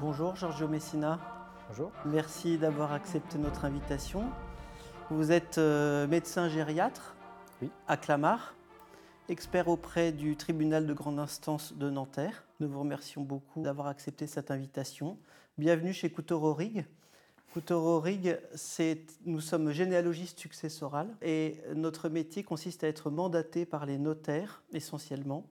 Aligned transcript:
Bonjour 0.00 0.34
Giorgio 0.34 0.66
Messina. 0.66 1.20
Bonjour. 1.68 1.92
Merci 2.04 2.58
d'avoir 2.58 2.92
accepté 2.92 3.38
notre 3.38 3.64
invitation. 3.64 4.24
Vous 5.10 5.30
êtes 5.30 5.58
euh, 5.58 6.08
médecin 6.08 6.48
gériatre 6.48 7.14
Oui. 7.62 7.70
à 7.86 7.96
Clamart, 7.96 8.54
expert 9.28 9.68
auprès 9.68 10.10
du 10.10 10.36
tribunal 10.36 10.86
de 10.86 10.92
grande 10.92 11.20
instance 11.20 11.74
de 11.74 11.90
Nanterre. 11.90 12.44
Nous 12.58 12.68
vous 12.68 12.80
remercions 12.80 13.22
beaucoup 13.22 13.62
d'avoir 13.62 13.86
accepté 13.86 14.26
cette 14.26 14.50
invitation. 14.50 15.16
Bienvenue 15.58 15.92
chez 15.92 16.10
Coutoro 16.10 16.54
Rig. 16.54 16.84
Coutoro 17.52 18.00
Rig, 18.00 18.38
c'est 18.56 19.00
nous 19.26 19.40
sommes 19.40 19.70
généalogistes 19.70 20.40
successorales 20.40 21.14
et 21.22 21.60
notre 21.76 22.08
métier 22.08 22.42
consiste 22.42 22.82
à 22.82 22.88
être 22.88 23.10
mandaté 23.10 23.64
par 23.64 23.86
les 23.86 23.98
notaires 23.98 24.64
essentiellement 24.72 25.46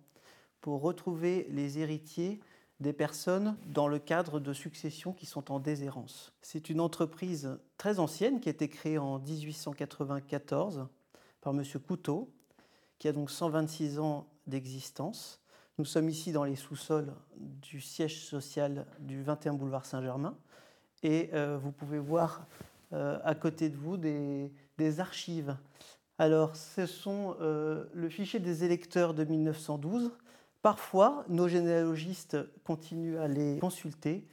pour 0.60 0.82
retrouver 0.82 1.48
les 1.50 1.80
héritiers 1.80 2.42
des 2.84 2.94
personnes 2.94 3.58
dans 3.66 3.88
le 3.88 3.98
cadre 3.98 4.40
de 4.40 4.54
successions 4.54 5.14
qui 5.14 5.26
sont 5.26 5.52
en 5.52 5.60
déshérence. 5.60 6.34
C'est 6.42 6.70
une 6.70 6.80
entreprise 6.80 7.58
très 7.78 7.98
ancienne 7.98 8.40
qui 8.40 8.50
a 8.50 8.52
été 8.52 8.70
créée 8.70 9.00
en 9.00 9.18
1894 9.18 10.88
par 11.42 11.54
M. 11.54 11.64
Couteau, 11.88 12.30
qui 13.00 13.08
a 13.08 13.12
donc 13.12 13.32
126 13.32 13.98
ans 13.98 14.28
d'existence. 14.46 15.42
Nous 15.80 15.86
sommes 15.86 16.10
ici 16.10 16.32
dans 16.32 16.44
les 16.44 16.56
sous-sols 16.56 17.12
du 17.38 17.82
siège 17.82 18.24
social 18.24 18.86
du 19.00 19.24
21 19.24 19.54
boulevard 19.54 19.86
Saint-Germain 19.86 20.38
et 21.02 21.32
euh, 21.34 21.58
vous 21.58 21.72
pouvez 21.72 22.00
voir 22.00 22.46
euh, 22.92 23.18
à 23.24 23.34
côté 23.34 23.70
de 23.70 23.78
vous 23.78 23.98
des, 23.98 24.52
archives. 25.00 25.58
Alors, 26.20 26.56
ce 26.56 26.86
sont 26.86 27.36
euh, 27.40 27.86
le 27.94 28.10
fichier 28.10 28.40
des 28.40 28.66
électeurs 28.66 29.14
de 29.14 29.24
1912 29.24 30.12
Parfois, 30.64 31.26
nos 31.28 31.50
généalogistes 31.50 32.38
continuent 32.64 33.20
à 33.20 33.28
les 33.28 33.60
consulter, 33.60 34.26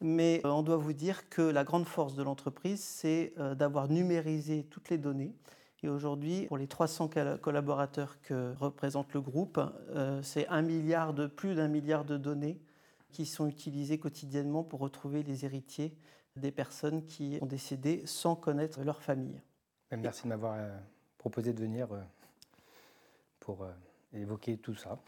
mais 0.00 0.40
euh, 0.46 0.48
on 0.48 0.62
doit 0.62 0.78
vous 0.78 0.94
dire 0.94 1.28
que 1.28 1.42
la 1.42 1.62
grande 1.62 1.84
force 1.84 2.14
de 2.14 2.22
l'entreprise, 2.22 2.82
c'est 2.82 3.34
euh, 3.36 3.54
d'avoir 3.54 3.88
numérisé 3.88 4.64
toutes 4.64 4.88
les 4.88 4.96
données. 4.96 5.34
Et 5.82 5.90
aujourd'hui, 5.90 6.46
pour 6.46 6.56
les 6.56 6.66
300 6.66 7.10
collaborateurs 7.42 8.16
que 8.22 8.54
représente 8.54 9.12
le 9.12 9.20
groupe, 9.20 9.60
euh, 9.90 10.22
c'est 10.22 10.48
un 10.48 10.62
milliard 10.62 11.12
de 11.12 11.26
plus 11.26 11.54
d'un 11.54 11.68
milliard 11.68 12.06
de 12.06 12.16
données 12.16 12.58
qui 13.10 13.26
sont 13.26 13.46
utilisées 13.46 13.98
quotidiennement 13.98 14.64
pour 14.64 14.80
retrouver 14.80 15.22
les 15.22 15.44
héritiers 15.44 15.94
des 16.34 16.50
personnes 16.50 17.04
qui 17.04 17.38
ont 17.42 17.46
décédé 17.46 18.04
sans 18.06 18.36
connaître 18.36 18.82
leur 18.82 19.02
famille. 19.02 19.38
Merci 19.90 20.22
de 20.22 20.28
m'avoir 20.28 20.56
proposé 21.18 21.52
de 21.52 21.60
venir 21.60 21.88
pour 23.38 23.66
évoquer 24.14 24.56
tout 24.56 24.74
ça. 24.74 24.98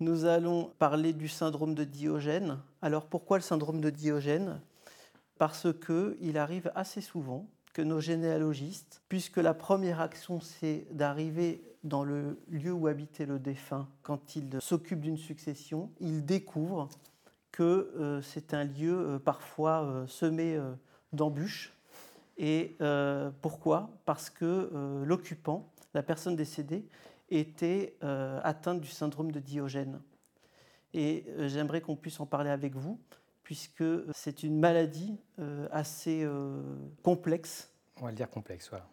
Nous 0.00 0.24
allons 0.24 0.72
parler 0.78 1.12
du 1.12 1.28
syndrome 1.28 1.74
de 1.74 1.84
Diogène. 1.84 2.56
Alors 2.80 3.04
pourquoi 3.04 3.36
le 3.36 3.42
syndrome 3.42 3.82
de 3.82 3.90
Diogène? 3.90 4.58
Parce 5.36 5.66
qu'il 5.74 6.38
arrive 6.38 6.72
assez 6.74 7.02
souvent 7.02 7.46
que 7.74 7.82
nos 7.82 8.00
généalogistes, 8.00 9.02
puisque 9.10 9.36
la 9.36 9.52
première 9.52 10.00
action 10.00 10.40
c'est 10.40 10.86
d'arriver 10.90 11.62
dans 11.84 12.02
le 12.02 12.40
lieu 12.48 12.72
où 12.72 12.86
habitait 12.86 13.26
le 13.26 13.38
défunt 13.38 13.88
quand 14.02 14.36
il 14.36 14.48
s'occupe 14.60 15.02
d'une 15.02 15.18
succession, 15.18 15.90
ils 16.00 16.24
découvrent 16.24 16.88
que 17.52 17.92
euh, 17.98 18.22
c'est 18.22 18.54
un 18.54 18.64
lieu 18.64 18.96
euh, 18.96 19.18
parfois 19.18 19.82
euh, 19.82 20.06
semé 20.06 20.58
d'embûches. 21.12 21.74
Et 22.38 22.78
pourquoi? 23.42 23.90
Parce 24.06 24.30
que 24.30 25.02
l'occupant, 25.04 25.68
la 25.92 26.02
personne 26.02 26.36
décédée, 26.36 26.86
était 27.30 27.96
euh, 28.02 28.40
atteinte 28.42 28.80
du 28.80 28.88
syndrome 28.88 29.32
de 29.32 29.40
Diogène. 29.40 30.00
Et 30.92 31.24
euh, 31.28 31.48
j'aimerais 31.48 31.80
qu'on 31.80 31.96
puisse 31.96 32.18
en 32.20 32.26
parler 32.26 32.50
avec 32.50 32.74
vous, 32.74 32.98
puisque 33.42 33.84
c'est 34.12 34.42
une 34.42 34.58
maladie 34.58 35.18
euh, 35.38 35.68
assez 35.70 36.22
euh, 36.24 36.62
complexe. 37.02 37.72
On 38.00 38.04
va 38.04 38.10
le 38.10 38.16
dire 38.16 38.30
complexe, 38.30 38.68
voilà. 38.70 38.86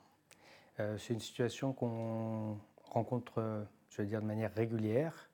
Euh, 0.80 0.98
c'est 0.98 1.14
une 1.14 1.20
situation 1.20 1.74
qu'on 1.74 2.58
rencontre, 2.84 3.40
euh, 3.40 3.64
je 3.90 4.02
veux 4.02 4.08
dire, 4.08 4.22
de 4.22 4.28
manière 4.28 4.54
régulière, 4.54 5.30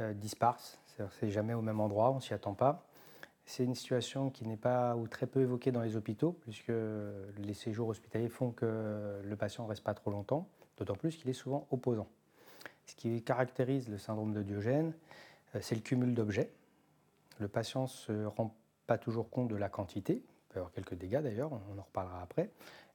euh, 0.00 0.12
disparse. 0.12 0.78
C'est-à-dire 0.86 1.12
c'est 1.18 1.30
jamais 1.30 1.54
au 1.54 1.62
même 1.62 1.80
endroit, 1.80 2.10
on 2.10 2.20
s'y 2.20 2.34
attend 2.34 2.54
pas. 2.54 2.86
C'est 3.46 3.64
une 3.64 3.74
situation 3.74 4.30
qui 4.30 4.46
n'est 4.46 4.58
pas 4.58 4.94
ou 4.96 5.08
très 5.08 5.26
peu 5.26 5.40
évoquée 5.40 5.72
dans 5.72 5.80
les 5.80 5.96
hôpitaux, 5.96 6.32
puisque 6.32 6.72
les 7.38 7.54
séjours 7.54 7.88
hospitaliers 7.88 8.28
font 8.28 8.52
que 8.52 9.20
le 9.24 9.36
patient 9.36 9.64
ne 9.64 9.70
reste 9.70 9.82
pas 9.82 9.94
trop 9.94 10.10
longtemps, 10.10 10.46
d'autant 10.80 10.94
plus 10.94 11.16
qu'il 11.16 11.28
est 11.28 11.34
souvent 11.34 11.66
opposant. 11.70 12.08
Ce 12.86 12.94
qui 12.94 13.22
caractérise 13.22 13.88
le 13.88 13.98
syndrome 13.98 14.32
de 14.32 14.42
Diogène, 14.42 14.94
euh, 15.54 15.58
c'est 15.60 15.74
le 15.74 15.82
cumul 15.82 16.14
d'objets. 16.14 16.50
Le 17.38 17.48
patient 17.48 17.82
ne 17.82 17.88
se 17.88 18.24
rend 18.24 18.56
pas 18.86 18.96
toujours 18.98 19.30
compte 19.30 19.48
de 19.48 19.56
la 19.56 19.68
quantité, 19.68 20.14
il 20.14 20.48
peut 20.48 20.54
y 20.54 20.58
avoir 20.58 20.72
quelques 20.72 20.94
dégâts 20.94 21.20
d'ailleurs, 21.20 21.52
on 21.52 21.78
en 21.78 21.82
reparlera 21.82 22.22
après. 22.22 22.50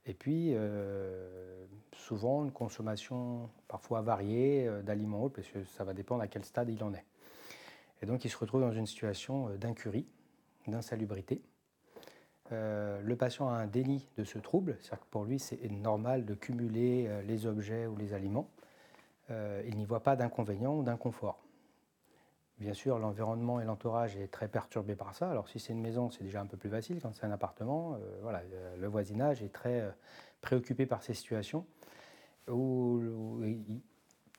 Et 0.07 0.13
puis, 0.13 0.51
euh, 0.53 1.65
souvent, 1.93 2.43
une 2.43 2.51
consommation 2.51 3.49
parfois 3.67 4.01
variée 4.01 4.67
euh, 4.67 4.81
d'aliments 4.81 5.23
hauts, 5.23 5.29
parce 5.29 5.47
que 5.47 5.63
ça 5.63 5.83
va 5.83 5.93
dépendre 5.93 6.21
à 6.21 6.27
quel 6.27 6.43
stade 6.43 6.69
il 6.69 6.83
en 6.83 6.93
est. 6.93 7.05
Et 8.01 8.05
donc, 8.05 8.25
il 8.25 8.29
se 8.29 8.37
retrouve 8.37 8.61
dans 8.61 8.73
une 8.73 8.85
situation 8.85 9.49
d'incurie, 9.55 10.07
d'insalubrité. 10.67 11.41
Euh, 12.51 13.01
le 13.01 13.15
patient 13.15 13.49
a 13.49 13.53
un 13.53 13.67
déni 13.67 14.07
de 14.17 14.23
ce 14.23 14.37
trouble, 14.37 14.77
c'est-à-dire 14.79 14.99
que 14.99 15.09
pour 15.09 15.23
lui, 15.23 15.39
c'est 15.39 15.69
normal 15.71 16.25
de 16.25 16.33
cumuler 16.35 17.07
euh, 17.07 17.21
les 17.23 17.47
objets 17.47 17.87
ou 17.87 17.95
les 17.95 18.13
aliments. 18.13 18.49
Euh, 19.31 19.63
il 19.67 19.75
n'y 19.77 19.85
voit 19.85 20.03
pas 20.03 20.15
d'inconvénient 20.15 20.75
ou 20.75 20.83
d'inconfort. 20.83 21.43
Bien 22.59 22.73
sûr, 22.73 22.99
l'environnement 22.99 23.59
et 23.59 23.65
l'entourage 23.65 24.15
est 24.15 24.31
très 24.31 24.47
perturbé 24.47 24.95
par 24.95 25.13
ça. 25.15 25.29
Alors, 25.29 25.49
si 25.49 25.59
c'est 25.59 25.73
une 25.73 25.81
maison, 25.81 26.09
c'est 26.09 26.23
déjà 26.23 26.39
un 26.39 26.45
peu 26.45 26.55
plus 26.55 26.69
facile. 26.69 27.01
Quand 27.01 27.13
c'est 27.13 27.25
un 27.25 27.31
appartement, 27.31 27.97
voilà, 28.21 28.43
le 28.77 28.87
voisinage 28.87 29.43
est 29.43 29.51
très 29.51 29.83
préoccupé 30.39 30.85
par 30.85 31.03
ces 31.03 31.13
situations 31.13 31.65
où, 32.47 33.01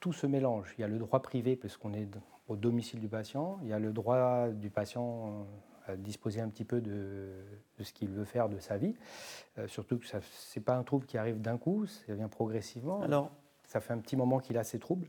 tout 0.00 0.14
se 0.14 0.26
mélange. 0.26 0.74
Il 0.78 0.80
y 0.80 0.84
a 0.84 0.88
le 0.88 0.98
droit 0.98 1.20
privé, 1.20 1.56
puisqu'on 1.56 1.92
est 1.92 2.06
d- 2.06 2.18
au 2.48 2.56
domicile 2.56 3.00
du 3.00 3.08
patient. 3.08 3.58
Il 3.62 3.68
y 3.68 3.74
a 3.74 3.78
le 3.78 3.92
droit 3.92 4.48
du 4.48 4.70
patient 4.70 5.46
disposer 5.94 6.41
un 6.41 6.48
petit 6.48 6.64
peu 6.64 6.80
de, 6.80 7.28
de 7.78 7.84
ce 7.84 7.92
qu'il 7.92 8.08
veut 8.08 8.24
faire 8.24 8.48
de 8.48 8.58
sa 8.58 8.76
vie. 8.76 8.94
Euh, 9.58 9.69
surtout 9.69 9.98
que 9.98 10.06
ce 10.06 10.16
n'est 10.16 10.62
pas 10.64 10.76
un 10.76 10.82
trouble 10.82 11.06
qui 11.06 11.19
arrive 11.19 11.41
d'un 11.41 11.58
coup, 11.58 11.86
ça 11.86 12.14
vient 12.14 12.28
progressivement. 12.28 13.02
Alors, 13.02 13.30
Ça 13.64 13.80
fait 13.80 13.92
un 13.92 13.98
petit 13.98 14.16
moment 14.16 14.41
qu'il 14.41 14.58
a 14.58 14.64
ces 14.64 14.78
troubles. 14.78 15.08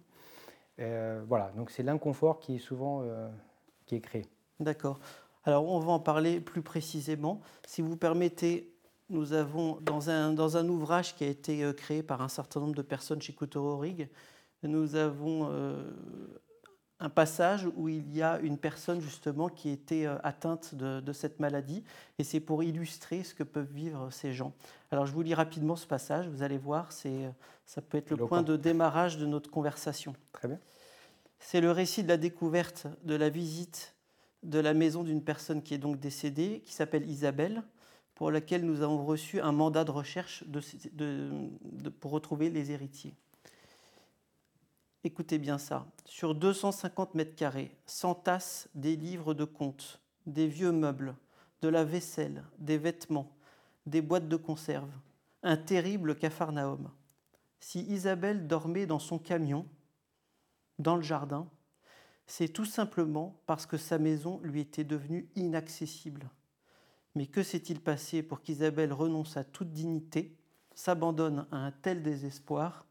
Euh, 0.79 1.23
voilà, 1.27 1.51
donc 1.55 1.71
c'est 1.71 1.83
l'inconfort 1.83 2.39
qui 2.39 2.55
est 2.55 2.59
souvent 2.59 3.01
euh, 3.01 3.27
qui 3.85 3.95
est 3.95 4.01
créé. 4.01 4.25
d'accord. 4.59 4.99
Alors, 5.43 5.65
on 5.65 5.79
va 5.79 5.93
en 5.93 5.99
parler 5.99 6.41
plus 6.41 6.61
précisément. 6.61 7.39
Si 7.65 7.81
vous 7.81 7.95
permettez, 7.95 8.75
nous 9.09 9.31
avons, 9.31 9.79
dans 9.81 10.09
un, 10.09 10.33
dans 10.33 10.57
un 10.57 10.67
ouvrage 10.67 11.15
qui 11.15 11.23
a 11.23 11.27
été 11.27 11.73
créé 11.73 12.03
par 12.03 12.21
un 12.21 12.27
certain 12.27 12.59
nombre 12.59 12.75
de 12.75 12.81
personnes 12.81 13.21
chez 13.21 13.31
Coutoro 13.31 13.77
Rig, 13.77 14.09
nous 14.63 14.95
avons 14.95 15.49
un 16.99 17.09
passage 17.09 17.67
où 17.75 17.89
il 17.89 18.15
y 18.15 18.21
a 18.23 18.39
une 18.39 18.57
personne 18.57 19.01
justement 19.01 19.49
qui 19.49 19.69
était 19.69 20.05
euh, 20.05 20.17
atteinte 20.23 20.73
de, 20.73 20.99
de 20.99 21.13
cette 21.13 21.39
maladie 21.39 21.83
et 22.17 22.23
c'est 22.23 22.39
pour 22.39 22.63
illustrer 22.63 23.23
ce 23.23 23.35
que 23.35 23.43
peuvent 23.43 23.71
vivre 23.71 24.09
ces 24.11 24.33
gens. 24.33 24.53
Alors 24.91 25.05
je 25.05 25.11
vous 25.13 25.21
lis 25.21 25.35
rapidement 25.35 25.75
ce 25.75 25.85
passage, 25.85 26.27
vous 26.27 26.41
allez 26.41 26.57
voir, 26.57 26.91
c'est, 26.91 27.25
euh, 27.25 27.29
ça 27.65 27.81
peut 27.81 27.97
être 27.99 28.09
le 28.09 28.17
point 28.17 28.41
de 28.41 28.55
démarrage 28.57 29.17
de 29.17 29.25
notre 29.27 29.51
conversation. 29.51 30.15
Très 30.33 30.47
bien. 30.47 30.59
C'est 31.39 31.61
le 31.61 31.69
récit 31.71 32.01
de 32.01 32.07
la 32.07 32.17
découverte, 32.17 32.87
de 33.03 33.13
la 33.15 33.29
visite 33.29 33.93
de 34.43 34.59
la 34.59 34.73
maison 34.73 35.03
d'une 35.03 35.21
personne 35.23 35.61
qui 35.61 35.73
est 35.73 35.77
donc 35.79 35.99
décédée, 35.99 36.61
qui 36.65 36.73
s'appelle 36.73 37.07
Isabelle, 37.09 37.63
pour 38.15 38.31
laquelle 38.31 38.65
nous 38.65 38.81
avons 38.81 39.05
reçu 39.05 39.39
un 39.41 39.51
mandat 39.51 39.83
de 39.83 39.91
recherche 39.91 40.43
de- 40.47 40.61
de- 40.93 41.29
de- 41.63 41.89
pour 41.89 42.09
retrouver 42.11 42.49
les 42.49 42.71
héritiers. 42.71 43.13
Écoutez 45.03 45.38
bien 45.38 45.59
ça. 45.59 45.85
Sur 46.05 46.33
250 46.33 47.13
mètres 47.13 47.35
carrés, 47.35 47.71
s'entassent 47.85 48.67
des 48.73 48.95
livres 48.95 49.35
de 49.35 49.45
comptes, 49.45 50.01
des 50.25 50.47
vieux 50.47 50.71
meubles, 50.71 51.15
de 51.61 51.67
la 51.69 51.83
vaisselle, 51.83 52.44
des 52.57 52.79
vêtements, 52.79 53.31
des 53.85 54.01
boîtes 54.01 54.27
de 54.27 54.35
conserve. 54.35 54.89
Un 55.44 55.55
terrible 55.55 56.15
capharnaüm. 56.15 56.89
Si 57.59 57.81
Isabelle 57.81 58.47
dormait 58.47 58.88
dans 58.88 58.99
son 58.99 59.19
camion, 59.19 59.67
dans 60.79 60.95
le 60.95 61.03
jardin, 61.03 61.47
c'est 62.25 62.50
tout 62.50 62.65
simplement 62.65 63.39
parce 63.45 63.67
que 63.67 63.77
sa 63.77 64.00
maison 64.00 64.39
lui 64.43 64.61
était 64.61 64.83
devenue 64.83 65.29
inaccessible. 65.35 66.29
Mais 67.13 67.27
que 67.27 67.43
s'est-il 67.43 67.81
passé 67.81 68.23
pour 68.23 68.41
qu'Isabelle 68.41 68.93
renonce 68.93 69.38
à 69.38 69.43
toute 69.43 69.71
dignité, 69.71 70.35
s'abandonne 70.73 71.45
à 71.51 71.57
un 71.57 71.71
tel 71.71 72.01
désespoir? 72.01 72.87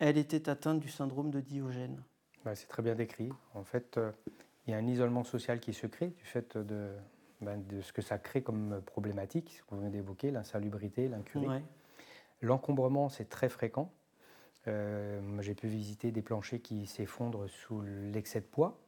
Elle 0.00 0.16
était 0.16 0.48
atteinte 0.48 0.80
du 0.80 0.88
syndrome 0.88 1.30
de 1.30 1.40
Diogène. 1.40 2.02
Ouais, 2.46 2.54
c'est 2.54 2.66
très 2.66 2.82
bien 2.82 2.94
décrit. 2.94 3.30
En 3.54 3.64
fait, 3.64 3.98
euh, 3.98 4.10
il 4.66 4.70
y 4.70 4.74
a 4.74 4.78
un 4.78 4.86
isolement 4.86 5.24
social 5.24 5.60
qui 5.60 5.74
se 5.74 5.86
crée 5.86 6.08
du 6.08 6.24
fait 6.24 6.56
de, 6.56 6.88
ben, 7.42 7.62
de 7.68 7.82
ce 7.82 7.92
que 7.92 8.00
ça 8.00 8.16
crée 8.16 8.42
comme 8.42 8.80
problématique, 8.86 9.56
ce 9.58 9.62
qu'on 9.64 9.76
vient 9.76 9.90
d'évoquer, 9.90 10.30
l'insalubrité, 10.30 11.06
l'incurie. 11.08 11.46
Ouais. 11.46 11.62
L'encombrement, 12.40 13.10
c'est 13.10 13.28
très 13.28 13.50
fréquent. 13.50 13.92
Euh, 14.68 15.20
J'ai 15.42 15.54
pu 15.54 15.68
visiter 15.68 16.12
des 16.12 16.22
planchers 16.22 16.62
qui 16.62 16.86
s'effondrent 16.86 17.46
sous 17.50 17.82
l'excès 17.82 18.40
de 18.40 18.46
poids. 18.46 18.80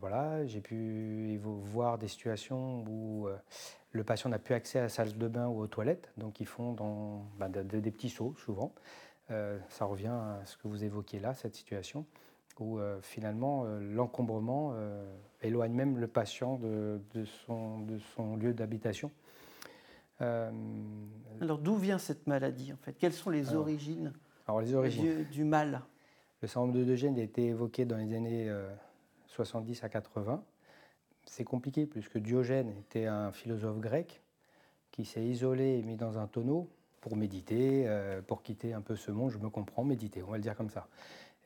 voilà, 0.00 0.44
j'ai 0.46 0.60
pu 0.60 1.38
voir 1.40 1.98
des 1.98 2.08
situations 2.08 2.82
où 2.88 3.28
le 3.92 4.04
patient 4.04 4.28
n'a 4.28 4.40
plus 4.40 4.54
accès 4.54 4.80
à 4.80 4.82
la 4.82 4.88
salle 4.88 5.16
de 5.16 5.28
bain 5.28 5.46
ou 5.46 5.60
aux 5.60 5.68
toilettes, 5.68 6.10
donc 6.16 6.40
ils 6.40 6.46
font 6.46 6.72
dans, 6.72 7.26
ben, 7.38 7.48
des 7.48 7.90
petits 7.92 8.10
sauts 8.10 8.34
souvent. 8.38 8.74
Ça 9.28 9.84
revient 9.84 10.06
à 10.08 10.40
ce 10.44 10.56
que 10.56 10.68
vous 10.68 10.84
évoquiez 10.84 11.20
là, 11.20 11.34
cette 11.34 11.54
situation 11.54 12.06
où 12.60 12.80
finalement 13.02 13.64
l'encombrement 13.80 14.74
éloigne 15.42 15.72
même 15.72 15.98
le 15.98 16.08
patient 16.08 16.56
de, 16.56 17.00
son, 17.46 17.80
de 17.80 17.98
son, 18.16 18.36
lieu 18.36 18.52
d'habitation. 18.52 19.12
Alors 20.20 21.58
d'où 21.58 21.76
vient 21.76 21.98
cette 21.98 22.26
maladie 22.26 22.72
en 22.72 22.76
fait? 22.78 22.94
Quelles 22.94 23.12
sont 23.12 23.30
les 23.30 23.54
origines, 23.54 24.12
alors, 24.48 24.60
les 24.60 24.74
origines 24.74 25.24
du, 25.30 25.44
mal? 25.44 25.82
Le 26.42 26.48
syndrome 26.48 26.72
de 26.72 26.82
Diogène 26.82 27.18
a 27.18 27.22
été 27.22 27.46
évoqué 27.46 27.84
dans 27.84 27.96
les 27.96 28.14
années 28.14 28.52
70 29.28 29.84
à 29.84 29.88
80. 29.88 30.42
C'est 31.26 31.44
compliqué 31.44 31.86
puisque 31.86 32.18
Diogène 32.18 32.70
était 32.70 33.06
un 33.06 33.30
philosophe 33.30 33.78
grec 33.78 34.22
qui 34.90 35.04
s'est 35.04 35.24
isolé 35.24 35.78
et 35.78 35.82
mis 35.82 35.96
dans 35.96 36.18
un 36.18 36.26
tonneau 36.26 36.68
pour 37.00 37.16
méditer, 37.16 37.86
pour 38.26 38.42
quitter 38.42 38.72
un 38.72 38.80
peu 38.80 38.96
ce 38.96 39.10
monde, 39.10 39.30
je 39.30 39.38
me 39.38 39.48
comprends, 39.48 39.84
méditer, 39.84 40.22
on 40.22 40.30
va 40.30 40.36
le 40.36 40.42
dire 40.42 40.56
comme 40.56 40.70
ça. 40.70 40.88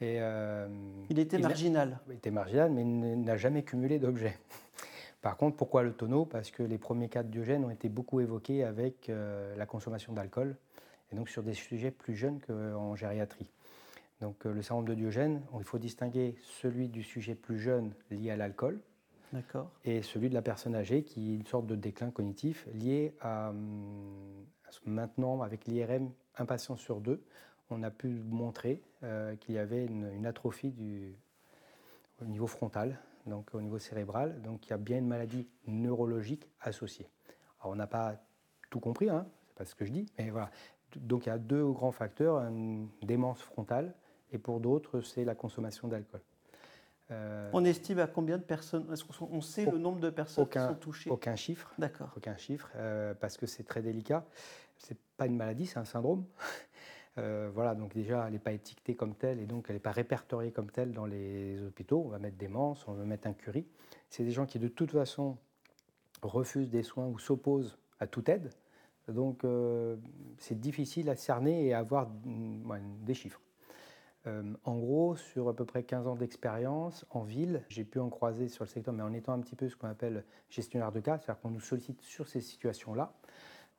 Et, 0.02 0.16
euh, 0.18 0.66
il 1.10 1.18
était 1.20 1.38
marginal. 1.38 2.00
Il 2.08 2.14
était 2.14 2.32
marginal, 2.32 2.72
mais 2.72 2.82
il 2.82 3.20
n'a 3.20 3.36
jamais 3.36 3.62
cumulé 3.62 4.00
d'objets. 4.00 4.36
Par 5.22 5.36
contre, 5.36 5.56
pourquoi 5.56 5.84
le 5.84 5.92
tonneau? 5.92 6.24
Parce 6.24 6.50
que 6.50 6.64
les 6.64 6.78
premiers 6.78 7.08
cas 7.08 7.22
de 7.22 7.28
Diogène 7.28 7.64
ont 7.64 7.70
été 7.70 7.88
beaucoup 7.88 8.20
évoqués 8.20 8.64
avec 8.64 9.08
euh, 9.08 9.54
la 9.56 9.64
consommation 9.64 10.12
d'alcool, 10.12 10.56
et 11.12 11.16
donc 11.16 11.28
sur 11.28 11.44
des 11.44 11.54
sujets 11.54 11.92
plus 11.92 12.16
jeunes 12.16 12.40
qu'en 12.40 12.96
gériatrie. 12.96 13.46
Donc 14.20 14.44
euh, 14.44 14.52
le 14.52 14.62
syndrome 14.62 14.86
de 14.86 14.94
Diogène, 14.94 15.40
il 15.56 15.64
faut 15.64 15.78
distinguer 15.78 16.34
celui 16.60 16.88
du 16.88 17.04
sujet 17.04 17.36
plus 17.36 17.60
jeune 17.60 17.92
lié 18.10 18.32
à 18.32 18.36
l'alcool, 18.36 18.80
et 19.84 20.02
celui 20.02 20.28
de 20.28 20.34
la 20.34 20.42
personne 20.42 20.74
âgée 20.74 21.04
qui 21.04 21.32
est 21.32 21.36
une 21.36 21.46
sorte 21.46 21.66
de 21.66 21.76
déclin 21.76 22.10
cognitif 22.10 22.66
lié 22.74 23.14
à, 23.20 23.52
maintenant 24.86 25.42
avec 25.42 25.66
l'IRM 25.66 26.10
un 26.38 26.46
patient 26.46 26.76
sur 26.76 27.00
deux 27.00 27.22
on 27.72 27.82
a 27.82 27.90
pu 27.90 28.08
montrer 28.08 28.82
euh, 29.02 29.34
qu'il 29.36 29.54
y 29.54 29.58
avait 29.58 29.84
une, 29.86 30.26
atrophie 30.26 30.70
du, 30.70 31.14
au 32.20 32.24
niveau 32.26 32.46
frontal, 32.46 32.98
donc 33.26 33.54
au 33.54 33.60
niveau 33.60 33.78
cérébral. 33.78 34.40
Donc 34.42 34.66
il 34.66 34.70
y 34.70 34.72
a 34.72 34.78
bien 34.78 34.98
une 34.98 35.08
maladie 35.08 35.48
neurologique 35.66 36.48
associée. 36.60 37.08
Alors 37.60 37.72
on 37.72 37.76
n'a 37.76 37.86
pas 37.86 38.16
tout 38.70 38.80
compris, 38.80 39.08
hein, 39.08 39.26
c'est 39.48 39.56
pas 39.56 39.64
ce 39.64 39.74
que 39.74 39.84
je 39.84 39.92
dis, 39.92 40.06
mais 40.18 40.30
voilà. 40.30 40.50
Donc 40.96 41.26
il 41.26 41.30
y 41.30 41.32
a 41.32 41.38
deux 41.38 41.64
grands 41.72 41.92
facteurs, 41.92 42.38
une 42.38 42.88
démence 43.02 43.40
frontale 43.40 43.94
et 44.30 44.38
pour 44.38 44.60
d'autres 44.60 45.00
c'est 45.00 45.24
la 45.24 45.34
consommation 45.34 45.88
d'alcool. 45.88 46.20
Euh, 47.12 47.50
on 47.52 47.64
estime 47.64 47.98
à 47.98 48.06
combien 48.06 48.38
de 48.38 48.42
personnes? 48.42 48.86
Est-ce 48.92 49.04
qu'on 49.04 49.40
sait 49.40 49.64
le 49.64 49.78
nombre 49.78 50.00
de 50.00 50.10
personnes 50.10 50.48
qui 50.48 50.58
sont 50.58 50.74
touchées? 50.74 51.10
Aucun 51.10 51.36
chiffre. 51.36 51.72
D'accord. 51.78 52.12
Aucun 52.16 52.36
chiffre, 52.36 52.70
euh, 52.76 53.14
parce 53.14 53.36
que 53.36 53.46
c'est 53.46 53.64
très 53.64 53.82
délicat. 53.82 54.24
C'est 54.78 54.98
pas 55.16 55.26
une 55.26 55.36
maladie, 55.36 55.66
c'est 55.66 55.78
un 55.78 55.84
syndrome. 55.84 56.24
Euh, 57.18 57.50
voilà, 57.52 57.74
donc 57.74 57.92
déjà, 57.92 58.24
elle 58.26 58.32
n'est 58.32 58.38
pas 58.38 58.52
étiquetée 58.52 58.94
comme 58.94 59.14
telle 59.14 59.38
et 59.38 59.44
donc 59.44 59.66
elle 59.68 59.76
n'est 59.76 59.80
pas 59.80 59.90
répertoriée 59.90 60.50
comme 60.50 60.70
telle 60.70 60.92
dans 60.92 61.04
les 61.04 61.62
hôpitaux. 61.62 62.02
On 62.06 62.08
va 62.08 62.18
mettre 62.18 62.38
des 62.38 62.48
menses, 62.48 62.88
on 62.88 62.94
va 62.94 63.04
mettre 63.04 63.26
un 63.26 63.34
curie. 63.34 63.66
C'est 64.08 64.24
des 64.24 64.30
gens 64.30 64.46
qui, 64.46 64.58
de 64.58 64.68
toute 64.68 64.92
façon, 64.92 65.36
refusent 66.22 66.70
des 66.70 66.82
soins 66.82 67.06
ou 67.06 67.18
s'opposent 67.18 67.76
à 68.00 68.06
toute 68.06 68.30
aide. 68.30 68.48
Donc, 69.08 69.44
c'est 70.38 70.58
difficile 70.58 71.10
à 71.10 71.14
cerner 71.14 71.66
et 71.66 71.74
à 71.74 71.80
avoir 71.80 72.08
mm, 72.08 72.78
des 73.02 73.12
chiffres. 73.12 73.42
Euh, 74.26 74.54
en 74.64 74.78
gros, 74.78 75.16
sur 75.16 75.48
à 75.48 75.56
peu 75.56 75.64
près 75.64 75.82
15 75.82 76.06
ans 76.06 76.14
d'expérience 76.14 77.04
en 77.10 77.22
ville, 77.22 77.64
j'ai 77.68 77.84
pu 77.84 77.98
en 77.98 78.08
croiser 78.08 78.48
sur 78.48 78.64
le 78.64 78.68
secteur, 78.68 78.94
mais 78.94 79.02
en 79.02 79.12
étant 79.12 79.32
un 79.32 79.40
petit 79.40 79.56
peu 79.56 79.68
ce 79.68 79.76
qu'on 79.76 79.88
appelle 79.88 80.24
gestionnaire 80.48 80.92
de 80.92 81.00
cas, 81.00 81.18
c'est-à-dire 81.18 81.40
qu'on 81.40 81.50
nous 81.50 81.60
sollicite 81.60 82.00
sur 82.02 82.28
ces 82.28 82.40
situations-là 82.40 83.12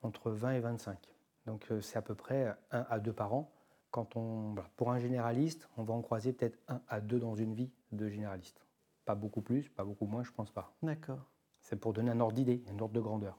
entre 0.02 0.30
20 0.30 0.52
et 0.52 0.60
25. 0.60 0.98
Donc 1.46 1.66
euh, 1.70 1.80
c'est 1.80 1.96
à 1.96 2.02
peu 2.02 2.14
près 2.14 2.54
un 2.70 2.86
à 2.90 2.98
deux 3.00 3.12
par 3.12 3.32
an. 3.32 3.50
Quand 3.90 4.16
on, 4.16 4.56
pour 4.76 4.90
un 4.90 4.98
généraliste, 4.98 5.68
on 5.76 5.84
va 5.84 5.94
en 5.94 6.02
croiser 6.02 6.32
peut-être 6.32 6.58
un 6.68 6.80
à 6.88 7.00
deux 7.00 7.20
dans 7.20 7.34
une 7.34 7.54
vie 7.54 7.70
de 7.92 8.08
généraliste. 8.08 8.66
Pas 9.04 9.14
beaucoup 9.14 9.40
plus, 9.40 9.68
pas 9.70 9.84
beaucoup 9.84 10.06
moins, 10.06 10.24
je 10.24 10.32
pense 10.32 10.50
pas. 10.50 10.74
D'accord. 10.82 11.30
C'est 11.62 11.76
pour 11.76 11.92
donner 11.92 12.10
un 12.10 12.20
ordre 12.20 12.34
d'idée, 12.34 12.62
un 12.70 12.78
ordre 12.80 12.94
de 12.94 13.00
grandeur. 13.00 13.38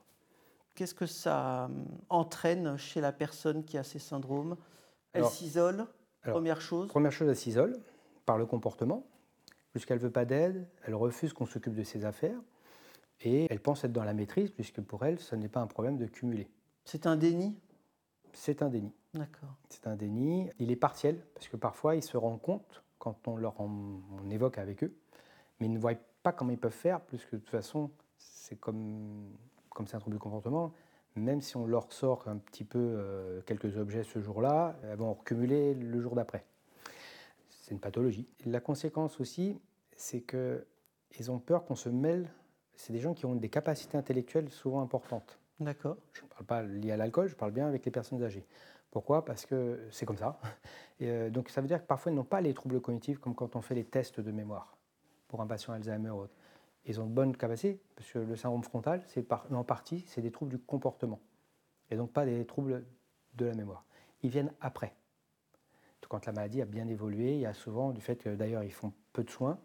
Qu'est-ce 0.73 0.95
que 0.95 1.05
ça 1.05 1.65
hum, 1.65 1.85
entraîne 2.09 2.77
chez 2.77 3.01
la 3.01 3.11
personne 3.11 3.63
qui 3.63 3.77
a 3.77 3.83
ces 3.83 3.99
syndromes? 3.99 4.57
Elle 5.13 5.25
s'isole, 5.25 5.87
première 6.31 6.61
chose 6.61 6.87
Première 6.87 7.11
chose, 7.11 7.29
elle 7.29 7.35
s'isole 7.35 7.77
par 8.25 8.37
le 8.37 8.45
comportement. 8.45 9.05
Puisqu'elle 9.71 9.97
ne 9.97 10.03
veut 10.03 10.11
pas 10.11 10.25
d'aide, 10.25 10.67
elle 10.85 10.95
refuse 10.95 11.33
qu'on 11.33 11.45
s'occupe 11.45 11.75
de 11.75 11.83
ses 11.83 12.05
affaires 12.05 12.39
et 13.21 13.47
elle 13.49 13.59
pense 13.59 13.83
être 13.83 13.91
dans 13.91 14.03
la 14.03 14.13
maîtrise, 14.13 14.51
puisque 14.51 14.81
pour 14.81 15.05
elle, 15.05 15.19
ce 15.19 15.35
n'est 15.35 15.49
pas 15.49 15.59
un 15.59 15.67
problème 15.67 15.97
de 15.97 16.05
cumuler. 16.05 16.49
C'est 16.85 17.07
un 17.07 17.15
déni? 17.15 17.57
C'est 18.33 18.61
un 18.61 18.69
déni. 18.69 18.93
D'accord. 19.13 19.55
C'est 19.69 19.87
un 19.87 19.95
déni. 19.95 20.49
Il 20.59 20.71
est 20.71 20.75
partiel, 20.75 21.19
parce 21.33 21.47
que 21.47 21.57
parfois 21.57 21.95
ils 21.95 22.03
se 22.03 22.17
rendent 22.17 22.41
compte 22.41 22.83
quand 22.99 23.27
on 23.27 23.37
leur 23.37 23.59
on 23.59 24.29
évoque 24.29 24.57
avec 24.57 24.83
eux, 24.83 24.93
mais 25.59 25.67
ils 25.67 25.71
ne 25.71 25.79
voient 25.79 25.93
pas 26.23 26.31
comment 26.31 26.51
ils 26.51 26.57
peuvent 26.57 26.71
faire, 26.71 27.01
puisque 27.01 27.31
de 27.33 27.37
toute 27.37 27.49
façon, 27.49 27.91
c'est 28.17 28.59
comme, 28.59 29.31
comme 29.69 29.87
c'est 29.87 29.95
un 29.95 29.99
trouble 29.99 30.17
de 30.17 30.21
comportement. 30.21 30.73
Même 31.15 31.41
si 31.41 31.55
on 31.55 31.65
leur 31.65 31.91
sort 31.93 32.27
un 32.27 32.37
petit 32.37 32.65
peu 32.65 32.79
euh, 32.79 33.41
quelques 33.45 33.77
objets 33.77 34.03
ce 34.03 34.19
jour-là, 34.19 34.75
elles 34.83 34.97
vont 34.97 35.15
cumuler 35.15 35.73
le 35.73 36.01
jour 36.01 36.13
d'après. 36.13 36.43
C'est 37.49 37.71
une 37.73 37.79
pathologie. 37.79 38.27
La 38.45 38.59
conséquence 38.59 39.19
aussi, 39.19 39.57
c'est 39.95 40.21
qu'ils 40.21 41.31
ont 41.31 41.39
peur 41.39 41.65
qu'on 41.65 41.75
se 41.75 41.89
mêle. 41.89 42.29
C'est 42.75 42.91
des 42.91 42.99
gens 42.99 43.13
qui 43.13 43.25
ont 43.25 43.35
des 43.35 43.49
capacités 43.49 43.97
intellectuelles 43.97 44.49
souvent 44.49 44.81
importantes. 44.81 45.39
D'accord. 45.59 45.97
Je 46.13 46.21
ne 46.23 46.27
parle 46.27 46.45
pas 46.45 46.63
lié 46.63 46.91
à 46.91 46.97
l'alcool, 46.97 47.27
je 47.27 47.35
parle 47.35 47.51
bien 47.51 47.65
avec 47.65 47.85
les 47.85 47.91
personnes 47.91 48.21
âgées. 48.21 48.45
Pourquoi? 48.91 49.23
Parce 49.23 49.45
que 49.45 49.87
c'est 49.91 50.05
comme 50.05 50.17
ça. 50.17 50.39
Et 50.99 51.09
euh, 51.09 51.29
donc 51.29 51.49
ça 51.49 51.61
veut 51.61 51.67
dire 51.67 51.81
que 51.81 51.87
parfois 51.87 52.11
ils 52.11 52.15
n'ont 52.15 52.23
pas 52.23 52.41
les 52.41 52.53
troubles 52.53 52.81
cognitifs 52.81 53.19
comme 53.19 53.35
quand 53.35 53.55
on 53.55 53.61
fait 53.61 53.75
les 53.75 53.85
tests 53.85 54.19
de 54.19 54.31
mémoire 54.31 54.77
pour 55.27 55.41
un 55.41 55.47
patient 55.47 55.73
Alzheimer 55.73 56.09
ou 56.09 56.21
autre. 56.21 56.33
Ils 56.85 57.01
ont 57.01 57.05
de 57.05 57.11
bonnes 57.11 57.35
capacités, 57.35 57.79
parce 57.95 58.11
que 58.11 58.19
le 58.19 58.35
syndrome 58.35 58.63
frontal, 58.63 59.03
c'est 59.07 59.25
en 59.31 59.63
partie, 59.63 60.03
c'est 60.07 60.21
des 60.21 60.31
troubles 60.31 60.51
du 60.51 60.59
comportement, 60.59 61.19
et 61.89 61.95
donc 61.95 62.11
pas 62.11 62.25
des 62.25 62.45
troubles 62.45 62.85
de 63.35 63.45
la 63.45 63.55
mémoire. 63.55 63.85
Ils 64.21 64.29
viennent 64.29 64.53
après. 64.61 64.95
Quand 66.07 66.25
la 66.27 66.33
maladie 66.33 66.61
a 66.61 66.65
bien 66.65 66.87
évolué, 66.87 67.33
il 67.33 67.39
y 67.39 67.45
a 67.45 67.53
souvent 67.53 67.91
du 67.91 67.99
fait 67.99 68.17
que 68.17 68.35
d'ailleurs 68.35 68.63
ils 68.63 68.71
font 68.71 68.93
peu 69.11 69.23
de 69.23 69.29
soins, 69.29 69.57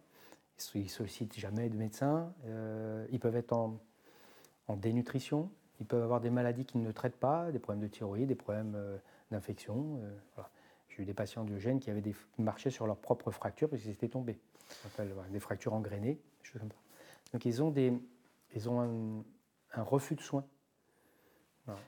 ils 0.75 0.85
ne 0.85 0.89
sollicitent 0.89 1.39
jamais 1.39 1.69
de 1.69 1.77
médecins, 1.77 2.33
euh, 2.47 3.07
ils 3.11 3.21
peuvent 3.21 3.37
être 3.37 3.53
en, 3.53 3.79
dénutrition, 4.77 5.51
ils 5.81 5.87
peuvent 5.87 6.03
avoir 6.03 6.21
des 6.21 6.31
maladies 6.31 6.65
qu'ils 6.65 6.83
ne 6.83 6.93
traitent 6.93 7.19
pas, 7.19 7.51
des 7.51 7.59
problèmes 7.59 7.83
de 7.83 7.89
thyroïde, 7.89 8.29
des 8.29 8.37
problèmes 8.37 8.75
euh, 8.77 8.97
d'infection. 9.33 10.01
Euh, 10.03 10.43
J'ai 10.89 11.03
eu 11.03 11.05
des 11.05 11.15
patients 11.15 11.45
d'Eugène 11.45 11.81
qui 11.81 11.91
avaient 11.91 12.01
des, 12.01 12.15
marché 12.39 12.71
sur 12.71 12.87
leurs 12.87 12.99
propres 12.99 13.33
fractures 13.33 13.69
parce 13.69 13.83
qu'ils 13.83 13.91
étaient 13.91 14.09
tombés. 14.09 14.39
des 15.31 15.41
fractures 15.41 15.75
engrenées, 15.75 16.15
des 16.15 16.45
choses 16.45 16.61
comme 16.61 16.71
ça. 16.71 16.90
Donc 17.33 17.45
ils 17.45 17.63
ont, 17.63 17.71
des, 17.71 17.93
ils 18.55 18.69
ont 18.69 19.25
un, 19.73 19.83
refus 19.83 20.17
de 20.17 20.21
soins. 20.21 20.45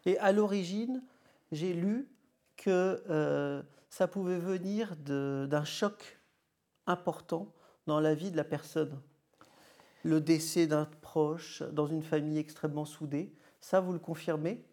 Et 0.07 0.17
à 0.19 0.31
l'origine, 0.31 1.03
j'ai 1.51 1.73
lu 1.73 2.09
que 2.57 3.03
euh, 3.11 3.63
ça 3.89 4.07
pouvait 4.07 4.39
venir 4.39 4.95
d'un 4.97 5.65
choc 5.65 6.21
important 6.87 7.53
dans 7.87 7.99
la 7.99 8.15
vie 8.15 8.31
de 8.31 8.37
la 8.37 8.45
personne. 8.45 9.01
Le 10.05 10.21
décès 10.21 10.67
d'un 10.67 10.89
proche 11.01 11.63
dans 11.73 11.87
une 11.87 12.03
famille 12.03 12.39
extrêmement 12.39 12.85
soudée. 12.85 13.35
Ça, 13.61 13.81
vous 13.81 13.93
le 13.93 13.99
confirmez 13.99 14.65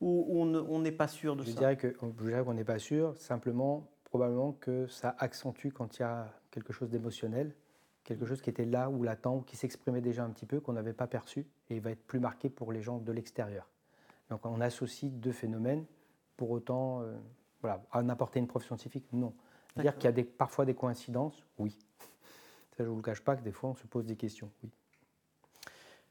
Ou 0.00 0.26
on 0.28 0.78
n'est 0.80 0.92
pas 0.92 1.08
sûr 1.08 1.36
de 1.36 1.44
je 1.44 1.50
ça? 1.50 1.58
dirais 1.58 1.76
que, 1.76 1.94
Je 2.18 2.24
dirais 2.24 2.44
qu'on 2.44 2.54
n'est 2.54 2.64
pas 2.64 2.78
sûr, 2.78 3.16
simplement, 3.16 3.88
probablement 4.04 4.52
que 4.52 4.86
ça 4.88 5.14
accentue 5.18 5.68
quand 5.68 5.98
il 5.98 6.02
y 6.02 6.04
a 6.04 6.32
quelque 6.50 6.72
chose 6.72 6.90
d'émotionnel, 6.90 7.54
quelque 8.04 8.26
chose 8.26 8.40
qui 8.40 8.50
était 8.50 8.64
là 8.64 8.90
ou 8.90 9.02
latent, 9.02 9.26
ou 9.26 9.40
qui 9.42 9.56
s'exprimait 9.56 10.00
déjà 10.00 10.24
un 10.24 10.30
petit 10.30 10.46
peu, 10.46 10.60
qu'on 10.60 10.72
n'avait 10.72 10.92
pas 10.92 11.06
perçu, 11.06 11.46
et 11.68 11.76
il 11.76 11.80
va 11.80 11.90
être 11.90 12.04
plus 12.06 12.20
marqué 12.20 12.48
pour 12.48 12.72
les 12.72 12.82
gens 12.82 12.98
de 12.98 13.12
l'extérieur. 13.12 13.68
Donc 14.30 14.44
on 14.46 14.60
associe 14.60 15.10
deux 15.12 15.32
phénomènes, 15.32 15.84
pour 16.36 16.50
autant, 16.50 17.02
euh, 17.02 17.16
voilà, 17.60 17.82
à 17.92 18.02
n'apporter 18.02 18.38
une 18.38 18.46
preuve 18.46 18.64
scientifique, 18.64 19.06
non. 19.12 19.34
Dire 19.76 19.94
qu'il 19.94 20.04
y 20.04 20.08
a 20.08 20.12
des, 20.12 20.24
parfois 20.24 20.64
des 20.64 20.74
coïncidences, 20.74 21.44
oui. 21.58 21.76
Ça, 22.76 22.78
je 22.78 22.82
ne 22.84 22.88
vous 22.88 22.96
le 22.96 23.02
cache 23.02 23.20
pas 23.20 23.36
que 23.36 23.42
des 23.42 23.52
fois, 23.52 23.70
on 23.70 23.74
se 23.74 23.86
pose 23.86 24.06
des 24.06 24.16
questions, 24.16 24.50
oui. 24.62 24.70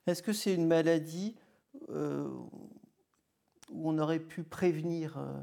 Est-ce 0.07 0.23
que 0.23 0.33
c'est 0.33 0.55
une 0.55 0.65
maladie 0.65 1.35
euh, 1.89 2.27
où 3.71 3.89
on 3.89 3.97
aurait 3.99 4.19
pu 4.19 4.43
prévenir, 4.43 5.17
euh, 5.17 5.33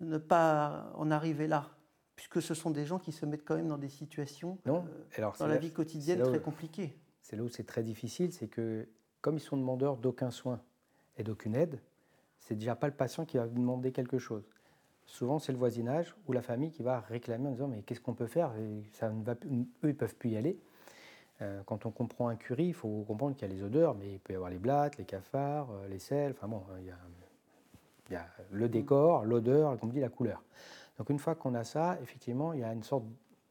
ne 0.00 0.18
pas 0.18 0.92
en 0.94 1.10
arriver 1.10 1.46
là? 1.46 1.75
Puisque 2.16 2.42
ce 2.42 2.54
sont 2.54 2.70
des 2.70 2.86
gens 2.86 2.98
qui 2.98 3.12
se 3.12 3.26
mettent 3.26 3.44
quand 3.44 3.56
même 3.56 3.68
dans 3.68 3.78
des 3.78 3.90
situations 3.90 4.58
non. 4.64 4.84
Euh, 5.18 5.30
dans 5.38 5.46
la 5.46 5.58
vie 5.58 5.70
quotidienne 5.70 6.22
très 6.22 6.40
compliquées. 6.40 6.96
C'est 7.20 7.36
là 7.36 7.42
où 7.42 7.48
c'est 7.48 7.64
très 7.64 7.82
difficile, 7.82 8.32
c'est 8.32 8.48
que 8.48 8.88
comme 9.20 9.36
ils 9.36 9.40
sont 9.40 9.56
demandeurs 9.56 9.96
d'aucun 9.96 10.30
soin 10.30 10.60
et 11.18 11.22
d'aucune 11.22 11.54
aide, 11.54 11.80
c'est 12.40 12.54
déjà 12.54 12.74
pas 12.74 12.86
le 12.86 12.94
patient 12.94 13.24
qui 13.24 13.36
va 13.36 13.46
demander 13.46 13.92
quelque 13.92 14.18
chose. 14.18 14.48
Souvent, 15.04 15.38
c'est 15.38 15.52
le 15.52 15.58
voisinage 15.58 16.14
ou 16.26 16.32
la 16.32 16.42
famille 16.42 16.70
qui 16.70 16.82
va 16.82 17.00
réclamer 17.00 17.48
en 17.48 17.52
disant 17.52 17.68
mais 17.68 17.82
qu'est-ce 17.82 18.00
qu'on 18.00 18.14
peut 18.14 18.26
faire? 18.26 18.52
Et 18.56 18.82
ça 18.92 19.10
ne 19.10 19.22
va, 19.22 19.32
eux 19.32 19.88
ils 19.88 19.96
peuvent 19.96 20.16
plus 20.16 20.30
y 20.30 20.36
aller. 20.36 20.58
Euh, 21.42 21.62
quand 21.66 21.84
on 21.84 21.90
comprend 21.90 22.28
un 22.28 22.36
curry, 22.36 22.68
il 22.68 22.74
faut 22.74 23.04
comprendre 23.06 23.36
qu'il 23.36 23.46
y 23.46 23.50
a 23.50 23.54
les 23.54 23.62
odeurs, 23.62 23.94
mais 23.94 24.14
il 24.14 24.18
peut 24.20 24.32
y 24.32 24.36
avoir 24.36 24.50
les 24.50 24.58
blattes, 24.58 24.96
les 24.96 25.04
cafards, 25.04 25.68
euh, 25.70 25.88
les 25.88 25.98
sels, 25.98 26.32
enfin 26.32 26.48
bon, 26.48 26.62
il 26.78 26.86
y 26.86 26.90
a, 26.90 26.96
il 28.08 28.12
y 28.14 28.16
a 28.16 28.26
le 28.50 28.68
décor, 28.68 29.24
l'odeur, 29.24 29.78
comme 29.78 29.90
dit, 29.90 30.00
la 30.00 30.08
couleur. 30.08 30.42
Donc 30.98 31.10
une 31.10 31.18
fois 31.18 31.34
qu'on 31.34 31.54
a 31.54 31.64
ça, 31.64 31.98
effectivement, 32.02 32.52
il 32.52 32.60
y 32.60 32.64
a 32.64 32.72
une 32.72 32.82
sorte 32.82 33.04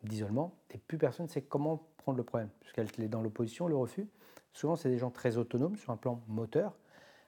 d'isolement, 0.03 0.53
et 0.71 0.77
plus 0.77 0.97
personne 0.97 1.25
ne 1.25 1.31
sait 1.31 1.41
comment 1.41 1.87
prendre 1.97 2.17
le 2.17 2.23
problème, 2.23 2.49
puisqu'elle 2.59 2.87
est 2.99 3.07
dans 3.07 3.21
l'opposition, 3.21 3.67
le 3.67 3.75
refus. 3.75 4.07
Souvent, 4.53 4.75
c'est 4.75 4.89
des 4.89 4.97
gens 4.97 5.11
très 5.11 5.37
autonomes 5.37 5.75
sur 5.75 5.91
un 5.91 5.97
plan 5.97 6.21
moteur, 6.27 6.73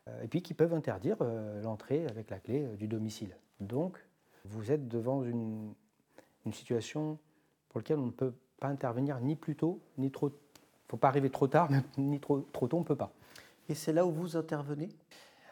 euh, 0.08 0.22
et 0.22 0.28
puis 0.28 0.42
qui 0.42 0.54
peuvent 0.54 0.74
interdire 0.74 1.18
l'entrée 1.64 2.06
avec 2.08 2.30
la 2.30 2.40
clé 2.40 2.66
du 2.78 2.88
domicile. 2.88 3.36
Donc, 3.60 3.98
vous 4.46 4.72
êtes 4.72 4.88
devant 4.88 5.24
une, 5.24 5.74
une 6.46 6.54
situation 6.54 7.18
pour 7.70 7.80
laquelle 7.80 8.00
on 8.00 8.08
ne 8.08 8.12
peut 8.12 8.34
pas 8.60 8.68
intervenir 8.68 9.20
ni 9.20 9.36
plus 9.36 9.56
tôt, 9.56 9.82
ni 9.98 10.12
trop 10.12 10.32
il 10.88 10.92
ne 10.92 10.92
faut 10.92 10.98
pas 10.98 11.10
arriver 11.10 11.30
trop 11.30 11.48
tard, 11.48 11.68
ni 11.98 12.18
trop, 12.22 12.40
trop 12.54 12.70
tôt, 12.70 12.78
on 12.78 12.82
ne 12.82 12.86
peut 12.86 12.96
pas. 12.96 13.12
Et 13.68 13.76
c'est 13.76 13.92
là 13.92 14.06
où 14.06 14.12
vous 14.12 14.38
intervenez? 14.38 14.88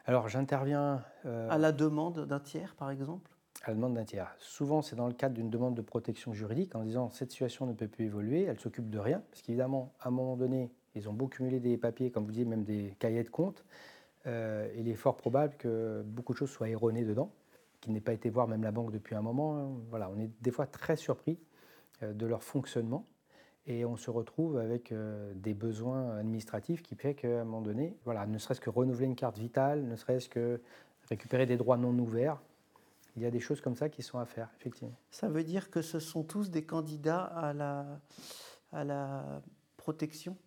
Alors 0.06 0.30
j'interviens... 0.30 1.04
Euh, 1.26 1.50
à 1.50 1.58
la 1.58 1.74
demande 1.74 2.26
d'un 2.26 2.40
tiers, 2.40 2.74
par 2.76 2.90
exemple? 2.90 3.30
À 3.66 3.72
la 3.72 3.76
demande 3.78 3.96
d'un 3.96 4.04
tiers. 4.04 4.32
Souvent, 4.38 4.84
c'est 4.84 4.96
dans 4.96 5.08
le 5.08 5.14
cadre 5.14 5.34
d'une 5.34 5.50
demande 5.50 5.74
de 5.74 5.82
protection 5.82 6.34
juridique, 6.34 6.76
en 6.76 6.84
disant 6.84 7.10
cette 7.10 7.32
situation 7.32 7.66
ne 7.66 7.74
peut 7.74 7.88
plus 7.88 8.06
évoluer, 8.06 8.44
elle 8.44 8.60
s'occupe 8.60 8.92
de 8.92 9.00
rien, 9.00 9.24
parce 9.32 9.42
qu'évidemment, 9.42 9.92
à 10.00 10.10
un 10.10 10.12
moment 10.12 10.36
donné, 10.36 10.70
ils 10.94 11.10
ont 11.10 11.14
beau 11.14 11.26
cumuler 11.26 11.60
des 11.60 11.76
papiers, 11.76 12.12
comme 12.12 12.26
vous 12.26 12.32
dites, 12.32 12.48
même 12.48 12.64
des 12.64 12.96
cahiers 13.00 13.24
de 13.24 13.30
compte, 13.30 13.66
euh, 14.28 14.70
il 14.78 14.88
est 14.88 14.94
fort 14.94 15.18
probable 15.18 15.56
que 15.58 16.04
beaucoup 16.06 16.34
de 16.34 16.38
choses 16.38 16.52
soient 16.52 16.70
erronées 16.70 17.06
dedans, 17.06 17.32
qu'ils 17.82 17.92
n'aient 17.94 18.02
pas 18.02 18.14
été 18.14 18.30
voir 18.30 18.48
même 18.48 18.62
la 18.62 18.72
banque 18.72 18.92
depuis 18.92 19.16
un 19.16 19.24
moment. 19.24 19.76
Voilà, 19.90 20.12
on 20.16 20.20
est 20.20 20.30
des 20.42 20.52
fois 20.52 20.68
très 20.68 20.96
surpris 20.96 21.40
euh, 22.04 22.14
de 22.14 22.28
leur 22.28 22.44
fonctionnement. 22.44 23.08
Et 23.66 23.84
on 23.84 23.98
se 23.98 24.12
retrouve 24.12 24.58
avec 24.60 24.92
euh, 24.92 25.34
des 25.34 25.56
besoins 25.56 26.18
administratifs 26.18 26.84
qui 26.84 26.94
fait 26.94 27.16
qu'à 27.16 27.42
un 27.42 27.46
moment 27.46 27.62
donné, 27.62 27.98
voilà, 28.06 28.28
ne 28.28 28.38
serait-ce 28.38 28.62
que 28.62 28.70
renouveler 28.70 29.08
une 29.08 29.16
carte 29.16 29.40
vitale, 29.40 29.84
ne 29.86 29.96
serait-ce 29.96 30.30
que 30.30 30.62
récupérer 31.10 31.48
des 31.48 31.58
droits 31.58 31.78
non 31.78 31.98
ouverts, 31.98 32.42
il 33.16 33.22
y 33.22 33.26
a 33.26 33.32
des 33.32 33.40
choses 33.40 33.62
comme 33.62 33.76
ça 33.76 33.90
qui 33.90 34.04
sont 34.04 34.20
à 34.20 34.26
faire, 34.26 34.50
effectivement. 34.60 34.96
Ça 35.10 35.30
veut 35.30 35.44
dire 35.44 35.70
que 35.70 35.82
ce 35.82 36.00
sont 36.00 36.24
tous 36.24 36.50
des 36.50 36.66
candidats 36.66 37.24
à 37.24 37.54
la, 37.54 38.00
à 38.72 38.84
la 38.84 39.42
protection, 39.78 40.38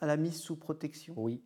à 0.00 0.06
la 0.06 0.16
mise 0.16 0.38
sous 0.38 0.56
protection? 0.56 1.14
Oui. 1.16 1.42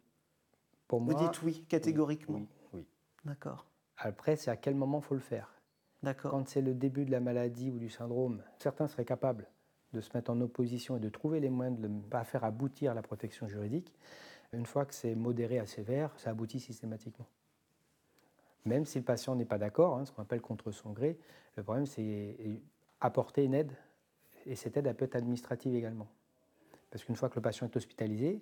Pour 0.89 1.01
moi, 1.01 1.15
Vous 1.15 1.25
dites 1.25 1.43
oui, 1.43 1.65
catégoriquement 1.69 2.39
Oui, 2.39 2.49
oui. 2.73 2.87
D'accord. 3.25 3.67
Après, 3.97 4.37
c'est 4.37 4.51
à 4.51 4.57
quel 4.57 4.75
moment 4.75 4.99
il 4.99 5.05
faut 5.05 5.15
le 5.15 5.21
faire? 5.21 5.55
D'accord. 6.03 6.31
Quand 6.31 6.49
c'est 6.49 6.63
le 6.63 6.75
début 6.75 7.05
de 7.05 7.11
la 7.11 7.21
maladie 7.21 7.71
ou 7.71 7.79
du 7.79 7.91
syndrome, 7.91 8.43
certains 8.59 8.89
seraient 8.89 9.05
capables 9.05 9.47
de 9.93 10.01
se 10.01 10.11
mettre 10.15 10.31
en 10.31 10.41
opposition 10.41 10.97
et 10.97 11.01
de 11.01 11.09
trouver 11.09 11.41
les 11.41 11.51
moyens 11.51 11.79
de 11.79 11.89
ne 11.89 12.01
pas 12.01 12.25
faire 12.25 12.45
aboutir 12.45 12.95
la 12.95 13.03
protection 13.03 13.47
juridique, 13.49 13.93
une 14.53 14.67
fois 14.67 14.85
que 14.85 14.95
c'est 14.95 15.15
modéré 15.15 15.59
à 15.59 15.67
sévère, 15.67 16.13
ça 16.19 16.31
aboutit 16.31 16.59
systématiquement. 16.59 17.27
Même 18.65 18.85
si 18.85 18.99
le 18.99 19.05
patient 19.05 19.35
n'est 19.35 19.45
pas 19.45 19.59
d'accord, 19.59 19.97
hein, 19.97 20.05
ce 20.05 20.13
qu'on 20.13 20.23
appelle 20.23 20.41
contre 20.41 20.71
son 20.71 20.91
gré, 20.91 21.19
le 21.57 21.63
problème 21.63 21.87
c'est 21.87 22.37
apporter 23.01 23.45
une 23.45 23.55
aide, 23.55 23.73
et 24.47 24.55
cette 24.55 24.77
aide 24.77 24.93
peut 24.95 25.05
être 25.05 25.17
administrative 25.17 25.75
également. 25.75 26.09
Parce 26.91 27.05
qu'une 27.05 27.17
fois 27.17 27.29
que 27.29 27.37
le 27.37 27.43
patient 27.43 27.67
est 27.67 27.77
hospitalisé, 27.77 28.41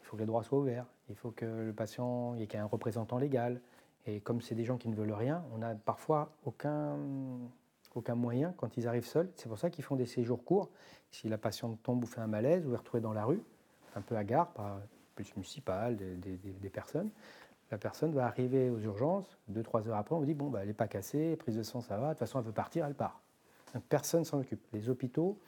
il 0.00 0.04
faut 0.04 0.16
que 0.16 0.22
les 0.22 0.26
droits 0.26 0.42
soient 0.42 0.58
ouverts, 0.58 0.86
il 1.10 1.16
faut 1.16 1.30
que 1.30 1.44
le 1.44 1.72
patient, 1.72 2.34
y 2.36 2.42
ait 2.42 2.56
un 2.56 2.64
représentant 2.64 3.18
légal, 3.18 3.60
et 4.06 4.20
comme 4.20 4.40
c'est 4.40 4.54
des 4.54 4.64
gens 4.64 4.78
qui 4.78 4.88
ne 4.88 4.94
veulent 4.94 5.12
rien, 5.12 5.44
on 5.52 5.58
n'a 5.58 5.74
parfois 5.74 6.32
aucun 6.44 6.96
aucun 7.94 8.14
moyen 8.14 8.54
quand 8.56 8.76
ils 8.76 8.86
arrivent 8.88 9.06
seuls. 9.06 9.30
C'est 9.34 9.48
pour 9.48 9.58
ça 9.58 9.70
qu'ils 9.70 9.84
font 9.84 9.96
des 9.96 10.06
séjours 10.06 10.44
courts. 10.44 10.70
Si 11.10 11.28
la 11.28 11.38
patiente 11.38 11.82
tombe 11.82 12.04
ou 12.04 12.06
fait 12.06 12.20
un 12.20 12.26
malaise 12.26 12.66
ou 12.66 12.72
est 12.72 12.76
retrouvée 12.76 13.00
dans 13.00 13.12
la 13.12 13.24
rue, 13.24 13.42
un 13.94 14.00
peu 14.00 14.16
à 14.16 14.24
gare 14.24 14.52
par 14.52 14.80
police 15.14 15.34
municipale, 15.36 15.96
des, 15.96 16.70
personnes, 16.70 17.10
la 17.70 17.78
personne 17.78 18.12
va 18.12 18.26
arriver 18.26 18.70
aux 18.70 18.78
urgences. 18.78 19.38
Deux, 19.48 19.62
trois 19.62 19.88
heures 19.88 19.96
après, 19.96 20.14
on 20.14 20.20
vous 20.20 20.26
dit 20.26 20.34
bon, 20.34 20.48
bah, 20.48 20.60
elle 20.62 20.68
n'est 20.68 20.74
pas 20.74 20.88
cassée, 20.88 21.36
prise 21.36 21.56
de 21.56 21.62
sang, 21.62 21.80
ça 21.80 21.96
va. 21.96 22.08
De 22.08 22.12
toute 22.12 22.20
façon, 22.20 22.38
elle 22.38 22.46
veut 22.46 22.52
partir, 22.52 22.86
elle 22.86 22.94
part. 22.94 23.20
Donc, 23.74 23.82
personne 23.84 24.24
s'en 24.24 24.40
occupe. 24.40 24.60
Les 24.72 24.88
hôpitaux, 24.88 25.38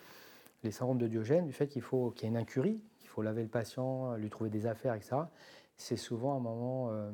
les 0.62 0.70
syndromes 0.70 0.98
de 0.98 1.06
Diogène, 1.06 1.46
du 1.46 1.52
fait 1.52 1.68
qu'il 1.68 1.82
faut 1.82 2.10
qu'il 2.10 2.24
y 2.24 2.26
ait 2.26 2.30
une 2.30 2.36
incurie, 2.36 2.80
qu'il 2.98 3.08
faut 3.08 3.22
laver 3.22 3.42
le 3.42 3.48
patient, 3.48 4.14
lui 4.16 4.28
trouver 4.28 4.50
des 4.50 4.66
affaires, 4.66 4.94
etc. 4.94 5.16
C'est 5.76 5.96
souvent 5.96 6.36
un 6.36 6.40
moment 6.40 6.88
euh, 6.90 7.10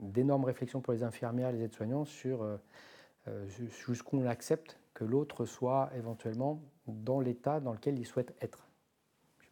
d'énorme 0.00 0.44
réflexion 0.44 0.80
pour 0.80 0.92
les 0.92 1.04
infirmières, 1.04 1.52
les 1.52 1.62
aides-soignants 1.62 2.04
sur 2.04 2.42
euh, 2.42 2.56
euh, 3.28 3.46
jusqu'où 3.86 4.18
on 4.18 4.26
accepte 4.26 4.78
que 4.94 5.04
l'autre 5.04 5.44
soit 5.44 5.90
éventuellement 5.96 6.60
dans 6.86 7.20
l'état 7.20 7.60
dans 7.60 7.72
lequel 7.72 7.98
il 7.98 8.06
souhaite 8.06 8.34
être. 8.40 8.67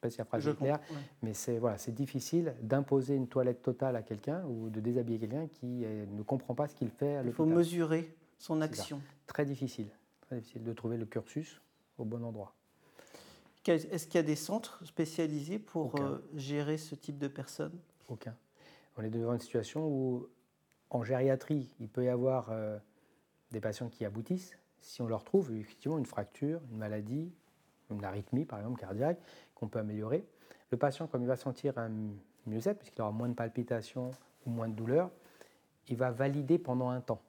Je 0.03 0.09
ne 0.09 0.11
sais 0.11 0.17
pas 0.17 0.17
si 0.17 0.19
la 0.19 0.25
phrase 0.25 0.49
est 0.49 0.57
claire, 0.57 0.81
mais 1.23 1.35
c'est 1.35 1.59
voilà, 1.59 1.77
difficile 1.89 2.55
d'imposer 2.63 3.15
une 3.15 3.29
toilette 3.29 3.63
totale 3.63 3.97
à 3.97 4.03
quelqu'un 4.03 4.45
ou 4.45 4.69
de 4.69 4.81
déshabiller 4.81 5.19
quelqu'un 5.19 5.47
qui 5.49 5.85
euh, 5.85 6.05
ne 6.07 6.23
comprend 6.23 6.55
pas 6.55 6.69
ce 6.69 6.75
qu'il 6.75 6.91
fait 6.91 7.17
à 7.17 7.23
Il 7.23 7.33
faut 7.33 7.47
mesurer 7.47 8.15
son 8.39 8.61
action. 8.61 9.01
Très 9.27 9.45
difficile, 9.45 9.89
très 10.21 10.37
difficile 10.37 10.65
de 10.65 10.73
trouver 10.73 10.97
le 10.97 11.07
cursus 11.07 11.61
au 11.99 12.05
bon 12.05 12.23
endroit. 12.25 12.55
Est-ce 13.67 14.07
qu'il 14.07 14.15
y 14.17 14.19
a 14.19 14.23
des 14.23 14.37
centres 14.37 14.85
spécialisés 14.85 15.59
pour 15.59 15.99
euh, 16.01 16.19
gérer 16.37 16.77
ce 16.79 16.95
type 16.95 17.19
de 17.19 17.27
personnes? 17.27 17.77
Aucun. 18.09 18.37
On 18.97 19.03
est 19.03 19.11
devant 19.11 19.33
une 19.33 19.41
situation 19.41 19.89
où, 19.89 20.29
en 20.91 21.03
gériatrie, 21.03 21.75
il 21.81 21.89
peut 21.89 22.05
y 22.05 22.09
avoir 22.09 22.53
des 23.51 23.61
patients 23.61 23.89
qui 23.89 24.05
aboutissent, 24.05 24.57
si 24.79 25.03
on 25.03 25.09
leur 25.09 25.25
trouve 25.25 25.53
effectivement 25.57 25.99
une 25.99 26.07
fracture, 26.07 26.61
une 26.71 26.79
maladie, 26.79 27.33
une 27.91 28.05
arythmie 28.05 28.45
par 28.45 28.59
exemple 28.59 28.81
cardiaque, 28.81 29.19
qu'on 29.55 29.69
peut 29.69 29.79
améliorer. 29.79 30.25
Le 30.71 30.77
patient, 30.77 31.07
comme 31.07 31.23
il 31.23 31.29
va 31.29 31.37
sentir 31.37 31.79
un 31.79 31.91
mieux-être, 32.47 32.79
puisqu'il 32.79 33.01
aura 33.03 33.13
moins 33.13 33.29
de 33.29 33.35
palpitations 33.35 34.11
ou 34.47 34.51
moins 34.51 34.69
de 34.69 34.75
douleurs, 34.75 35.11
il 35.89 35.97
va 35.97 36.11
valider 36.11 36.59
pendant 36.59 36.91
un 36.91 37.01
temps. 37.01 37.21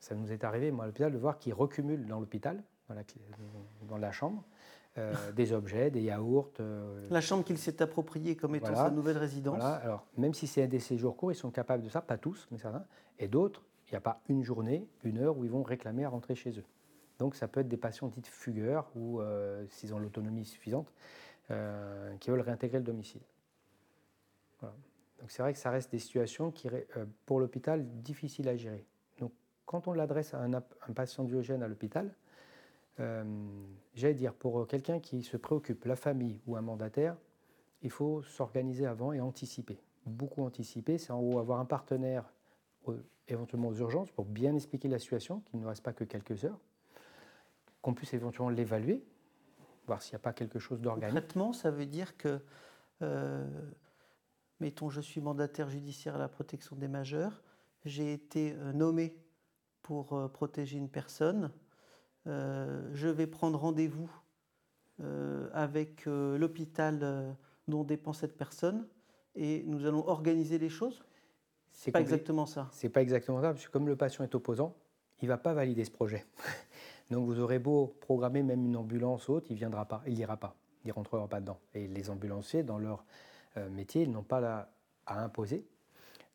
Ça 0.00 0.14
nous 0.14 0.30
est 0.30 0.44
arrivé, 0.44 0.70
moi, 0.70 0.84
à 0.84 0.86
l'hôpital, 0.86 1.12
de 1.12 1.18
voir 1.18 1.38
qu'il 1.38 1.54
recumule 1.54 2.06
dans 2.06 2.20
l'hôpital, 2.20 2.62
dans 2.88 2.94
la, 2.94 3.02
dans 3.88 3.96
la 3.96 4.12
chambre, 4.12 4.44
euh, 4.96 5.32
des 5.32 5.52
objets, 5.52 5.90
des 5.90 6.02
yaourts. 6.02 6.50
Euh, 6.60 7.06
la 7.10 7.20
chambre 7.20 7.44
qu'il 7.44 7.58
s'est 7.58 7.82
appropriée 7.82 8.36
comme 8.36 8.54
étant 8.54 8.74
sa 8.74 8.90
nouvelle 8.90 9.18
résidence. 9.18 9.58
Voilà. 9.58 9.74
Alors, 9.76 10.06
même 10.16 10.34
si 10.34 10.46
c'est 10.46 10.66
des 10.66 10.80
séjours 10.80 11.16
courts, 11.16 11.32
ils 11.32 11.36
sont 11.36 11.50
capables 11.50 11.82
de 11.82 11.88
ça, 11.88 12.00
pas 12.00 12.18
tous, 12.18 12.46
mais 12.50 12.58
certains. 12.58 12.84
Et 13.18 13.28
d'autres, 13.28 13.64
il 13.86 13.92
n'y 13.92 13.96
a 13.96 14.00
pas 14.00 14.20
une 14.28 14.42
journée, 14.42 14.86
une 15.04 15.18
heure 15.18 15.36
où 15.36 15.44
ils 15.44 15.50
vont 15.50 15.62
réclamer 15.62 16.04
à 16.04 16.08
rentrer 16.08 16.34
chez 16.34 16.50
eux. 16.58 16.64
Donc 17.18 17.34
ça 17.34 17.48
peut 17.48 17.60
être 17.60 17.68
des 17.68 17.76
patients 17.76 18.08
dits 18.08 18.22
fugueurs 18.30 18.90
ou, 18.94 19.20
euh, 19.20 19.64
s'ils 19.70 19.94
ont 19.94 19.98
l'autonomie 19.98 20.44
suffisante, 20.44 20.92
euh, 21.50 22.16
qui 22.18 22.30
veulent 22.30 22.40
réintégrer 22.40 22.78
le 22.78 22.84
domicile. 22.84 23.22
Donc 24.62 25.32
c'est 25.32 25.42
vrai 25.42 25.52
que 25.52 25.58
ça 25.58 25.70
reste 25.70 25.90
des 25.90 25.98
situations 25.98 26.52
qui, 26.52 26.68
euh, 26.68 27.04
pour 27.26 27.40
l'hôpital, 27.40 27.84
difficiles 28.02 28.48
à 28.48 28.56
gérer. 28.56 28.86
Donc 29.18 29.32
quand 29.66 29.88
on 29.88 29.92
l'adresse 29.92 30.32
à 30.32 30.42
un, 30.42 30.92
patient 30.94 31.24
diogène 31.24 31.62
à 31.62 31.68
l'hôpital, 31.68 32.14
j'allais 33.94 34.14
dire, 34.14 34.34
pour 34.34 34.66
quelqu'un 34.66 34.98
qui 34.98 35.22
se 35.22 35.36
préoccupe, 35.36 35.84
la 35.84 35.94
famille 35.94 36.40
ou 36.48 36.56
un 36.56 36.62
mandataire, 36.62 37.16
il 37.82 37.90
faut 37.90 38.22
s'organiser 38.22 38.86
avant 38.86 39.12
et 39.12 39.20
anticiper. 39.20 39.80
Beaucoup 40.04 40.42
anticiper, 40.42 40.98
c'est 40.98 41.12
en 41.12 41.20
haut 41.20 41.38
avoir 41.38 41.60
un 41.60 41.64
partenaire 41.64 42.24
éventuellement 43.28 43.68
aux 43.68 43.76
urgences 43.76 44.10
pour 44.10 44.24
bien 44.24 44.54
expliquer 44.56 44.88
la 44.88 44.98
situation, 44.98 45.40
qu'il 45.42 45.60
ne 45.60 45.66
reste 45.66 45.84
pas 45.84 45.92
que 45.92 46.02
quelques 46.02 46.44
heures, 46.44 46.58
qu'on 47.88 47.94
puisse 47.94 48.12
éventuellement 48.12 48.50
l'évaluer, 48.50 49.02
voir 49.86 50.02
s'il 50.02 50.12
n'y 50.12 50.16
a 50.16 50.18
pas 50.18 50.34
quelque 50.34 50.58
chose 50.58 50.78
d'organique. 50.82 51.16
Traitement, 51.16 51.54
ça 51.54 51.70
veut 51.70 51.86
dire 51.86 52.18
que, 52.18 52.38
euh, 53.00 53.48
mettons, 54.60 54.90
je 54.90 55.00
suis 55.00 55.22
mandataire 55.22 55.70
judiciaire 55.70 56.16
à 56.16 56.18
la 56.18 56.28
protection 56.28 56.76
des 56.76 56.86
majeurs, 56.86 57.42
j'ai 57.86 58.12
été 58.12 58.52
euh, 58.52 58.74
nommé 58.74 59.16
pour 59.80 60.12
euh, 60.12 60.28
protéger 60.28 60.76
une 60.76 60.90
personne, 60.90 61.50
je 62.26 63.08
vais 63.08 63.26
prendre 63.26 63.58
rendez-vous 63.58 64.10
avec 65.54 66.04
l'hôpital 66.04 67.34
dont 67.68 67.84
dépend 67.84 68.12
cette 68.12 68.36
personne 68.36 68.86
et 69.34 69.62
nous 69.66 69.86
allons 69.86 70.06
organiser 70.06 70.58
les 70.58 70.68
choses? 70.68 71.02
C'est 71.70 71.90
pas 71.90 72.02
exactement 72.02 72.44
ça. 72.44 72.68
C'est 72.70 72.90
pas 72.90 73.00
exactement 73.00 73.40
ça, 73.40 73.54
parce 73.54 73.66
que 73.66 73.70
comme 73.70 73.88
le 73.88 73.96
patient 73.96 74.24
est 74.24 74.34
opposant, 74.34 74.76
il 75.22 75.24
ne 75.24 75.30
va 75.30 75.38
pas 75.38 75.54
valider 75.54 75.86
ce 75.86 75.90
projet. 75.90 76.26
Donc 77.10 77.26
vous 77.26 77.40
aurez 77.40 77.58
beau 77.58 77.96
programmer 78.00 78.42
même 78.42 78.64
une 78.64 78.76
ambulance 78.76 79.28
haute, 79.28 79.48
il 79.48 79.54
ne 79.54 79.58
viendra 79.58 79.86
pas, 79.86 80.02
il 80.06 80.14
n'ira 80.14 80.36
pas, 80.36 80.54
il 80.84 80.88
ne 80.88 80.92
rentrera 80.92 81.26
pas 81.28 81.40
dedans. 81.40 81.58
Et 81.74 81.86
les 81.86 82.10
ambulanciers, 82.10 82.62
dans 82.62 82.78
leur 82.78 83.04
euh, 83.56 83.68
métier, 83.70 84.02
ils 84.02 84.10
n'ont 84.10 84.22
pas 84.22 84.40
là 84.40 84.70
à 85.06 85.22
imposer. 85.22 85.66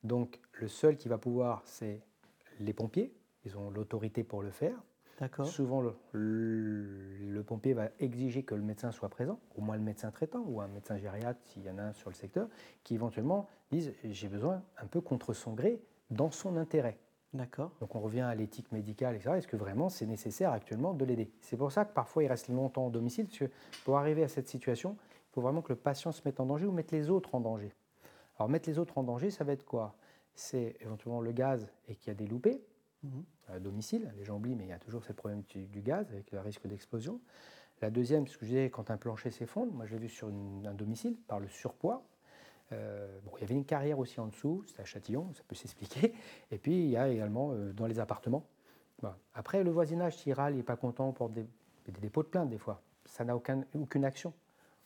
Donc 0.04 0.40
le 0.54 0.68
seul 0.68 0.98
qui 0.98 1.08
va 1.08 1.18
pouvoir, 1.18 1.62
c'est 1.66 2.02
les 2.60 2.74
pompiers, 2.74 3.14
ils 3.46 3.58
ont 3.58 3.70
l'autorité 3.70 4.24
pour 4.24 4.42
le 4.42 4.52
faire. 4.52 4.78
Souvent, 5.46 5.84
le, 6.12 7.44
pompier 7.46 7.74
va 7.74 7.90
exiger 8.00 8.44
que 8.44 8.56
le 8.56 8.62
médecin 8.62 8.92
soit 8.92 9.10
présent, 9.10 9.40
au 9.56 9.62
moins 9.62 9.76
le 9.76 9.84
médecin 9.84 10.12
traitant 10.12 10.44
ou 10.48 10.60
un 10.60 10.68
médecin 10.68 10.98
gériatre, 10.98 11.40
s'il 11.46 11.64
y 11.64 11.70
en 11.70 11.78
a 11.78 11.84
un 11.84 11.94
sur 11.94 12.10
le 12.10 12.16
secteur, 12.16 12.48
qui 12.84 12.96
éventuellement 12.96 13.48
disent 13.72 13.94
j'ai 14.04 14.28
besoin 14.28 14.64
un 14.78 14.88
peu 14.88 15.02
contre 15.02 15.34
son 15.34 15.54
gré, 15.54 15.82
dans 16.10 16.32
son 16.32 16.58
intérêt. 16.58 16.98
D'accord. 17.34 17.72
Donc 17.80 17.96
on 17.96 18.00
revient 18.00 18.22
à 18.22 18.36
l'éthique 18.36 18.72
médicale, 18.72 19.16
etc. 19.16 19.32
Est-ce 19.38 19.48
que 19.48 19.58
vraiment 19.58 19.90
c'est 19.90 20.06
nécessaire 20.06 20.52
actuellement 20.52 20.94
de 20.94 21.04
l'aider? 21.04 21.32
C'est 21.42 21.58
pour 21.58 21.72
ça 21.72 21.84
que 21.84 21.94
parfois 21.94 22.24
il 22.24 22.28
reste 22.28 22.48
longtemps 22.50 22.88
au 22.88 22.92
domicile, 22.92 23.26
parce 23.26 23.40
que 23.40 23.50
pour 23.86 23.98
arriver 23.98 24.24
à 24.24 24.28
cette 24.28 24.48
situation, 24.48 24.98
faut 25.34 25.42
vraiment 25.42 25.64
que 25.64 25.74
le 25.74 25.80
patient 25.80 26.12
se 26.12 26.22
mette 26.26 26.40
en 26.40 26.46
danger 26.46 26.66
ou 26.66 26.72
mette 26.72 26.92
les 26.92 27.10
autres 27.10 27.34
en 27.34 27.40
danger. 27.40 27.74
Alors 28.38 28.50
mettre 28.50 28.70
les 28.70 28.78
autres 28.78 28.98
en 28.98 29.04
danger, 29.04 29.32
ça 29.32 29.44
va 29.44 29.54
être 29.54 29.66
quoi? 29.66 29.96
C'est 30.36 30.76
éventuellement 30.80 31.22
le 31.22 31.32
gaz 31.32 31.68
et 31.88 31.96
qu'il 31.96 32.08
y 32.10 32.12
a 32.12 32.16
des 32.16 32.28
loupés 32.28 32.62
mhm. 33.04 33.24
à 33.48 33.60
domicile. 33.60 34.14
Les 34.18 34.24
gens 34.24 34.38
oublient, 34.38 34.56
mais 34.56 34.66
il 34.66 34.70
y 34.70 34.74
a 34.74 34.80
toujours 34.80 35.04
ce 35.04 35.14
problème 35.14 35.42
du, 35.50 35.82
gaz 35.82 36.08
avec 36.12 36.32
le 36.32 36.40
risque 36.40 36.68
d'explosion. 36.68 37.20
La 37.82 37.90
deuxième, 37.90 38.28
ce 38.28 38.38
que 38.38 38.46
je 38.46 38.52
disais, 38.52 38.70
quand 38.70 38.92
un 38.92 38.98
plancher 38.98 39.32
s'effondre, 39.32 39.74
moi 39.74 39.86
je 39.86 39.94
l'ai 39.94 40.00
vu 40.00 40.10
sur 40.10 40.28
un 40.28 40.74
domicile 40.74 41.18
par 41.28 41.40
le 41.40 41.48
surpoids. 41.48 42.04
Euh, 42.74 43.20
il 43.38 43.42
y 43.42 43.44
avait 43.44 43.54
une 43.54 43.66
carrière 43.66 44.00
aussi 44.00 44.20
en 44.20 44.28
dessous, 44.28 44.64
c'était 44.68 44.82
à 44.82 44.86
Châtillon, 44.86 45.34
ça 45.34 45.44
peut 45.48 45.56
s'expliquer. 45.56 46.14
Et 46.52 46.58
puis 46.58 46.84
il 46.84 46.90
y 46.90 46.98
a 46.98 47.10
également 47.10 47.52
euh, 47.52 47.74
dans 47.74 47.88
les 47.88 48.00
appartements. 48.00 48.46
Après, 49.34 49.64
le 49.66 49.70
voisinage, 49.70 50.16
s'il 50.16 50.32
râle, 50.32 50.54
il 50.54 50.58
n'est 50.58 50.64
pas 50.64 50.78
content 50.78 51.12
pour 51.12 51.28
des, 51.28 51.46
des 51.86 51.92
dépôts 52.00 52.24
de 52.24 52.30
plainte 52.30 52.50
des 52.50 52.58
fois. 52.58 52.82
Ça 53.04 53.26
n'a 53.26 53.36
aucune 53.36 54.06
action. 54.06 54.34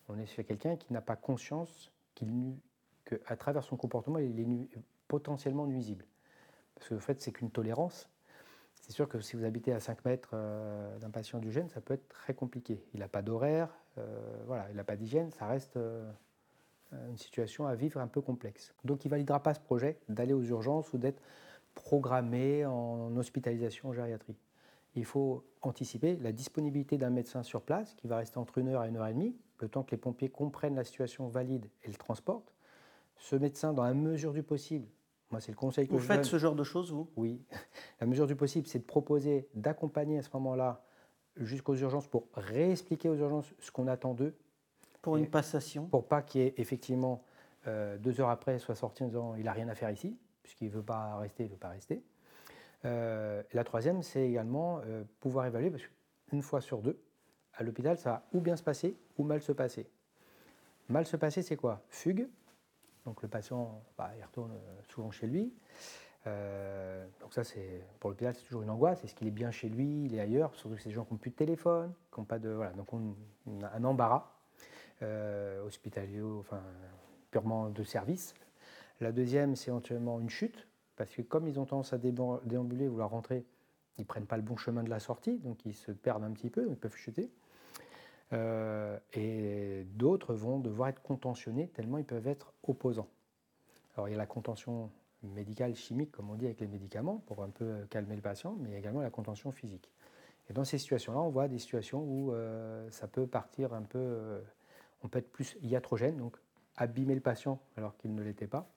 On 0.10 0.18
est 0.18 0.26
sur 0.26 0.44
quelqu'un 0.44 0.76
qui 0.76 0.92
n'a 0.92 1.02
pas 1.02 1.16
conscience 1.16 1.92
qu'à 3.06 3.36
travers 3.36 3.64
son 3.64 3.78
comportement, 3.78 4.18
il 4.18 4.40
est 4.40 4.70
potentiellement 5.08 5.68
nuisible. 5.68 6.04
Parce 6.74 6.90
que 6.90 6.96
le 6.96 7.00
fait, 7.00 7.22
c'est 7.22 7.32
qu'une 7.32 7.52
tolérance. 7.52 8.10
C'est 8.82 8.92
sûr 8.92 9.08
que 9.08 9.20
si 9.20 9.36
vous 9.36 9.44
habitez 9.44 9.72
à 9.72 9.80
5 9.80 10.04
mètres 10.04 10.32
euh, 10.34 10.98
d'un 10.98 11.12
patient 11.12 11.38
du 11.38 11.52
gène, 11.52 11.70
ça 11.70 11.80
peut 11.80 11.94
être 11.94 12.08
très 12.08 12.34
compliqué. 12.34 12.84
Il 12.96 13.02
n'a 13.02 13.08
pas 13.08 13.22
d'horaire, 13.22 13.70
voilà, 14.48 14.68
il 14.72 14.76
n'a 14.78 14.84
pas 14.84 14.96
d'hygiène, 14.96 15.30
ça 15.30 15.46
reste 15.46 15.78
une 16.92 17.18
situation 17.18 17.68
à 17.68 17.76
vivre 17.76 18.00
un 18.00 18.08
peu 18.08 18.22
complexe. 18.22 18.74
Donc 18.84 19.06
il 19.06 19.08
ne 19.08 19.12
validera 19.12 19.42
pas 19.42 19.54
ce 19.54 19.60
projet 19.60 20.00
d'aller 20.10 20.34
aux 20.34 20.44
urgences 20.44 20.92
ou 20.94 20.98
d'être 20.98 21.22
programmé 21.76 22.66
en 22.66 23.16
hospitalisation 23.18 23.90
en 23.90 23.94
gériatrie. 23.94 24.38
Il 24.96 25.06
faut 25.06 25.44
anticiper 25.62 26.16
la 26.18 26.32
disponibilité 26.32 26.98
d'un 26.98 27.12
médecin 27.12 27.44
sur 27.44 27.62
place 27.62 27.94
qui 27.96 28.08
va 28.08 28.18
rester 28.18 28.40
entre 28.40 28.58
une 28.58 28.70
heure 28.70 28.84
et 28.84 28.90
une 28.90 28.98
heure 28.98 29.08
et 29.08 29.14
demie, 29.14 29.36
le 29.60 29.70
temps 29.70 29.84
que 29.84 29.92
les 29.92 29.98
pompiers 29.98 30.30
comprennent 30.30 30.76
la 30.76 30.84
situation 30.84 31.28
valide 31.28 31.70
et 31.84 31.90
le 31.90 31.96
transportent. 31.96 32.54
Ce 33.18 33.36
médecin, 33.36 33.74
dans 33.74 33.84
la 33.84 33.94
mesure 33.94 34.34
du 34.34 34.44
possible, 34.44 34.88
moi 35.30 35.40
c'est 35.40 35.52
le 35.52 35.58
conseil 35.58 35.88
que 35.88 35.94
vous 35.94 36.00
je 36.00 36.06
faites 36.06 36.26
ce 36.26 36.38
genre 36.38 36.56
de 36.56 36.64
choses, 36.64 36.92
vous? 36.92 37.10
Oui. 37.16 37.42
La 38.00 38.08
mesure 38.08 38.28
du 38.28 38.36
possible, 38.36 38.68
c'est 38.68 38.80
de 38.80 38.86
proposer 38.86 39.48
d'accompagner 39.54 40.18
à 40.18 40.24
ce 40.24 40.30
moment-là 40.34 40.84
jusqu'aux 41.36 41.76
urgences 41.76 42.08
pour 42.08 42.28
réexpliquer 42.34 43.10
aux 43.10 43.16
urgences 43.16 43.54
ce 43.60 43.72
qu'on 43.72 43.88
attend 43.88 44.14
d'eux 44.14 44.36
pour 45.08 45.16
une 45.16 45.30
passation 45.30 45.86
Pour 45.86 46.06
pas 46.06 46.22
qu'il 46.22 46.42
y 46.42 46.44
ait 46.44 46.54
effectivement 46.58 47.24
euh, 47.66 47.98
deux 47.98 48.20
heures 48.20 48.30
après 48.30 48.60
soit 48.60 48.76
sorti 48.76 49.04
en 49.04 49.08
disant 49.08 49.36
il 49.36 49.46
n'a 49.46 49.54
rien 49.54 49.70
à 49.70 49.74
faire 49.74 49.90
ici, 49.90 50.18
puisqu'il 50.44 50.68
ne 50.68 50.74
veut 50.74 50.84
pas 50.84 51.16
rester, 51.16 51.44
il 51.44 51.48
ne 51.48 51.52
veut 51.54 51.58
pas 51.58 51.70
rester. 51.70 52.04
Euh, 52.84 53.42
la 53.54 53.64
troisième, 53.64 54.04
c'est 54.04 54.28
également 54.28 54.82
euh, 54.86 55.06
pouvoir 55.22 55.46
évaluer, 55.46 55.72
parce 55.72 55.84
qu'une 55.84 56.42
fois 56.42 56.60
sur 56.60 56.82
deux, 56.82 57.00
à 57.54 57.64
l'hôpital, 57.64 57.98
ça 57.98 58.10
va 58.10 58.24
ou 58.34 58.42
bien 58.42 58.58
se 58.58 58.64
passer 58.64 58.98
ou 59.18 59.24
mal 59.24 59.42
se 59.42 59.54
passer. 59.54 59.90
Mal 60.90 61.06
se 61.06 61.16
passer, 61.16 61.42
c'est 61.42 61.56
quoi? 61.56 61.82
Fugue. 61.88 62.28
Donc 63.06 63.22
le 63.22 63.30
patient, 63.30 63.82
bah, 63.98 64.12
il 64.18 64.24
retourne 64.26 64.52
souvent 64.90 65.12
chez 65.12 65.28
lui. 65.28 65.54
donc 66.26 67.34
ça, 67.34 67.46
c'est 67.46 67.82
pour 68.02 68.10
l'hôpital, 68.10 68.36
c'est 68.36 68.44
toujours 68.44 68.64
une 68.64 68.70
angoisse. 68.70 69.06
Est-ce 69.06 69.16
qu'il 69.16 69.30
est 69.30 69.32
bien 69.32 69.52
chez 69.52 69.70
lui? 69.70 70.04
Il 70.04 70.16
est 70.16 70.20
ailleurs? 70.20 70.54
Surtout 70.54 70.76
que 70.76 70.82
c'est 70.82 70.90
des 70.90 70.96
gens 70.96 71.06
qui 71.06 71.14
n'ont 71.14 71.18
plus 71.18 71.32
de 71.32 71.38
téléphone, 71.38 71.94
qui 72.14 72.20
n'ont 72.20 72.26
pas 72.26 72.40
de 72.40 72.50
voilà. 72.50 72.72
Donc 72.74 72.92
on 72.92 73.16
a 73.64 73.70
un 73.74 73.84
embarras 73.86 74.37
euh, 75.02 75.64
hospitalier, 75.64 76.22
enfin 76.22 76.62
purement 77.32 77.70
de 77.70 77.84
service. 77.84 78.34
La 79.00 79.12
deuxième, 79.12 79.56
c'est 79.56 79.70
éventuellement 79.70 80.20
une 80.20 80.30
chute, 80.30 80.68
parce 80.96 81.12
que 81.12 81.22
comme 81.22 81.48
ils 81.48 81.60
ont 81.60 81.66
tendance 81.66 81.94
à 81.94 81.98
déambuler, 81.98 82.88
vouloir 82.88 83.10
rentrer, 83.10 83.46
ils 83.98 84.02
ne 84.02 84.06
prennent 84.06 84.26
pas 84.26 84.38
le 84.38 84.44
bon 84.44 84.58
chemin 84.58 84.84
de 84.84 84.90
la 84.90 85.00
sortie, 85.00 85.38
donc 85.40 85.66
ils 85.66 85.74
se 85.74 85.92
perdent 85.92 86.24
un 86.24 86.32
petit 86.32 86.50
peu, 86.50 86.68
ils 86.70 86.76
peuvent 86.76 86.96
chuter. 86.96 87.30
Euh, 88.34 88.98
et 89.14 89.86
d'autres 89.94 90.34
vont 90.34 90.60
devoir 90.60 90.90
être 90.90 91.02
contentionnés 91.02 91.70
tellement 91.70 91.98
ils 91.98 92.04
peuvent 92.04 92.28
être 92.28 92.52
opposants. 92.64 93.08
Alors 93.96 94.10
il 94.10 94.12
y 94.12 94.16
a 94.16 94.18
la 94.18 94.26
contention 94.26 94.92
médicale, 95.24 95.76
chimique, 95.76 96.12
comme 96.12 96.30
on 96.30 96.36
dit 96.36 96.46
avec 96.46 96.60
les 96.60 96.68
médicaments, 96.68 97.24
pour 97.26 97.42
un 97.42 97.50
peu 97.50 97.86
calmer 97.90 98.16
le 98.16 98.22
patient, 98.22 98.58
mais 98.60 98.70
il 98.70 98.72
y 98.74 98.76
a 98.76 98.80
également 98.80 99.02
la 99.02 99.10
contention 99.10 99.52
physique. 99.52 99.90
Et 100.50 100.54
dans 100.54 100.64
ces 100.64 100.78
situations-là, 100.78 101.20
on 101.20 101.30
voit 101.30 101.48
des 101.48 101.58
situations 101.58 102.02
où 102.02 102.34
euh, 102.34 102.90
ça 102.92 103.08
peut 103.08 103.28
partir 103.28 103.74
un 103.74 103.84
peu 103.84 104.42
on 105.04 105.08
peut 105.08 105.20
être 105.20 105.32
plus 105.32 105.56
iatrogène, 105.62 106.18
donc 106.18 106.38
abîmer 106.76 107.16
le 107.16 107.22
patient 107.22 107.60
alors 107.76 107.96
qu'il 107.98 108.14
ne 108.14 108.22
l'était 108.22 108.48
pas. 108.48 108.70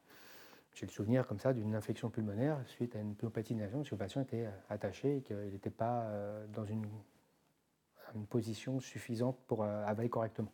J'ai 0.74 0.86
le 0.86 0.92
souvenir 0.92 1.26
comme 1.26 1.40
ça 1.40 1.52
d'une 1.52 1.74
infection 1.74 2.10
pulmonaire 2.10 2.58
suite 2.66 2.94
à 2.94 3.00
une 3.00 3.14
pneumopathie 3.14 3.54
d'inhalation, 3.54 3.78
parce 3.80 3.90
que 3.90 3.94
le 3.94 3.98
patient 3.98 4.20
était 4.22 4.46
euh, 4.46 4.50
attaché 4.68 5.16
et 5.16 5.22
qu'il 5.22 5.36
n'était 5.36 5.70
pas 5.70 6.02
euh, 6.04 6.46
dans 6.48 6.64
une, 6.64 6.86
position 8.28 8.80
suffisante 8.80 9.38
pour 9.46 9.62
euh, 9.62 9.84
avaler 9.84 10.08
correctement. 10.08 10.50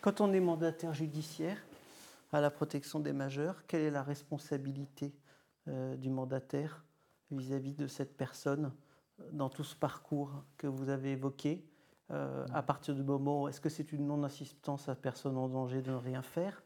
Quand 0.00 0.20
on 0.20 0.32
est 0.32 0.40
mandataire 0.40 0.92
judiciaire 0.92 1.62
à 2.32 2.40
la 2.40 2.50
protection 2.50 2.98
des 2.98 3.12
majeurs, 3.12 3.66
quelle 3.68 3.82
est 3.82 3.90
la 3.90 4.02
responsabilité 4.02 5.12
du 5.68 6.10
mandataire 6.10 6.84
vis-à-vis 7.30 7.72
-vis 7.72 7.76
de 7.76 7.86
cette 7.86 8.16
personne 8.16 8.72
dans 9.30 9.48
tout 9.48 9.62
ce 9.62 9.76
parcours 9.76 10.42
que 10.56 10.66
vous 10.66 10.88
avez 10.88 11.12
évoqué? 11.12 11.64
Euh, 12.12 12.44
à 12.52 12.62
partir 12.62 12.94
du 12.94 13.02
moment 13.02 13.42
où 13.42 13.48
est-ce 13.48 13.60
que 13.60 13.68
c'est 13.68 13.92
une 13.92 14.06
non-assistance 14.06 14.88
à 14.88 14.94
personne 14.94 15.36
en 15.36 15.48
danger 15.48 15.80
de 15.82 15.90
ne 15.90 15.96
rien 15.96 16.22
faire? 16.22 16.62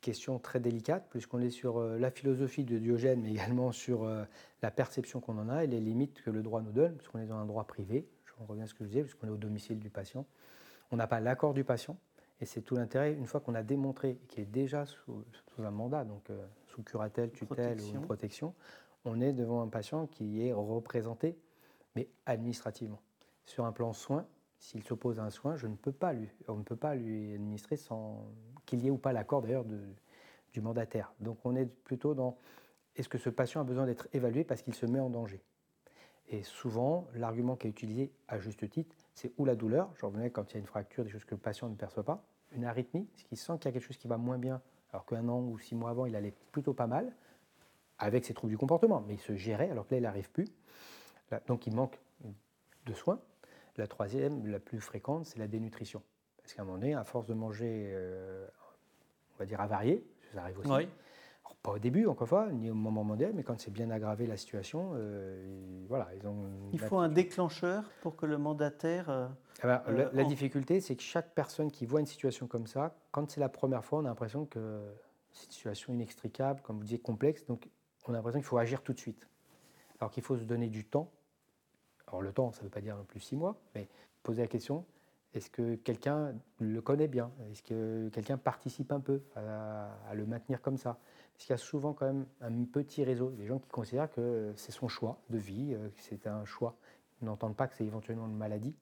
Question 0.00 0.38
très 0.38 0.60
délicate, 0.60 1.06
puisqu'on 1.10 1.40
est 1.40 1.50
sur 1.50 1.78
euh, 1.78 1.98
la 1.98 2.10
philosophie 2.10 2.64
de 2.64 2.78
Diogène, 2.78 3.20
mais 3.22 3.32
également 3.32 3.72
sur 3.72 4.04
euh, 4.04 4.24
la 4.62 4.70
perception 4.70 5.20
qu'on 5.20 5.36
en 5.36 5.50
a 5.50 5.64
et 5.64 5.66
les 5.66 5.80
limites 5.80 6.22
que 6.22 6.30
le 6.30 6.42
droit 6.42 6.62
nous 6.62 6.72
donne, 6.72 6.96
puisqu'on 6.96 7.18
est 7.18 7.26
dans 7.26 7.36
un 7.36 7.44
droit 7.44 7.64
privé. 7.64 8.08
Je 8.24 8.32
reviens 8.48 8.64
à 8.64 8.66
ce 8.66 8.72
que 8.72 8.84
je 8.84 8.88
disais, 8.88 9.02
puisqu'on 9.02 9.26
est 9.26 9.30
au 9.30 9.36
domicile 9.36 9.78
du 9.78 9.90
patient. 9.90 10.24
On 10.90 10.96
n'a 10.96 11.06
pas 11.06 11.20
l'accord 11.20 11.52
du 11.52 11.64
patient, 11.64 11.98
et 12.40 12.46
c'est 12.46 12.62
tout 12.62 12.76
l'intérêt, 12.76 13.12
une 13.12 13.26
fois 13.26 13.40
qu'on 13.40 13.54
a 13.54 13.62
démontré 13.62 14.18
qu'il 14.28 14.42
est 14.42 14.46
déjà 14.46 14.86
sous, 14.86 15.24
un 15.58 15.70
mandat, 15.70 16.04
donc 16.04 16.26
sous 16.68 16.82
curatelle, 16.82 17.30
tutelle 17.32 17.78
ou 17.82 18.00
protection, 18.00 18.54
on 19.04 19.20
est 19.20 19.34
devant 19.34 19.60
un 19.60 19.68
patient 19.68 20.06
qui 20.06 20.46
est 20.46 20.52
représenté, 20.54 21.36
mais 21.94 22.08
administrativement. 22.24 23.02
Sur 23.44 23.66
un 23.66 23.72
plan 23.72 23.92
soin, 23.92 24.26
s'il 24.60 24.84
s'oppose 24.84 25.18
à 25.18 25.24
un 25.24 25.30
soin, 25.30 25.56
je 25.56 25.66
ne 25.66 25.74
peux 25.74 25.90
pas 25.90 26.12
lui, 26.12 26.28
on 26.46 26.56
ne 26.56 26.62
peut 26.62 26.76
pas 26.76 26.94
lui 26.94 27.34
administrer 27.34 27.76
sans 27.76 28.26
qu'il 28.66 28.84
y 28.84 28.88
ait 28.88 28.90
ou 28.90 28.98
pas 28.98 29.12
l'accord 29.12 29.40
d'ailleurs 29.42 29.64
du 29.64 30.60
mandataire. 30.60 31.12
Donc 31.18 31.38
on 31.44 31.56
est 31.56 31.66
plutôt 31.66 32.14
dans 32.14 32.36
est-ce 32.94 33.08
que 33.08 33.18
ce 33.18 33.30
patient 33.30 33.62
a 33.62 33.64
besoin 33.64 33.86
d'être 33.86 34.06
évalué 34.12 34.44
parce 34.44 34.62
qu'il 34.62 34.74
se 34.74 34.84
met 34.84 35.00
en 35.00 35.08
danger? 35.08 35.42
Et 36.28 36.42
souvent, 36.42 37.08
l'argument 37.14 37.56
qui 37.56 37.66
est 37.66 37.70
utilisé 37.70 38.12
à 38.28 38.38
juste 38.38 38.68
titre, 38.68 38.94
c'est 39.14 39.32
ou 39.38 39.44
la 39.44 39.56
douleur, 39.56 39.90
j'en 39.96 40.08
revenais 40.08 40.30
quand 40.30 40.52
il 40.52 40.54
y 40.54 40.56
a 40.58 40.60
une 40.60 40.66
fracture, 40.66 41.04
des 41.04 41.10
choses 41.10 41.24
que 41.24 41.34
le 41.34 41.40
patient 41.40 41.68
ne 41.68 41.74
perçoit 41.74 42.04
pas, 42.04 42.22
une 42.52 42.64
arythmie, 42.64 43.08
ce 43.16 43.24
qui 43.24 43.36
sent 43.36 43.54
qu'il 43.58 43.64
y 43.64 43.68
a 43.68 43.72
quelque 43.72 43.86
chose 43.86 43.96
qui 43.96 44.08
va 44.08 44.18
moins 44.18 44.38
bien, 44.38 44.60
alors 44.92 45.06
qu'un 45.06 45.26
an 45.28 45.40
ou 45.40 45.58
six 45.58 45.74
mois 45.74 45.90
avant, 45.90 46.06
il 46.06 46.14
allait 46.14 46.34
plutôt 46.52 46.74
pas 46.74 46.86
mal, 46.86 47.12
avec 47.98 48.24
ses 48.24 48.34
troubles 48.34 48.52
du 48.52 48.58
comportement, 48.58 49.02
mais 49.06 49.14
il 49.14 49.20
se 49.20 49.34
gérait, 49.34 49.70
alors 49.70 49.86
que 49.86 49.94
là, 49.94 49.98
il 49.98 50.02
n'arrive 50.02 50.30
plus. 50.30 50.46
Donc 51.46 51.66
il 51.66 51.74
manque 51.74 51.98
de 52.86 52.92
soins. 52.92 53.20
La 53.80 53.86
troisième, 53.86 54.46
la 54.46 54.60
plus 54.60 54.78
fréquente, 54.78 55.24
c'est 55.24 55.38
la 55.38 55.48
dénutrition. 55.48 56.02
Parce 56.42 56.52
qu'à 56.52 56.60
un 56.60 56.64
moment 56.66 56.76
donné, 56.76 56.94
à 56.94 57.02
force 57.02 57.26
de 57.26 57.32
manger, 57.32 57.88
euh, 57.94 58.46
on 59.34 59.38
va 59.38 59.46
dire 59.46 59.58
avarié, 59.58 60.04
ça 60.34 60.42
arrive 60.42 60.58
aussi. 60.58 60.86
pas 61.62 61.70
au 61.72 61.78
début, 61.78 62.06
encore 62.06 62.24
une 62.24 62.28
fois, 62.28 62.52
ni 62.52 62.70
au 62.70 62.74
moment 62.74 63.04
mondial, 63.04 63.32
mais 63.34 63.42
quand 63.42 63.58
c'est 63.58 63.70
bien 63.70 63.88
aggravé 63.88 64.26
la 64.26 64.36
situation, 64.36 64.90
euh, 64.96 65.82
voilà, 65.88 66.08
ils 66.14 66.28
ont. 66.28 66.44
Il 66.74 66.78
faut 66.78 66.98
un 66.98 67.08
déclencheur 67.08 67.84
pour 68.02 68.16
que 68.16 68.26
le 68.26 68.36
mandataire. 68.36 69.08
Euh, 69.08 69.28
ah 69.62 69.66
bah, 69.66 69.84
la, 70.12 70.24
difficulté, 70.24 70.82
c'est 70.82 70.94
que 70.94 71.02
chaque 71.02 71.34
personne 71.34 71.70
qui 71.70 71.86
voit 71.86 72.00
une 72.00 72.06
situation 72.06 72.46
comme 72.46 72.66
ça, 72.66 72.94
quand 73.12 73.30
c'est 73.30 73.40
la 73.40 73.48
première 73.48 73.82
fois, 73.82 74.00
on 74.00 74.04
a 74.04 74.08
l'impression 74.08 74.44
que 74.44 74.78
c'est 75.32 75.46
une 75.46 75.52
situation 75.52 75.94
inextricable, 75.94 76.60
comme 76.60 76.76
vous 76.76 76.84
disiez, 76.84 76.98
complexe, 76.98 77.46
donc 77.46 77.66
on 78.06 78.12
a 78.12 78.16
l'impression 78.16 78.40
qu'il 78.40 78.46
faut 78.46 78.58
agir 78.58 78.82
tout 78.82 78.92
de 78.92 79.00
suite. 79.00 79.26
Alors 80.00 80.10
qu'il 80.10 80.22
faut 80.22 80.36
se 80.36 80.44
donner 80.44 80.68
du 80.68 80.84
temps 80.84 81.10
alors 82.10 82.22
le 82.22 82.32
temps, 82.32 82.52
ça 82.52 82.60
ne 82.60 82.64
veut 82.64 82.70
pas 82.70 82.80
dire 82.80 82.96
plus 83.08 83.20
six 83.20 83.36
mois, 83.36 83.56
mais 83.74 83.88
poser 84.22 84.42
la 84.42 84.48
question, 84.48 84.84
est-ce 85.32 85.48
que 85.48 85.76
quelqu'un 85.76 86.34
le 86.58 86.80
connaît 86.80 87.06
bien? 87.06 87.30
Est-ce 87.50 87.62
que 87.62 88.08
quelqu'un 88.08 88.36
participe 88.36 88.90
un 88.90 88.98
peu 88.98 89.22
à, 89.36 89.88
le 90.14 90.26
maintenir 90.26 90.60
comme 90.60 90.76
ça? 90.76 90.98
Parce 91.32 91.44
qu'il 91.46 91.52
y 91.52 91.54
a 91.54 91.58
souvent 91.58 91.92
quand 91.92 92.06
même 92.06 92.26
un 92.40 92.64
petit 92.64 93.04
réseau, 93.04 93.30
des 93.30 93.46
gens 93.46 93.60
qui 93.60 93.68
considèrent 93.68 94.10
que 94.10 94.52
c'est 94.56 94.72
son 94.72 94.88
choix 94.88 95.20
de 95.30 95.38
vie, 95.38 95.72
euh, 95.74 95.88
que 95.88 96.00
c'est 96.02 96.26
un 96.26 96.44
choix. 96.44 96.76
Ils 97.22 97.26
n'entendent 97.26 97.56
pas 97.56 97.68
que 97.68 97.76
c'est 97.76 97.84
éventuellement 97.84 98.26
une 98.26 98.36
maladie, 98.36 98.74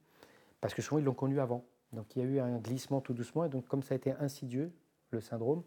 parce 0.60 0.72
que 0.72 0.80
souvent 0.80 0.98
ils 0.98 1.04
l'ont 1.04 1.14
connu 1.14 1.38
avant. 1.38 1.64
Donc 1.92 2.16
il 2.16 2.22
y 2.22 2.24
a 2.24 2.28
eu 2.28 2.40
un 2.40 2.58
glissement 2.58 3.00
tout 3.00 3.12
doucement, 3.12 3.44
et 3.44 3.48
donc 3.48 3.66
comme 3.68 3.82
ça 3.82 3.94
a 3.94 3.96
été 3.96 4.12
insidieux, 4.12 4.72
le 5.10 5.20
syndrome, 5.20 5.62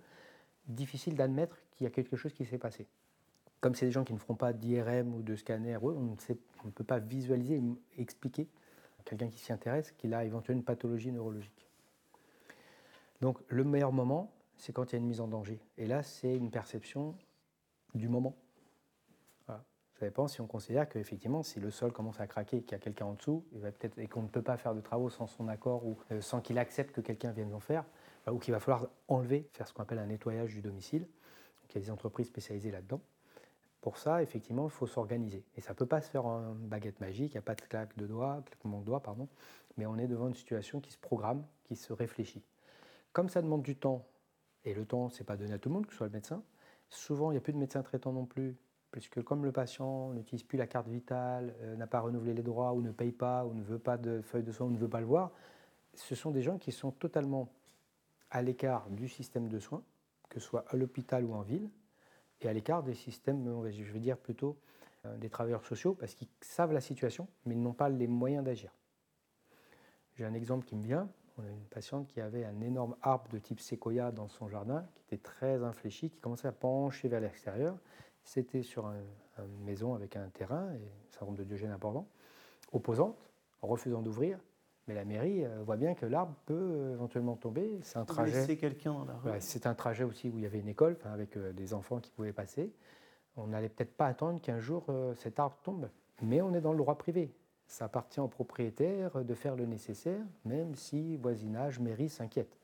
difficile 0.68 1.16
d'admettre 1.16 1.58
qu'il 1.72 1.84
y 1.84 1.88
a 1.88 1.92
quelque 1.92 2.16
chose 2.16 2.34
qui 2.34 2.46
s'est 2.46 2.58
passé 2.58 2.88
comme 3.62 3.76
c'est 3.76 3.86
des 3.86 3.92
gens 3.92 4.04
qui 4.04 4.14
ne 4.14 4.18
feront 4.18 4.36
pas 4.36 4.54
d'IRM 4.54 5.14
ou 5.14 5.22
de 5.22 5.36
scanner, 5.36 5.78
on 5.78 5.92
ne, 5.92 6.16
peut 6.70 6.84
pas 6.84 7.00
visualiser 7.00 7.56
et 7.56 8.02
expliquer 8.02 8.48
à 9.00 9.04
quelqu'un 9.04 9.30
qui 9.30 9.40
s'y 9.40 9.52
intéresse 9.52 9.92
qu'il 9.94 10.14
a 10.14 10.24
éventuellement 10.24 10.60
une 10.60 10.66
pathologie 10.66 11.12
neurologique. 11.12 11.68
Donc 13.22 13.40
le 13.48 13.64
meilleur 13.64 13.92
moment, 13.92 14.32
c'est 14.58 14.74
quand 14.74 14.92
il 14.92 14.94
y 14.94 14.96
a 14.96 15.00
une 15.00 15.08
mise 15.08 15.22
en 15.22 15.28
danger. 15.28 15.60
Et 15.78 15.88
là, 15.88 16.04
c'est 16.04 16.36
une 16.36 16.52
perception 16.52 17.16
du 17.96 18.08
moment. 18.08 18.36
Ça 20.02 20.08
dépend 20.08 20.28
si 20.28 20.42
on 20.42 20.48
considère 20.48 20.90
qu'effectivement, 20.90 21.44
si 21.44 21.60
le 21.60 21.70
sol 21.70 21.92
commence 21.92 22.20
à 22.20 22.26
craquer 22.26 22.64
qu'il 22.64 22.72
y 22.72 22.74
a 22.76 22.80
quelqu'un 22.80 23.06
en 23.06 23.14
dessous, 23.14 23.46
et 23.98 24.08
qu'on 24.08 24.24
ne 24.24 24.28
peut 24.28 24.42
pas 24.42 24.58
faire 24.58 24.74
de 24.74 24.82
travaux 24.82 25.12
sans 25.12 25.28
son 25.28 25.48
accord 25.48 25.86
ou 25.86 25.96
euh, 26.12 26.22
sans 26.22 26.42
qu'il 26.42 26.58
accepte 26.58 26.92
que 26.92 27.02
quelqu'un 27.02 27.32
vienne 27.32 27.54
en 27.54 27.60
faire, 27.60 27.86
ou 28.28 28.40
qu'il 28.40 28.52
va 28.52 28.60
falloir 28.60 28.88
enlever, 29.08 29.48
faire 29.54 29.68
ce 29.68 29.74
qu'on 29.74 29.84
appelle 29.84 30.00
un 30.00 30.08
nettoyage 30.08 30.56
du 30.56 30.62
domicile. 30.62 31.02
Donc, 31.02 31.70
il 31.70 31.76
y 31.76 31.78
a 31.78 31.82
des 31.82 31.92
entreprises 31.92 32.26
spécialisées 32.26 32.72
là-dedans. 32.72 33.00
Pour 33.82 33.98
ça, 33.98 34.22
effectivement, 34.22 34.66
il 34.66 34.72
faut 34.72 34.86
s'organiser. 34.86 35.44
Et 35.58 35.62
ça 35.62 35.72
ne 35.72 35.76
peut 35.76 35.88
pas 35.88 36.02
se 36.02 36.10
faire 36.10 36.26
en 36.26 36.54
baguette 36.54 37.00
magique, 37.00 37.32
il 37.32 37.36
n'y 37.36 37.40
a 37.40 37.42
pas 37.42 37.56
de 37.56 37.62
claque 37.62 37.98
de 37.98 38.06
doigts, 38.06 38.44
claquement 38.46 38.80
de 38.80 38.86
doigts, 38.86 39.02
pardon. 39.02 39.28
Mais 39.78 39.88
on 39.88 39.98
est 39.98 40.08
devant 40.08 40.28
une 40.28 40.36
situation 40.36 40.80
qui 40.80 40.92
se 40.92 41.00
programme, 41.00 41.44
qui 41.64 41.76
se 41.76 41.92
réfléchit. 41.92 42.44
Comme 43.12 43.28
ça 43.28 43.42
demande 43.42 43.64
du 43.64 43.76
temps, 43.76 44.06
et 44.64 44.76
le 44.76 44.86
temps, 44.86 45.10
ce 45.10 45.20
n'est 45.20 45.26
pas 45.26 45.36
donné 45.36 45.54
à 45.54 45.58
tout 45.58 45.70
le 45.70 45.74
monde, 45.74 45.88
que 45.88 45.94
ce 45.94 45.98
soit 45.98 46.08
le 46.08 46.14
médecin, 46.14 46.44
souvent, 46.90 47.32
il 47.32 47.34
n'y 47.34 47.38
a 47.40 47.42
plus 47.42 47.54
de 47.54 47.58
médecin 47.58 47.82
traitant 47.82 48.14
non 48.14 48.26
plus, 48.26 48.56
puisque 48.92 49.24
comme 49.24 49.44
le 49.44 49.52
patient 49.52 50.14
n'utilise 50.14 50.44
plus 50.44 50.58
la 50.58 50.68
carte 50.68 50.88
vitale, 50.88 51.56
euh, 51.62 51.76
n'a 51.76 51.88
pas 51.88 52.02
renouvelé 52.02 52.36
les 52.36 52.44
droits, 52.44 52.74
ou 52.74 52.82
ne 52.82 52.92
paye 52.92 53.12
pas, 53.12 53.46
ou 53.46 53.54
ne 53.56 53.64
veut 53.64 53.80
pas 53.80 53.98
de 53.98 54.22
feuille 54.22 54.44
de 54.44 54.52
soins, 54.52 54.68
ou 54.68 54.72
ne 54.72 54.78
veut 54.78 54.90
pas 54.90 55.00
le 55.00 55.08
voir, 55.08 55.32
ce 55.96 56.14
sont 56.14 56.30
des 56.30 56.44
gens 56.44 56.58
qui 56.60 56.72
sont 56.72 56.92
totalement 56.92 57.50
à 58.30 58.42
l'écart 58.44 58.90
du 58.92 59.10
système 59.10 59.50
de 59.50 59.60
soins, 59.60 59.84
que 60.30 60.40
ce 60.40 60.46
soit 60.46 60.66
à 60.70 60.76
l'hôpital 60.76 61.26
ou 61.26 61.34
en 61.34 61.42
ville, 61.42 61.70
et 62.42 62.50
à 62.50 62.54
l'écart 62.54 62.84
des 62.84 62.94
systèmes, 62.94 63.46
je 63.70 63.92
vais 63.92 64.00
dire 64.00 64.18
plutôt 64.18 64.58
euh, 65.06 65.18
des 65.18 65.30
travailleurs 65.30 65.66
sociaux, 65.66 65.94
parce 65.94 66.14
qu'ils 66.14 66.28
savent 66.42 66.74
la 66.74 66.82
situation, 66.82 67.28
mais 67.46 67.56
ils 67.56 67.62
n'ont 67.62 67.74
pas 67.74 67.90
les 67.90 68.08
moyens 68.08 68.44
d'agir. 68.44 68.72
J'ai 70.16 70.26
un 70.26 70.34
exemple 70.34 70.66
qui 70.66 70.76
me 70.76 70.84
vient. 70.84 71.10
On 71.38 71.44
a 71.44 71.50
une 71.50 71.66
patiente 71.66 72.08
qui 72.08 72.20
avait 72.20 72.44
un 72.44 72.60
énorme 72.62 72.96
arbre 73.02 73.30
de 73.30 73.40
type 73.40 73.60
séquoia 73.60 74.12
dans 74.12 74.28
son 74.28 74.48
jardin, 74.50 74.86
qui 74.96 75.04
était 75.04 75.24
très 75.24 75.64
infléchi, 75.64 76.10
qui 76.10 76.20
commençait 76.20 76.48
à 76.48 76.52
pencher 76.52 77.08
vers 77.08 77.22
l'extérieur. 77.22 77.78
C'était 78.24 78.62
sur 78.62 78.86
une 78.88 79.64
maison 79.64 79.96
avec 79.96 80.16
un 80.16 80.28
terrain, 80.30 80.72
et 80.74 80.78
un 80.78 81.12
syndrome 81.18 81.36
de 81.36 81.44
Diogène 81.44 81.72
important, 81.72 82.08
opposante, 82.72 83.18
refusant 83.62 84.02
d'ouvrir. 84.02 84.40
Mais 84.88 84.96
la 84.96 85.06
mairie 85.06 85.46
euh, 85.46 85.62
voit 85.64 85.78
bien 85.78 85.94
que 85.94 86.06
l'arbre 86.06 86.34
peut 86.46 86.54
euh, 86.54 86.94
éventuellement 86.94 87.36
tomber. 87.36 87.80
C'est 87.84 87.98
un 87.98 88.06
trajet. 88.06 88.58
quelqu'un 88.58 88.94
dans 88.94 89.06
la 89.06 89.14
rue. 89.14 89.32
c'est 89.40 89.68
un 89.68 89.76
trajet 89.76 90.04
aussi 90.04 90.30
où 90.30 90.38
il 90.38 90.44
y 90.44 90.46
avait 90.46 90.60
une 90.60 90.68
école, 90.68 90.98
avec 91.06 91.38
euh, 91.38 91.54
des 91.54 91.74
enfants 91.74 92.00
qui 92.00 92.12
pouvaient 92.12 92.34
passer. 92.34 92.72
On 93.38 93.48
n'allait 93.48 93.70
peut-être 93.70 93.96
pas 93.96 94.08
attendre 94.08 94.42
qu'un 94.42 94.60
jour 94.60 94.88
cet 95.16 95.40
arbre 95.40 95.56
tombe. 95.64 95.90
Mais 96.22 96.42
on 96.42 96.54
est 96.54 96.60
dans 96.60 96.74
le 96.74 96.78
droit 96.78 96.98
privé. 96.98 97.32
Ça 97.66 97.86
appartient 97.86 98.20
au 98.20 98.28
propriétaire 98.28 99.24
de 99.24 99.34
faire 99.34 99.56
le 99.56 99.66
nécessaire, 99.66 100.22
même 100.44 100.76
si 100.76 101.16
voisinage, 101.16 101.80
mairie 101.80 102.10
s'inquiète. 102.10 102.58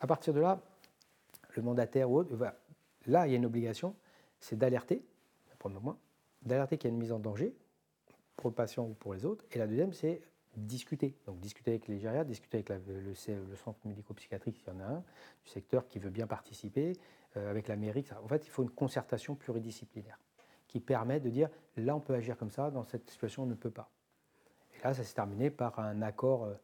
À 0.00 0.08
partir 0.08 0.34
de 0.34 0.40
là, 0.40 0.60
le 1.54 1.62
mandataire 1.62 2.10
ou 2.10 2.18
autre, 2.18 2.36
là, 3.06 3.26
il 3.28 3.30
y 3.30 3.34
a 3.34 3.36
une 3.36 3.46
obligation, 3.46 3.94
c'est 4.40 4.58
d'alerter, 4.58 5.04
pour 5.60 5.70
le 5.70 5.76
moment, 5.76 5.96
d'alerter 6.42 6.76
qu'il 6.76 6.90
y 6.90 6.92
a 6.92 6.94
une 6.94 7.00
mise 7.00 7.12
en 7.12 7.20
danger 7.20 7.54
pour 8.36 8.50
le 8.50 8.54
patient 8.54 8.84
ou 8.86 8.94
pour 8.94 9.14
les 9.14 9.24
autres. 9.24 9.44
Et 9.52 9.58
la 9.58 9.68
deuxième, 9.68 9.92
c'est 9.92 10.20
discuter. 10.56 11.14
Donc 11.26 11.40
discuter 11.40 11.72
avec 11.72 11.88
les 11.88 11.98
gériatres, 11.98 12.28
discuter 12.28 12.64
avec 12.68 12.86
le, 12.86 13.14
centre 13.14 13.78
médico-psychiatrique, 13.84 14.56
s'il 14.56 14.68
y 14.68 14.70
en 14.70 14.80
a 14.80 14.84
un, 14.84 15.04
du 15.44 15.50
secteur 15.50 15.86
qui 15.86 15.98
veut 15.98 16.10
bien 16.10 16.26
participer, 16.26 16.94
euh, 17.36 17.50
avec 17.50 17.68
la 17.68 17.76
mairie. 17.76 18.04
En 18.22 18.28
fait, 18.28 18.46
il 18.46 18.50
faut 18.50 18.62
une 18.62 18.70
concertation 18.70 19.34
pluridisciplinaire 19.34 20.18
qui 20.66 20.80
permet 20.80 21.20
de 21.20 21.30
dire, 21.30 21.48
là, 21.76 21.96
on 21.96 22.00
peut 22.00 22.14
agir 22.14 22.36
comme 22.36 22.50
ça, 22.50 22.70
dans 22.70 22.84
cette 22.84 23.08
situation, 23.10 23.42
on 23.42 23.46
ne 23.46 23.54
peut 23.54 23.70
pas 23.70 23.90
là, 24.84 24.94
ça 24.94 25.04
s'est 25.04 25.14
terminé 25.14 25.50
par 25.50 25.78
un 25.78 26.00
accord 26.00 26.44
euh, 26.44 26.54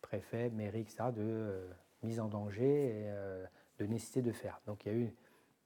préfet, 0.00 0.48
mairie, 0.50 0.80
etc., 0.80 1.10
de 1.14 1.22
euh, 1.22 1.68
mise 2.02 2.18
en 2.20 2.28
danger 2.28 3.04
et 3.04 3.12
de 3.78 3.86
nécessité 3.86 4.22
de 4.22 4.32
faire. 4.32 4.60
Donc 4.66 4.86
il 4.86 4.92
y 4.92 4.94
a 4.94 4.98
eu 4.98 5.14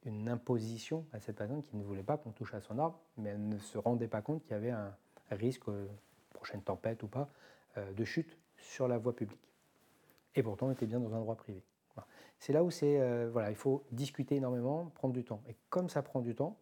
une 0.05 0.29
imposition 0.29 1.07
à 1.13 1.21
cette 1.21 1.37
personne 1.37 1.63
qui 1.63 1.77
ne 1.77 1.85
voulait 1.85 2.03
pas 2.03 2.17
qu'on 2.17 2.33
touche 2.33 2.55
à 2.55 2.61
son 2.61 2.79
arbre, 2.79 2.99
mais 3.19 3.31
elle 3.31 3.49
ne 3.49 3.59
se 3.59 3.79
rendait 3.79 4.09
pas 4.09 4.23
compte 4.23 4.43
qu'il 4.43 4.53
y 4.53 4.55
avait 4.55 4.71
un 4.71 4.97
risque, 5.31 5.65
prochaine 6.33 6.63
tempête 6.63 7.03
ou 7.03 7.07
pas, 7.07 7.29
de 7.77 8.05
chute 8.05 8.39
sur 8.57 8.89
la 8.89 8.99
voie 8.99 9.15
publique. 9.15 9.51
Et 10.35 10.43
pourtant, 10.43 10.69
on 10.69 10.73
était 10.73 10.87
bien 10.87 11.01
dans 11.01 11.15
un 11.15 11.21
droit 11.21 11.37
privé. 11.37 11.63
C'est 12.39 12.53
là 12.53 12.65
où 12.65 12.71
c'est, 12.71 13.29
voilà, 13.29 13.51
il 13.51 13.57
faut 13.57 13.85
discuter 13.93 14.37
énormément, 14.37 14.87
prendre 14.95 15.15
du 15.15 15.25
temps. 15.25 15.43
Et 15.49 15.57
comme 15.71 15.89
ça 15.89 16.03
prend 16.03 16.21
du 16.21 16.35
temps, 16.35 16.57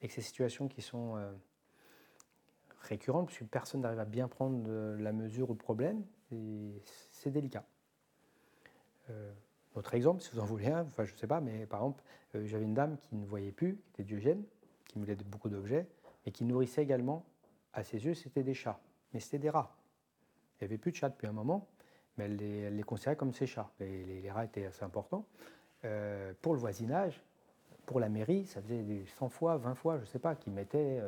et 0.00 0.08
que 0.08 0.14
ces 0.14 0.22
situations 0.22 0.68
qui 0.68 0.82
sont 0.82 1.16
récurrente, 2.82 3.26
puisque 3.26 3.44
personne 3.44 3.80
n'arrive 3.80 3.98
à 3.98 4.04
bien 4.04 4.28
prendre 4.28 4.70
la 4.98 5.12
mesure 5.12 5.50
ou 5.50 5.52
le 5.52 5.58
problème, 5.58 6.04
c'est 7.10 7.30
délicat. 7.30 7.64
Euh, 9.10 9.32
autre 9.74 9.94
exemple, 9.94 10.22
si 10.22 10.30
vous 10.32 10.40
en 10.40 10.44
voulez 10.44 10.68
un, 10.68 10.86
je 10.98 11.12
ne 11.12 11.16
sais 11.16 11.26
pas, 11.26 11.40
mais 11.40 11.66
par 11.66 11.80
exemple, 11.80 12.02
euh, 12.34 12.46
j'avais 12.46 12.64
une 12.64 12.74
dame 12.74 12.96
qui 12.98 13.14
ne 13.14 13.26
voyait 13.26 13.52
plus, 13.52 13.76
qui 13.76 13.90
était 13.90 14.04
diogène, 14.04 14.42
qui 14.88 14.98
moulait 14.98 15.16
beaucoup 15.16 15.48
d'objets, 15.48 15.86
et 16.24 16.32
qui 16.32 16.44
nourrissait 16.44 16.82
également, 16.82 17.24
à 17.72 17.84
ses 17.84 18.04
yeux, 18.04 18.14
c'était 18.14 18.42
des 18.42 18.54
chats, 18.54 18.80
mais 19.12 19.20
c'était 19.20 19.38
des 19.38 19.50
rats. 19.50 19.75
Il 20.60 20.64
n'y 20.64 20.66
avait 20.66 20.78
plus 20.78 20.90
de 20.90 20.96
chats 20.96 21.08
depuis 21.08 21.26
un 21.26 21.32
moment, 21.32 21.66
mais 22.16 22.24
elle 22.24 22.76
les, 22.76 22.82
considérait 22.82 23.16
comme 23.16 23.32
ses 23.32 23.46
chats. 23.46 23.70
Les, 23.80 24.30
rats 24.30 24.44
étaient 24.44 24.66
assez 24.66 24.84
importants. 24.84 25.26
Euh, 25.84 26.32
pour 26.40 26.54
le 26.54 26.58
voisinage, 26.58 27.22
pour 27.84 28.00
la 28.00 28.08
mairie, 28.08 28.46
ça 28.46 28.60
faisait 28.62 28.82
des 28.82 29.04
100 29.06 29.28
fois, 29.28 29.56
20 29.56 29.74
fois, 29.74 29.96
je 29.96 30.02
ne 30.02 30.06
sais 30.06 30.18
pas, 30.18 30.34
qu'ils 30.34 30.52
mettaient 30.52 31.00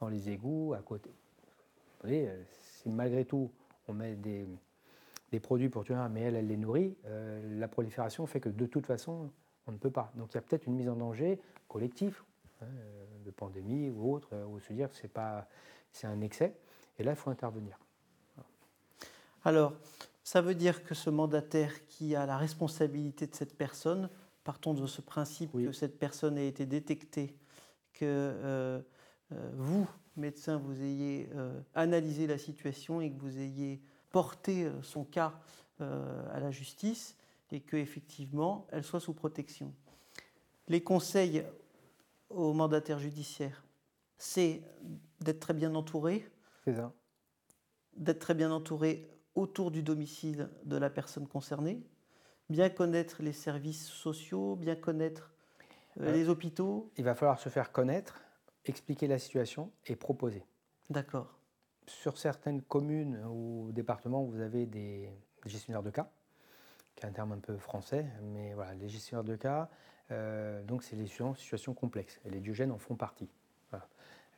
dans 0.00 0.08
les 0.08 0.30
égouts, 0.30 0.74
à 0.74 0.82
côté. 0.82 1.10
Vous 2.00 2.08
voyez, 2.08 2.28
euh, 2.28 2.42
si 2.60 2.88
malgré 2.88 3.24
tout 3.24 3.50
on 3.88 3.92
met 3.92 4.14
des, 4.14 4.46
produits 5.40 5.68
pour 5.68 5.84
tuer 5.84 5.94
un, 5.94 6.08
mais 6.08 6.22
elle, 6.22 6.36
elle 6.36 6.46
les 6.46 6.56
nourrit, 6.56 6.96
euh, 7.06 7.58
la 7.58 7.68
prolifération 7.68 8.26
fait 8.26 8.40
que 8.40 8.48
de 8.48 8.66
toute 8.66 8.86
façon, 8.86 9.30
on 9.66 9.72
ne 9.72 9.78
peut 9.78 9.90
pas. 9.90 10.12
Donc 10.14 10.32
il 10.32 10.36
y 10.36 10.38
a 10.38 10.42
peut-être 10.42 10.66
une 10.66 10.74
mise 10.74 10.88
en 10.88 10.96
danger 10.96 11.40
collective, 11.66 12.22
hein, 12.60 12.66
euh, 12.66 13.06
de 13.24 13.30
pandémie 13.30 13.90
ou 13.90 14.14
autre, 14.14 14.30
où 14.48 14.60
se 14.60 14.72
dire 14.72 14.90
que 14.90 14.96
c'est 14.96 15.12
pas, 15.12 15.48
c'est 15.92 16.06
un 16.06 16.20
excès, 16.20 16.54
et 16.98 17.02
là 17.02 17.12
il 17.12 17.16
faut 17.16 17.30
intervenir. 17.30 17.78
Alors, 19.44 19.74
ça 20.24 20.40
veut 20.40 20.54
dire 20.54 20.84
que 20.84 20.94
ce 20.94 21.10
mandataire 21.10 21.86
qui 21.86 22.14
a 22.14 22.26
la 22.26 22.36
responsabilité 22.36 23.26
de 23.26 23.34
cette 23.34 23.56
personne, 23.56 24.10
partons 24.44 24.74
de 24.74 24.86
ce 24.86 25.00
principe 25.00 25.52
que 25.52 25.72
cette 25.72 25.98
personne 25.98 26.36
ait 26.38 26.48
été 26.48 26.66
détectée, 26.66 27.34
que 27.92 28.04
euh, 29.32 29.50
vous, 29.54 29.88
médecin, 30.16 30.56
vous 30.56 30.82
ayez 30.82 31.28
euh, 31.34 31.60
analysé 31.74 32.26
la 32.26 32.38
situation 32.38 33.00
et 33.00 33.10
que 33.10 33.18
vous 33.20 33.38
ayez 33.38 33.80
porté 34.10 34.64
euh, 34.64 34.82
son 34.82 35.04
cas 35.04 35.34
à 35.80 36.40
la 36.40 36.50
justice 36.50 37.16
et 37.52 37.60
qu'effectivement, 37.60 38.66
elle 38.72 38.82
soit 38.82 38.98
sous 38.98 39.14
protection. 39.14 39.72
Les 40.66 40.82
conseils 40.82 41.44
aux 42.30 42.52
mandataires 42.52 42.98
judiciaires, 42.98 43.62
c'est 44.16 44.60
d'être 45.20 45.38
très 45.38 45.54
bien 45.54 45.74
entouré. 45.76 46.28
C'est 46.64 46.74
ça. 46.74 46.92
D'être 47.96 48.18
très 48.18 48.34
bien 48.34 48.50
entouré 48.50 49.08
autour 49.38 49.70
du 49.70 49.82
domicile 49.82 50.50
de 50.64 50.76
la 50.76 50.90
personne 50.90 51.26
concernée, 51.26 51.80
bien 52.50 52.68
connaître 52.68 53.22
les 53.22 53.32
services 53.32 53.86
sociaux, 53.86 54.56
bien 54.56 54.74
connaître 54.74 55.32
les 55.96 56.28
hôpitaux. 56.28 56.90
Il 56.96 57.04
va 57.04 57.14
falloir 57.14 57.38
se 57.38 57.48
faire 57.48 57.72
connaître 57.72 58.20
expliquer 58.64 59.06
la 59.06 59.18
situation 59.18 59.70
et 59.86 59.96
proposer. 59.96 60.44
D'accord. 60.90 61.38
Sur 61.86 62.18
certaines 62.18 62.60
communes 62.62 63.24
ou 63.30 63.70
départements, 63.72 64.24
vous 64.24 64.40
avez 64.40 64.66
des 64.66 65.10
gestionnaires 65.46 65.82
de 65.82 65.90
cas, 65.90 66.10
qui 66.94 67.04
est 67.04 67.08
un 67.08 67.12
terme 67.12 67.32
un 67.32 67.38
peu 67.38 67.56
français, 67.56 68.06
mais 68.22 68.52
voilà, 68.54 68.74
les 68.74 68.88
gestionnaires 68.88 69.24
de 69.24 69.36
cas, 69.36 69.70
euh, 70.10 70.62
donc 70.64 70.82
c'est 70.82 70.96
les 70.96 71.06
situations 71.06 71.74
complexes, 71.74 72.20
et 72.24 72.30
les 72.30 72.40
diogènes 72.40 72.72
en 72.72 72.78
font 72.78 72.96
partie. 72.96 73.30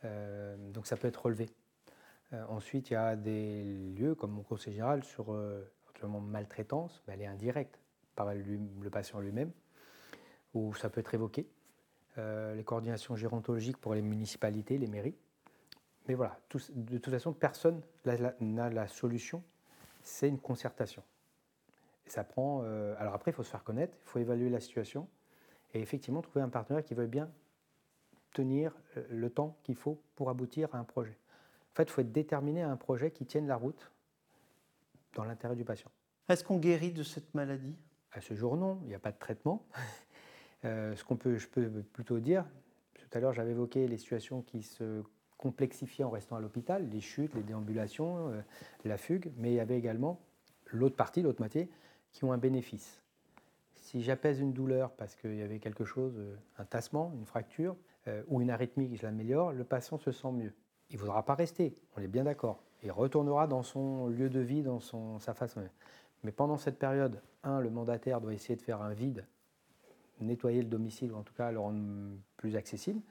Euh, 0.03 0.55
donc 0.71 0.87
ça 0.87 0.97
peut 0.97 1.07
être 1.07 1.25
relevé. 1.25 1.49
Euh, 2.33 2.45
ensuite, 2.49 2.89
il 2.89 2.93
y 2.93 2.95
a 2.97 3.15
des 3.15 3.63
lieux, 3.63 4.15
comme 4.15 4.31
mon 4.31 4.43
conseil 4.43 4.73
général, 4.73 5.03
sur 5.03 5.35
éventuellement 5.83 6.21
maltraitance, 6.21 7.03
mais 7.07 7.13
elle 7.13 7.21
est 7.21 7.27
indirecte 7.27 7.79
par 8.15 8.33
le 8.33 8.89
patient 8.89 9.19
lui-même, 9.19 9.51
où 10.53 10.73
ça 10.75 10.89
peut 10.89 10.99
être 10.99 11.13
évoqué. 11.13 11.47
Euh, 12.17 12.55
les 12.55 12.63
coordinations 12.65 13.15
gérontologiques 13.15 13.77
pour 13.77 13.93
les 13.93 14.01
municipalités, 14.01 14.77
les 14.77 14.87
mairies. 14.87 15.15
Mais 16.07 16.13
voilà, 16.13 16.37
de 16.73 16.97
toute 16.97 17.13
façon, 17.13 17.31
personne 17.31 17.81
n'a 18.41 18.69
la, 18.69 18.87
solution, 18.87 19.41
c'est 20.03 20.27
une 20.27 20.39
concertation. 20.39 21.03
Ça 22.07 22.25
prend. 22.25 22.63
Euh, 22.63 22.95
alors 22.97 23.13
après, 23.13 23.31
il 23.31 23.33
faut 23.33 23.43
se 23.43 23.49
faire 23.49 23.63
connaître, 23.63 23.97
il 24.03 24.09
faut 24.09 24.19
évaluer 24.19 24.49
la 24.49 24.59
situation 24.59 25.07
et 25.73 25.79
effectivement 25.79 26.21
trouver 26.21 26.41
un 26.41 26.49
partenaire 26.49 26.83
qui 26.83 26.95
veut 26.95 27.07
bien 27.07 27.31
tenir 28.33 28.75
euh, 28.97 29.05
le 29.09 29.29
temps 29.29 29.57
qu'il 29.63 29.75
faut 29.75 30.01
pour 30.15 30.29
aboutir 30.29 30.73
à 30.75 30.79
un 30.79 30.83
projet. 30.83 31.17
En 31.71 31.75
fait, 31.75 31.83
il 31.83 31.91
faut 31.91 32.01
être 32.01 32.11
déterminé 32.11 32.63
à 32.63 32.69
un 32.69 32.75
projet 32.75 33.11
qui 33.11 33.25
tienne 33.25 33.47
la 33.47 33.55
route 33.55 33.91
dans 35.15 35.23
l'intérêt 35.23 35.55
du 35.55 35.63
patient. 35.63 35.89
Est-ce 36.27 36.43
qu'on 36.43 36.57
guérit 36.57 36.91
de 36.91 37.03
cette 37.03 37.33
maladie? 37.33 37.75
À 38.11 38.21
ce 38.21 38.33
jour, 38.33 38.57
non. 38.57 38.79
Il 38.83 38.89
n'y 38.89 38.95
a 38.95 38.99
pas 38.99 39.11
de 39.11 39.19
traitement. 39.19 39.65
Euh, 40.63 40.95
ce 40.95 41.03
qu'on 41.03 41.15
peut, 41.15 41.37
je 41.37 41.47
peux 41.47 41.67
plutôt 41.91 42.19
dire, 42.19 42.45
tout 42.93 43.17
à 43.17 43.19
l'heure 43.19 43.33
j'avais 43.33 43.49
évoqué 43.49 43.87
les 43.87 43.97
situations 43.97 44.43
qui 44.43 44.61
se 44.61 45.01
complexifiaient 45.37 46.03
en 46.03 46.11
restant 46.11 46.35
à 46.35 46.39
l'hôpital, 46.39 46.87
les 46.87 47.01
chutes, 47.01 47.33
les 47.33 47.41
déambulations, 47.41 48.29
euh, 48.29 48.41
la 48.85 48.97
fugue, 48.97 49.31
mais 49.37 49.49
il 49.49 49.55
y 49.55 49.59
avait 49.59 49.79
également 49.79 50.21
l'autre 50.67 50.95
partie, 50.95 51.23
l'autre 51.23 51.41
moitié, 51.41 51.67
qui 52.11 52.25
ont 52.25 52.31
un 52.31 52.37
bénéfice. 52.37 53.01
Si 53.73 54.03
j'apaise 54.03 54.39
une 54.39 54.53
douleur 54.53 54.91
parce 54.91 55.15
qu'il 55.15 55.33
y 55.33 55.41
avait 55.41 55.57
quelque 55.57 55.83
chose, 55.83 56.13
euh, 56.15 56.35
un 56.59 56.65
tassement, 56.65 57.11
une 57.17 57.25
fracture, 57.25 57.75
ou 58.27 58.39
une 58.39 58.51
arythmie 58.51 58.95
je 58.95 59.01
l'améliore, 59.01 59.53
le 59.53 59.63
patient 59.63 59.97
se 59.97 60.11
sent 60.11 60.31
mieux. 60.31 60.53
Il 60.91 60.95
ne 60.95 60.99
voudra 60.99 61.23
pas 61.23 61.35
rester, 61.35 61.73
on 61.95 62.01
est 62.01 62.07
bien 62.07 62.25
d'accord. 62.25 62.61
Il 62.83 62.91
retournera 62.91 63.47
dans 63.47 63.63
son 63.63 64.07
lieu 64.07 64.29
de 64.29 64.39
vie, 64.39 64.61
dans 64.61 64.79
son, 64.79 65.19
sa 65.19 65.33
façon. 65.33 65.61
Mais 66.23 66.31
pendant 66.31 66.57
cette 66.57 66.77
période, 66.77 67.21
un, 67.43 67.59
le 67.61 67.69
mandataire 67.69 68.19
doit 68.19 68.33
essayer 68.33 68.55
de 68.55 68.61
faire 68.61 68.81
un 68.81 68.93
vide, 68.93 69.25
nettoyer 70.19 70.61
le 70.61 70.67
domicile, 70.67 71.11
ou 71.13 71.15
en 71.15 71.23
tout 71.23 71.33
cas 71.33 71.51
le 71.51 71.59
rendre 71.59 71.81
plus 72.35 72.55
accessible. 72.57 73.01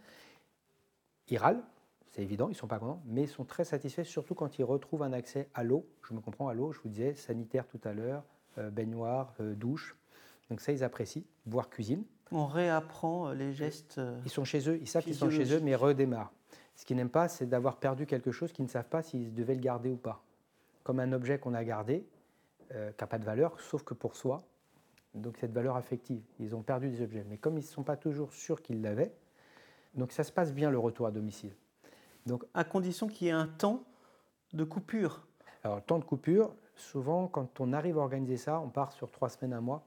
Ils 1.28 1.38
râlent, 1.38 1.62
c'est 2.10 2.22
évident, 2.22 2.48
ils 2.48 2.52
ne 2.52 2.56
sont 2.56 2.66
pas 2.66 2.78
contents, 2.78 3.02
mais 3.06 3.22
ils 3.22 3.28
sont 3.28 3.44
très 3.44 3.64
satisfaits, 3.64 4.04
surtout 4.04 4.34
quand 4.34 4.58
ils 4.58 4.64
retrouvent 4.64 5.02
un 5.02 5.12
accès 5.12 5.48
à 5.54 5.64
l'eau. 5.64 5.86
Je 6.02 6.12
me 6.12 6.20
comprends, 6.20 6.48
à 6.48 6.54
l'eau, 6.54 6.72
je 6.72 6.80
vous 6.80 6.88
disais, 6.88 7.14
sanitaire 7.14 7.66
tout 7.66 7.80
à 7.84 7.94
l'heure, 7.94 8.24
euh, 8.58 8.70
baignoire, 8.70 9.32
euh, 9.40 9.54
douche. 9.54 9.96
Donc 10.50 10.60
ça, 10.60 10.72
ils 10.72 10.84
apprécient, 10.84 11.22
voire 11.46 11.70
cuisine. 11.70 12.04
On 12.32 12.46
réapprend 12.46 13.28
euh, 13.28 13.34
les 13.34 13.52
gestes. 13.52 14.00
Ils 14.24 14.30
sont 14.30 14.44
chez 14.44 14.68
eux, 14.68 14.78
ils 14.80 14.88
savent 14.88 15.04
qu'ils 15.04 15.14
sont 15.14 15.30
chez 15.30 15.54
eux, 15.54 15.60
mais 15.60 15.74
redémarrent. 15.74 16.32
Ce 16.76 16.84
qu'ils 16.84 16.96
n'aiment 16.96 17.10
pas, 17.10 17.28
c'est 17.28 17.46
d'avoir 17.46 17.76
perdu 17.76 18.06
quelque 18.06 18.32
chose 18.32 18.52
qu'ils 18.52 18.64
ne 18.64 18.70
savent 18.70 18.88
pas 18.88 19.02
s'ils 19.02 19.34
devaient 19.34 19.54
le 19.54 19.60
garder 19.60 19.90
ou 19.90 19.96
pas. 19.96 20.22
Comme 20.82 21.00
un 21.00 21.12
objet 21.12 21.38
qu'on 21.38 21.54
a 21.54 21.64
gardé, 21.64 22.06
qui 22.68 22.74
n'a 22.74 23.06
pas 23.06 23.18
de 23.18 23.24
valeur, 23.24 23.60
sauf 23.60 23.82
que 23.82 23.94
pour 23.94 24.16
soi. 24.16 24.44
Donc 25.14 25.36
cette 25.38 25.52
valeur 25.52 25.76
affective. 25.76 26.22
Ils 26.38 26.54
ont 26.54 26.62
perdu 26.62 26.88
des 26.88 27.02
objets. 27.02 27.24
Mais 27.28 27.36
comme 27.36 27.54
ils 27.54 27.62
ne 27.62 27.66
sont 27.66 27.82
pas 27.82 27.96
toujours 27.96 28.32
sûrs 28.32 28.62
qu'ils 28.62 28.80
l'avaient, 28.80 29.12
donc 29.94 30.12
ça 30.12 30.22
se 30.22 30.30
passe 30.30 30.52
bien 30.52 30.70
le 30.70 30.78
retour 30.78 31.06
à 31.06 31.10
domicile. 31.10 31.52
Donc 32.26 32.44
à 32.54 32.64
condition 32.64 33.08
qu'il 33.08 33.26
y 33.26 33.30
ait 33.30 33.32
un 33.32 33.48
temps 33.48 33.82
de 34.52 34.64
coupure. 34.64 35.26
Alors 35.64 35.82
temps 35.82 35.98
de 35.98 36.04
coupure, 36.04 36.54
souvent 36.76 37.26
quand 37.26 37.60
on 37.60 37.72
arrive 37.72 37.98
à 37.98 38.02
organiser 38.02 38.36
ça, 38.36 38.60
on 38.60 38.68
part 38.68 38.92
sur 38.92 39.10
trois 39.10 39.28
semaines, 39.28 39.52
un 39.52 39.60
mois. 39.60 39.84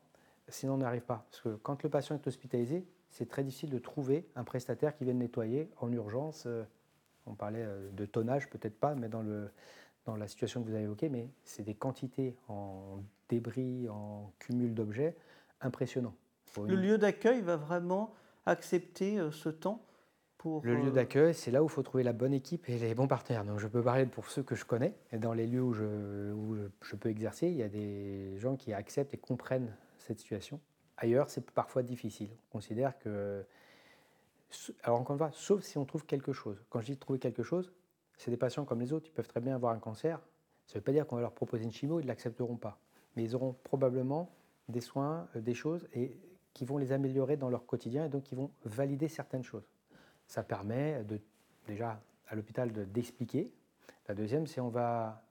Sinon 0.49 0.73
on 0.73 0.77
n'arrive 0.77 1.03
pas. 1.03 1.25
Parce 1.29 1.41
que 1.41 1.55
quand 1.55 1.81
le 1.83 1.89
patient 1.89 2.15
est 2.15 2.27
hospitalisé, 2.27 2.85
c'est 3.13 3.27
très 3.27 3.43
difficile 3.43 3.69
de 3.69 3.79
trouver 3.79 4.27
un 4.35 4.43
prestataire 4.43 4.95
qui 4.95 5.03
vienne 5.03 5.19
nettoyer 5.19 5.69
en 5.79 5.91
urgence. 5.91 6.43
Euh, 6.47 6.63
on 7.25 7.35
parlait 7.35 7.63
euh, 7.63 7.89
de 7.91 8.05
tonnage, 8.05 8.49
peut-être 8.49 8.77
pas, 8.79 8.95
mais 8.95 9.07
dans, 9.07 9.21
le, 9.21 9.49
dans 10.05 10.15
la 10.15 10.27
situation 10.27 10.61
que 10.61 10.67
vous 10.67 10.73
avez 10.73 10.83
évoquée, 10.83 11.09
mais 11.09 11.29
c'est 11.43 11.63
des 11.63 11.75
quantités 11.75 12.35
en 12.49 13.03
débris, 13.29 13.87
en 13.87 14.31
cumul 14.39 14.73
d'objets 14.73 15.15
impressionnants. 15.61 16.15
Le 16.57 16.75
lieu 16.75 16.97
d'accueil 16.97 17.41
va 17.41 17.55
vraiment 17.55 18.13
accepter 18.45 19.19
euh, 19.19 19.31
ce 19.31 19.49
temps 19.49 19.81
le 20.63 20.75
lieu 20.75 20.91
d'accueil, 20.91 21.33
c'est 21.33 21.51
là 21.51 21.63
où 21.63 21.67
il 21.67 21.71
faut 21.71 21.83
trouver 21.83 22.03
la 22.03 22.13
bonne 22.13 22.33
équipe 22.33 22.67
et 22.69 22.77
les 22.77 22.93
bons 22.95 23.07
partenaires. 23.07 23.45
Donc 23.45 23.59
je 23.59 23.67
peux 23.67 23.81
parler 23.81 24.05
pour 24.05 24.29
ceux 24.29 24.43
que 24.43 24.55
je 24.55 24.65
connais. 24.65 24.93
Et 25.11 25.17
dans 25.17 25.33
les 25.33 25.47
lieux 25.47 25.61
où 25.61 25.73
je, 25.73 26.65
je, 26.81 26.95
peux 26.95 27.09
exercer, 27.09 27.47
il 27.47 27.55
y 27.55 27.63
a 27.63 27.69
des 27.69 28.37
gens 28.37 28.55
qui 28.55 28.73
acceptent 28.73 29.13
et 29.13 29.17
comprennent 29.17 29.73
cette 29.99 30.19
situation. 30.19 30.59
Ailleurs, 31.03 31.29
c'est 31.29 31.51
parfois 31.51 31.83
difficile. 31.83 32.29
On 32.49 32.53
considère 32.53 32.97
que... 32.97 33.45
Alors 34.83 35.01
encore 35.01 35.15
une 35.15 35.17
fois, 35.17 35.31
sauf 35.33 35.61
si 35.61 35.77
on 35.77 35.83
trouve 35.83 36.05
quelque 36.05 36.31
chose. 36.31 36.63
Quand 36.69 36.79
je 36.79 36.93
dis 36.93 36.97
trouver 36.97 37.19
quelque 37.19 37.43
chose, 37.43 37.73
c'est 38.15 38.31
des 38.31 38.37
patients 38.37 38.63
comme 38.63 38.79
les 38.79 38.93
autres. 38.93 39.07
Ils 39.09 39.11
peuvent 39.11 39.27
très 39.27 39.41
bien 39.41 39.53
avoir 39.53 39.73
un 39.73 39.79
cancer. 39.79 40.21
Ça 40.65 40.75
ne 40.75 40.79
veut 40.79 40.83
pas 40.83 40.93
dire 40.93 41.05
qu'on 41.05 41.17
va 41.17 41.21
leur 41.21 41.33
proposer 41.33 41.65
une 41.65 41.73
chimio, 41.73 41.99
ils 41.99 42.03
ne 42.03 42.07
l'accepteront 42.07 42.55
pas. 42.55 42.79
Mais 43.17 43.23
ils 43.25 43.35
auront 43.35 43.53
probablement 43.65 44.33
des 44.69 44.79
soins, 44.79 45.27
euh, 45.35 45.41
des 45.41 45.53
choses 45.53 45.85
et 45.93 46.17
qui 46.53 46.63
vont 46.63 46.77
les 46.77 46.93
améliorer 46.93 47.35
dans 47.35 47.49
leur 47.49 47.65
quotidien 47.65 48.05
et 48.05 48.09
donc 48.09 48.23
qui 48.23 48.35
vont 48.35 48.49
valider 48.63 49.09
certaines 49.09 49.43
choses. 49.43 49.67
Ça 50.27 50.41
permet 50.41 51.03
de, 51.03 51.19
déjà 51.67 52.01
à 52.29 52.35
l'hôpital 52.35 52.71
d'expliquer. 52.71 53.51
La 54.07 54.15
deuxième, 54.15 54.47
c'est 54.47 54.61
on 54.61 54.69
va 54.69 55.21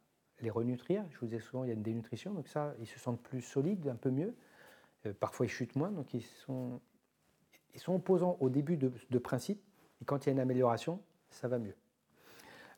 les 0.42 0.50
renutrir. 0.50 1.02
Je 1.12 1.18
vous 1.18 1.26
disais 1.26 1.40
souvent, 1.40 1.64
il 1.64 1.68
y 1.68 1.70
a 1.70 1.74
une 1.74 1.82
dénutrition, 1.82 2.34
donc 2.34 2.46
ça, 2.46 2.74
ils 2.78 2.86
se 2.86 2.98
sentent 2.98 3.22
plus 3.22 3.40
solides, 3.40 3.88
un 3.88 3.96
peu 3.96 4.10
mieux. 4.10 4.34
Euh, 5.06 5.12
parfois, 5.18 5.46
ils 5.46 5.50
chutent 5.50 5.76
moins, 5.76 5.90
donc 5.90 6.14
ils 6.14 6.22
sont, 6.22 6.80
ils 7.74 7.80
sont 7.80 7.94
opposants 7.94 8.36
au 8.40 8.48
début 8.48 8.76
de, 8.76 9.18
principe, 9.18 9.62
et 10.00 10.04
quand 10.04 10.24
il 10.24 10.28
y 10.28 10.30
a 10.30 10.32
une 10.32 10.40
amélioration, 10.40 11.00
ça 11.30 11.48
va 11.48 11.58
mieux. 11.58 11.74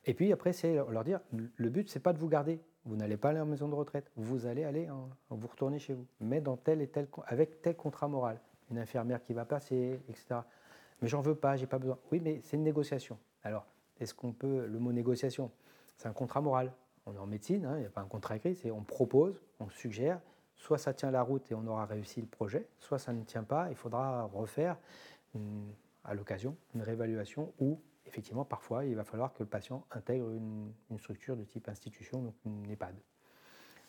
Et 0.06 0.14
puis 0.14 0.32
après, 0.32 0.52
c'est 0.52 0.74
leur 0.74 1.04
dire, 1.04 1.20
le 1.32 1.68
but, 1.70 1.88
c'est 1.88 2.00
pas 2.00 2.12
de 2.12 2.18
vous 2.18 2.28
garder. 2.28 2.60
Vous 2.84 2.96
n'allez 2.96 3.16
pas 3.16 3.30
aller 3.30 3.40
en 3.40 3.46
maison 3.46 3.68
de 3.68 3.74
retraite. 3.74 4.10
Vous 4.16 4.44
allez 4.44 4.64
aller, 4.64 4.88
vous 5.30 5.46
retourner 5.46 5.78
chez 5.78 5.94
vous, 5.94 6.06
mais 6.20 6.42
dans 6.42 6.58
tel 6.58 6.82
et 6.82 6.88
tel, 6.88 7.08
avec 7.26 7.62
tel 7.62 7.74
contrat 7.76 8.08
moral. 8.08 8.38
Une 8.70 8.78
infirmière 8.78 9.22
qui 9.22 9.32
va 9.32 9.46
passer, 9.46 10.00
etc. 10.08 10.40
Mais 11.00 11.08
j'en 11.08 11.22
veux 11.22 11.34
pas, 11.34 11.56
j'ai 11.56 11.66
pas 11.66 11.78
besoin. 11.78 11.98
Oui, 12.12 12.20
mais 12.20 12.40
c'est 12.42 12.56
une 12.56 12.62
négociation. 12.62 13.18
Alors, 13.42 13.66
est-ce 14.00 14.14
qu'on 14.14 14.32
peut. 14.32 14.66
Le 14.66 14.78
mot 14.78 14.92
négociation, 14.92 15.50
c'est 15.96 16.08
un 16.08 16.12
contrat 16.12 16.40
moral. 16.40 16.72
On 17.06 17.14
est 17.14 17.18
en 17.18 17.26
médecine, 17.26 17.64
hein, 17.66 17.76
il 17.76 17.80
n'y 17.80 17.86
a 17.86 17.90
pas 17.90 18.00
un 18.00 18.06
contrat 18.06 18.36
écrit, 18.36 18.54
c'est 18.54 18.70
on 18.70 18.82
propose, 18.82 19.40
on 19.60 19.68
suggère. 19.68 20.20
Soit 20.56 20.78
ça 20.78 20.94
tient 20.94 21.10
la 21.10 21.22
route 21.22 21.50
et 21.50 21.54
on 21.54 21.66
aura 21.66 21.84
réussi 21.84 22.20
le 22.20 22.26
projet, 22.26 22.68
soit 22.78 22.98
ça 22.98 23.12
ne 23.12 23.22
tient 23.24 23.42
pas, 23.42 23.68
il 23.70 23.76
faudra 23.76 24.24
refaire 24.24 24.78
à 26.04 26.14
l'occasion 26.14 26.56
une 26.74 26.82
réévaluation 26.82 27.52
ou 27.58 27.80
effectivement 28.06 28.44
parfois 28.44 28.84
il 28.84 28.94
va 28.94 29.04
falloir 29.04 29.32
que 29.32 29.42
le 29.42 29.48
patient 29.48 29.84
intègre 29.90 30.30
une, 30.30 30.72
une 30.90 30.98
structure 30.98 31.36
de 31.36 31.44
type 31.44 31.68
institution, 31.68 32.22
donc 32.22 32.34
une 32.46 32.70
EHPAD. 32.70 32.94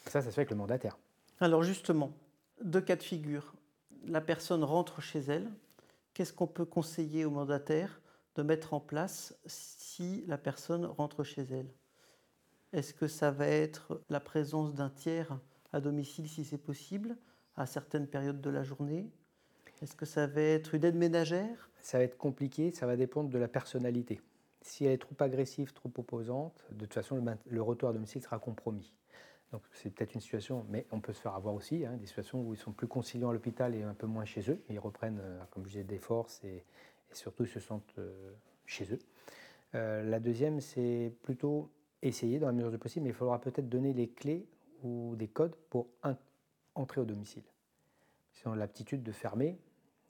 Ça, 0.05 0.21
ça 0.21 0.29
se 0.29 0.35
fait 0.35 0.41
avec 0.41 0.49
le 0.49 0.55
mandataire. 0.55 0.97
Alors 1.39 1.63
justement, 1.63 2.11
deux 2.63 2.81
cas 2.81 2.95
de 2.95 3.03
figure. 3.03 3.53
La 4.07 4.21
personne 4.21 4.63
rentre 4.63 5.01
chez 5.01 5.19
elle, 5.19 5.49
qu'est-ce 6.13 6.33
qu'on 6.33 6.47
peut 6.47 6.65
conseiller 6.65 7.25
au 7.25 7.31
mandataire 7.31 8.01
de 8.35 8.43
mettre 8.43 8.73
en 8.73 8.79
place 8.79 9.37
si 9.45 10.23
la 10.27 10.37
personne 10.37 10.85
rentre 10.85 11.23
chez 11.23 11.41
elle? 11.43 11.71
Est-ce 12.73 12.93
que 12.93 13.07
ça 13.07 13.31
va 13.31 13.47
être 13.47 14.01
la 14.09 14.19
présence 14.19 14.73
d'un 14.73 14.89
tiers 14.89 15.39
à 15.75 15.81
domicile 15.81 16.27
si 16.27 16.45
c'est 16.45 16.57
possible, 16.57 17.17
à 17.57 17.65
certaines 17.65 18.07
périodes 18.07 18.39
de 18.39 18.49
la 18.49 18.63
journée 18.63 19.09
Est-ce 19.81 19.95
que 19.95 20.05
ça 20.05 20.25
va 20.25 20.41
être 20.41 20.73
une 20.73 20.85
aide 20.85 20.95
ménagère? 20.95 21.69
Ça 21.81 21.97
va 21.97 22.05
être 22.05 22.17
compliqué, 22.17 22.71
ça 22.71 22.87
va 22.87 22.95
dépendre 22.95 23.29
de 23.29 23.37
la 23.37 23.49
personnalité. 23.49 24.21
Si 24.61 24.85
elle 24.85 24.93
est 24.93 24.97
trop 24.97 25.15
agressive, 25.19 25.73
trop 25.73 25.91
opposante, 25.97 26.65
de 26.71 26.85
toute 26.85 26.93
façon, 26.93 27.23
le 27.45 27.61
retour 27.61 27.89
à 27.89 27.93
domicile 27.93 28.23
sera 28.23 28.39
compromis. 28.39 28.93
Donc 29.51 29.61
c'est 29.73 29.93
peut-être 29.93 30.15
une 30.15 30.21
situation, 30.21 30.65
mais 30.69 30.87
on 30.91 31.01
peut 31.01 31.13
se 31.13 31.21
faire 31.21 31.35
avoir 31.35 31.53
aussi, 31.53 31.85
hein, 31.85 31.97
des 31.97 32.07
situations 32.07 32.41
où 32.41 32.53
ils 32.53 32.59
sont 32.59 32.71
plus 32.71 32.87
conciliants 32.87 33.29
à 33.29 33.33
l'hôpital 33.33 33.75
et 33.75 33.83
un 33.83 33.93
peu 33.93 34.07
moins 34.07 34.25
chez 34.25 34.49
eux. 34.49 34.61
ils 34.69 34.79
reprennent, 34.79 35.19
euh, 35.21 35.39
comme 35.51 35.63
je 35.65 35.69
disais, 35.69 35.83
des 35.83 35.99
forces 35.99 36.41
et, 36.43 36.63
surtout 37.11 37.43
ils 37.43 37.49
se 37.49 37.59
sentent 37.59 37.93
euh, 37.99 38.31
chez 38.65 38.91
eux. 38.93 38.99
Euh, 39.75 40.03
la 40.03 40.19
deuxième, 40.19 40.59
c'est 40.61 41.13
plutôt 41.21 41.69
essayer 42.01 42.39
dans 42.39 42.47
la 42.47 42.53
mesure 42.53 42.71
du 42.71 42.77
possible, 42.77 43.03
mais 43.03 43.11
il 43.11 43.15
faudra 43.15 43.39
peut-être 43.39 43.69
donner 43.69 43.93
les 43.93 44.09
clés 44.09 44.45
ou 44.85 45.15
des 45.15 45.27
codes 45.27 45.55
pour 45.69 45.87
entrer 46.75 47.01
au 47.01 47.05
domicile. 47.05 47.43
Si 48.33 48.47
on 48.47 48.51
a 48.51 48.55
l'aptitude 48.55 49.03
de 49.03 49.11
fermer 49.11 49.57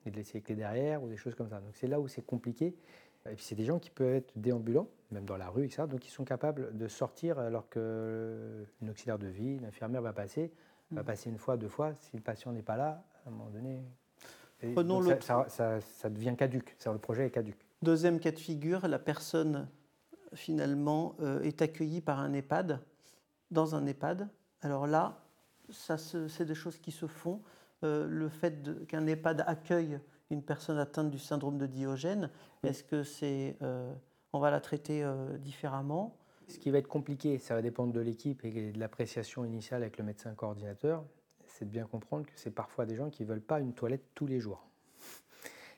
et 0.05 0.11
de 0.11 0.15
laisser 0.15 0.35
les 0.35 0.41
clés 0.41 0.55
derrière 0.55 1.01
ou 1.01 1.07
des 1.07 1.17
choses 1.17 1.35
comme 1.35 1.49
ça. 1.49 1.59
Donc 1.59 1.75
c'est 1.75 1.88
là 1.88 1.99
où 1.99 2.07
c'est 2.07 2.25
compliqué. 2.25 2.75
Et 3.29 3.35
puis 3.35 3.43
c'est 3.43 3.55
des 3.55 3.65
gens 3.65 3.79
qui 3.79 3.89
peuvent 3.89 4.13
être 4.13 4.31
déambulants, 4.35 4.88
même 5.11 5.25
dans 5.25 5.38
la 5.38 5.49
rue, 5.49 5.65
etc. 5.65 5.83
Donc 5.89 6.05
ils 6.05 6.11
sont 6.11 6.25
capables 6.25 6.77
de 6.77 6.88
sortir 6.88 7.39
alors 7.39 7.69
qu'une 7.69 8.89
auxiliaire 8.89 9.17
de 9.17 9.27
vie, 9.27 9.57
l'infirmière 9.59 10.01
va 10.01 10.13
passer, 10.13 10.51
va 10.91 11.01
mm. 11.01 11.05
passer 11.05 11.29
une 11.29 11.39
fois, 11.39 11.57
deux 11.57 11.69
fois. 11.69 11.95
Si 11.95 12.15
le 12.15 12.21
patient 12.21 12.51
n'est 12.51 12.61
pas 12.61 12.77
là, 12.77 13.03
à 13.25 13.29
un 13.29 13.31
moment 13.31 13.49
donné, 13.49 13.83
ça, 15.21 15.45
ça, 15.49 15.81
ça, 15.81 16.09
devient 16.09 16.35
caduque. 16.38 16.75
Le 16.85 16.97
projet 16.97 17.25
est 17.25 17.31
caduque. 17.31 17.65
Deuxième 17.81 18.19
cas 18.19 18.31
de 18.31 18.39
figure, 18.39 18.88
la 18.88 18.99
personne 18.99 19.67
finalement 20.33 21.15
euh, 21.21 21.41
est 21.41 21.61
accueillie 21.61 22.01
par 22.01 22.19
un 22.19 22.33
EHPAD, 22.33 22.79
dans 23.51 23.75
un 23.75 23.85
EHPAD. 23.85 24.29
Alors 24.65 24.88
là, 24.88 25.21
c'est 25.69 26.43
des 26.43 26.56
choses 26.56 26.80
qui 26.80 26.91
se 26.91 27.06
font. 27.06 27.39
Euh, 27.84 28.08
le 28.08 28.30
fait 28.30 28.88
qu'un 28.88 29.06
EHPAD 29.06 29.43
accueille 29.45 29.99
une 30.32 30.41
personne 30.41 30.80
atteinte 30.80 31.12
du 31.12 31.19
syndrome 31.19 31.60
de 31.60 31.67
Diogène, 31.67 32.32
est-ce 32.63 32.84
que 32.84 33.04
c'est, 33.04 33.58
euh, 33.62 33.93
on 34.34 34.39
va 34.39 34.49
la 34.49 34.60
traiter 34.60 35.04
euh, 35.04 35.38
différemment? 35.38 36.17
Ce 36.47 36.58
qui 36.58 36.71
va 36.71 36.80
être 36.80 36.88
compliqué, 36.88 37.38
ça 37.38 37.54
va 37.54 37.62
dépendre 37.62 37.93
de 37.93 37.99
l'équipe 37.99 38.43
et 38.43 38.71
de 38.71 38.80
l'appréciation 38.80 39.45
initiale 39.45 39.84
avec 39.84 39.99
le 39.99 40.04
médecin 40.04 40.34
coordinateur, 40.34 41.06
c'est 41.45 41.65
de 41.65 41.69
bien 41.69 41.86
comprendre 41.86 42.25
que 42.25 42.32
c'est 42.36 42.49
parfois 42.49 42.88
des 42.88 42.95
gens 42.95 43.12
qui 43.12 43.21
ne 43.21 43.28
veulent 43.28 43.41
pas 43.41 43.60
une 43.60 43.73
toilette 43.75 44.15
tous 44.15 44.25
les 44.25 44.39
jours. 44.39 44.65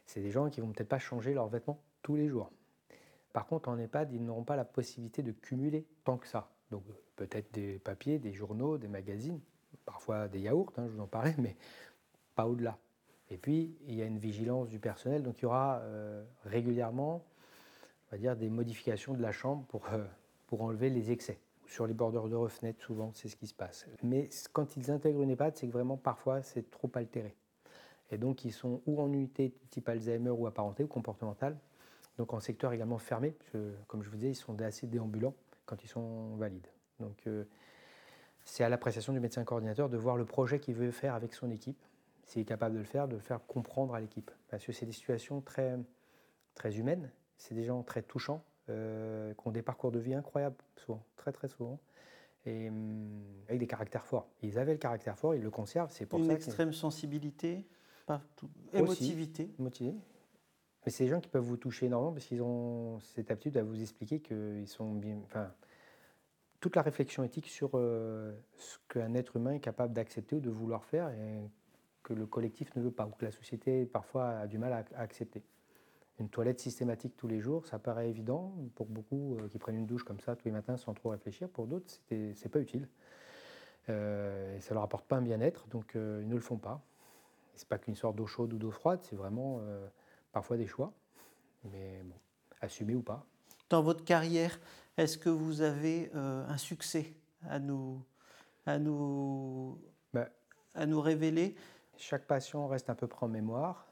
C'est 0.06 0.21
des 0.21 0.32
gens 0.32 0.50
qui 0.50 0.62
vont 0.62 0.71
peut-être 0.71 0.88
pas 0.88 1.00
changer 1.00 1.34
leurs 1.34 1.50
vêtements 1.50 1.82
tous 2.04 2.15
les 2.15 2.30
jours. 2.30 2.52
Par 3.34 3.47
contre, 3.47 3.67
en 3.67 3.78
EHPAD, 3.78 4.13
ils 4.13 4.23
n'auront 4.23 4.45
pas 4.45 4.56
la 4.56 4.63
possibilité 4.63 5.23
de 5.23 5.34
cumuler 5.34 5.86
tant 6.06 6.17
que 6.17 6.26
ça. 6.26 6.50
Donc 6.71 6.84
peut-être 7.15 7.53
des 7.53 7.80
papiers, 7.80 8.19
des 8.19 8.34
journaux, 8.34 8.77
des 8.77 8.88
magazines, 8.88 9.39
parfois 9.86 10.27
des 10.27 10.39
yaourts, 10.41 10.73
hein, 10.77 10.86
je 10.88 10.93
vous 10.93 11.01
en 11.01 11.08
parlais, 11.08 11.36
mais 11.38 11.56
pas 12.36 12.47
au-delà. 12.47 12.77
Et 13.30 13.38
puis, 13.38 13.75
il 13.88 13.95
y 13.95 14.01
a 14.01 14.06
une 14.06 14.17
vigilance 14.17 14.69
du 14.69 14.80
personnel, 14.80 15.23
donc 15.23 15.39
il 15.39 15.43
y 15.43 15.45
aura 15.45 15.80
euh, 15.80 16.23
régulièrement 16.45 17.25
on 18.08 18.15
va 18.15 18.17
dire, 18.17 18.36
des 18.36 18.49
modifications 18.49 19.13
de 19.13 19.21
la 19.21 19.32
chambre 19.32 19.65
pour, 19.65 19.86
euh, 19.91 20.06
pour 20.47 20.62
enlever 20.62 20.89
les 20.89 21.12
excès. 21.12 21.39
Sur 21.65 21.86
les 21.86 21.93
bordures 21.93 22.30
de 22.30 22.47
fenêtres, 22.47 22.82
souvent, 22.82 23.12
c'est 23.13 23.27
ce 23.27 23.36
qui 23.36 23.47
se 23.47 23.53
passe. 23.53 23.86
Mais 24.01 24.30
quand 24.53 24.77
ils 24.77 24.89
intègrent 24.89 25.21
une 25.21 25.32
EHPAD, 25.32 25.58
c'est 25.58 25.67
que 25.67 25.73
vraiment, 25.73 25.97
parfois, 25.97 26.41
c'est 26.41 26.69
trop 26.71 26.89
altéré. 26.93 27.36
Et 28.10 28.17
donc, 28.17 28.45
ils 28.45 28.53
sont 28.53 28.82
ou 28.86 29.01
en 29.01 29.12
unité 29.12 29.53
type 29.69 29.89
Alzheimer 29.89 30.30
ou 30.30 30.47
apparenté 30.47 30.86
ou 30.86 30.88
comportemental, 30.88 31.58
donc 32.17 32.34
en 32.34 32.39
secteur 32.39 32.71
également 32.71 32.97
fermé, 32.97 33.32
parce 33.32 33.49
que, 33.49 33.73
comme 33.88 34.01
je 34.01 34.10
vous 34.10 34.15
disais, 34.15 34.32
ils 34.32 34.36
sont 34.36 34.60
assez 34.62 34.88
déambulants 34.88 35.36
quand 35.67 35.84
ils 35.84 35.88
sont 35.88 36.36
valides. 36.38 36.67
Donc, 36.99 37.27
euh, 37.27 37.43
c'est 38.43 38.63
à 38.63 38.69
l'appréciation 38.69 39.13
du 39.13 39.19
médecin 39.19 39.43
coordinateur 39.43 39.89
de 39.89 39.97
voir 39.97 40.17
le 40.17 40.25
projet 40.25 40.60
qu'il 40.60 40.73
veut 40.73 40.89
faire 40.89 41.13
avec 41.13 41.36
son 41.36 41.51
équipe 41.51 41.77
s'il 42.23 42.41
est 42.41 42.45
capable 42.45 42.73
de 42.73 42.80
le 42.80 42.86
faire, 42.86 43.08
de 43.08 43.15
le 43.15 43.21
faire 43.21 43.45
comprendre 43.45 43.93
à 43.93 44.01
l'équipe. 44.01 44.32
Parce 44.49 44.65
que 44.65 44.71
c'est 44.71 44.86
des 44.86 44.91
situations 44.91 45.41
très, 45.41 45.77
très 46.56 46.77
humaines, 46.77 47.10
c'est 47.38 47.53
des 47.53 47.63
gens 47.63 47.84
très 47.84 48.01
touchants, 48.01 48.43
euh, 48.69 49.34
qui 49.34 49.47
ont 49.47 49.51
des 49.51 49.62
parcours 49.62 49.91
de 49.91 49.99
vie 49.99 50.13
incroyables, 50.13 50.58
souvent, 50.75 51.03
très 51.15 51.32
très 51.32 51.47
souvent. 51.47 51.80
Et 52.45 52.69
hum, 52.69 53.21
avec 53.47 53.60
des 53.60 53.67
caractères 53.67 54.06
forts. 54.06 54.27
Ils 54.41 54.58
avaient 54.58 54.73
le 54.73 54.77
caractère 54.77 55.17
fort, 55.17 55.36
ils 55.36 55.41
le 55.43 55.51
conservent. 55.51 55.91
C'est 55.91 56.06
pour 56.06 56.19
Une 56.19 56.27
ça 56.27 56.34
extrême 56.34 56.73
sensibilité, 56.73 57.65
partout. 58.06 58.49
émotivité. 58.73 59.49
Motivé. 59.60 59.93
Mais 60.88 60.91
c'est 60.91 61.04
des 61.04 61.10
gens 61.10 61.19
qui 61.19 61.28
peuvent 61.28 61.43
vous 61.43 61.58
toucher 61.58 61.88
énormément 61.88 62.13
parce 62.13 62.28
qu'ils 62.28 62.41
ont 62.41 63.02
cette 63.02 63.30
habitude 63.30 63.58
à 63.58 63.63
vous 63.63 63.82
expliquer 63.82 64.21
qu'ils 64.21 64.69
sont 64.69 64.93
bien. 64.93 65.19
Enfin, 65.26 65.52
toute 66.62 66.78
la 66.78 66.82
réflexion 66.82 67.26
éthique 67.26 67.47
sur 67.47 67.71
euh, 67.73 68.32
ce 68.56 68.78
qu'un 68.88 69.13
être 69.13 69.36
humain 69.36 69.52
est 69.52 69.60
capable 69.60 69.91
d'accepter 69.91 70.38
ou 70.38 70.39
de 70.39 70.50
vouloir 70.50 70.86
faire 70.86 71.10
et 71.10 71.41
que 72.04 72.13
le 72.13 72.26
collectif 72.26 72.73
ne 72.78 72.82
veut 72.82 72.91
pas, 72.91 73.06
ou 73.06 73.10
que 73.10 73.26
la 73.26 73.32
société 73.32 73.86
parfois 73.86 74.30
a 74.30 74.47
du 74.47 74.58
mal 74.58 74.71
à, 74.71 74.86
accepter. 74.97 75.43
Une 76.21 76.30
toilette 76.30 76.62
systématique 76.62 77.17
tous 77.17 77.28
les 77.28 77.41
jours, 77.41 77.67
ça 77.67 77.80
paraît 77.80 78.10
évident 78.10 78.56
pour 78.76 78.86
beaucoup 78.86 79.36
euh, 79.39 79.50
qui 79.50 79.60
prennent 79.60 79.76
une 79.76 79.88
douche 79.88 80.06
comme 80.06 80.21
ça 80.21 80.38
tous 80.38 80.45
les 80.45 80.54
matins 80.54 80.78
sans 80.78 80.93
trop 80.93 81.10
réfléchir. 81.10 81.50
Pour 81.50 81.67
d'autres, 81.67 82.00
c'est 82.08 82.50
pas 82.50 82.62
utile. 82.62 82.88
Euh, 83.89 84.56
et 84.56 84.62
ça 84.62 84.73
leur 84.73 84.84
apporte 84.84 85.06
pas 85.06 85.17
un 85.17 85.21
bien-être, 85.21 85.67
donc 85.67 85.97
euh, 85.97 86.21
ils 86.21 86.30
ne 86.30 86.36
le 86.36 86.39
font 86.39 86.58
pas. 86.58 86.82
C'est 87.56 87.67
pas 87.67 87.78
qu'une 87.78 87.95
sorte 87.97 88.15
d'eau 88.15 88.26
chaude 88.26 88.54
ou 88.54 88.58
d'eau 88.58 88.71
froide, 88.71 89.02
c'est 89.04 89.17
vraiment 89.17 89.60
parfois 90.32 90.58
des 90.58 90.68
choix, 90.68 90.94
mais 91.63 92.02
bon, 92.04 92.16
assumés 92.62 92.96
ou 92.96 93.02
pas. 93.02 93.26
Dans 93.70 93.82
votre 93.82 94.04
carrière, 94.04 94.60
est-ce 94.98 95.18
que 95.18 95.30
vous 95.30 95.62
avez 95.62 96.10
un 96.13 96.58
succès 96.58 97.13
à 97.50 97.60
nous, 97.60 98.02
à 98.66 98.80
nous, 98.80 99.80
bah, 100.13 100.30
à 100.74 100.86
nous 100.86 101.02
révéler? 101.02 101.56
chaque 101.98 102.26
patient 102.26 102.68
reste 102.68 102.90
à 102.90 102.96
peu 102.96 103.08
près 103.08 103.26
en 103.26 103.30
mémoire. 103.30 103.88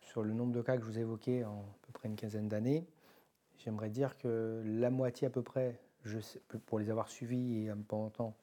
Sur 0.00 0.22
le 0.22 0.32
nombre 0.32 0.52
de 0.52 0.62
cas 0.62 0.76
que 0.76 0.82
je 0.82 0.86
vous 0.86 0.98
ai 0.98 1.02
évoqués 1.02 1.44
en 1.44 1.60
à 1.60 1.86
peu 1.86 1.92
près 1.92 2.08
une 2.08 2.16
quinzaine 2.16 2.48
d'années, 2.48 2.86
j'aimerais 3.58 3.90
dire 3.90 4.16
que 4.16 4.62
la 4.64 4.90
moitié 4.90 5.26
à 5.26 5.30
peu 5.30 5.42
près, 5.42 5.80
je 6.04 6.18
sais, 6.18 6.40
pour 6.66 6.78
les 6.78 6.90
avoir 6.90 7.08
suivis 7.08 7.66
et 7.66 7.72
pendant 7.88 8.10
temps, 8.10 8.36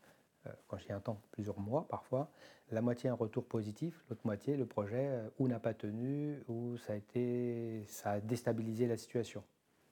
euh, 0.46 0.52
quand 0.68 0.78
j'ai 0.78 0.92
un 0.92 1.00
temps, 1.00 1.20
plusieurs 1.32 1.60
mois 1.60 1.88
parfois, 1.88 2.30
la 2.72 2.82
moitié 2.82 3.10
un 3.10 3.14
retour 3.14 3.46
positif, 3.46 4.04
l'autre 4.10 4.22
moitié 4.26 4.58
le 4.58 4.66
projet 4.66 5.08
euh, 5.08 5.30
ou 5.40 5.48
n'a 5.48 5.60
pas 5.60 5.74
tenu 5.74 6.44
ou 6.48 6.78
ça 6.78 6.94
a, 6.94 6.96
été, 6.96 7.86
ça 7.88 8.12
a 8.12 8.20
déstabilisé 8.20 8.88
la 8.88 8.98
situation. 8.98 9.44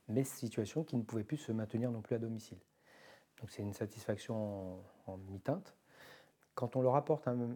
Mais 0.08 0.24
situation 0.24 0.84
qui 0.84 0.98
ne 0.98 1.04
pouvait 1.04 1.24
plus 1.24 1.38
se 1.38 1.52
maintenir 1.52 1.92
non 1.92 2.02
plus 2.02 2.16
à 2.16 2.20
domicile. 2.20 2.58
Donc 3.40 3.52
c'est 3.52 3.62
une 3.62 3.74
satisfaction 3.74 4.36
en, 4.36 5.14
en 5.14 5.18
mi-teinte. 5.18 5.76
Quand 6.56 6.76
on 6.76 6.82
leur 6.82 6.96
apporte 6.96 7.28
un, 7.28 7.56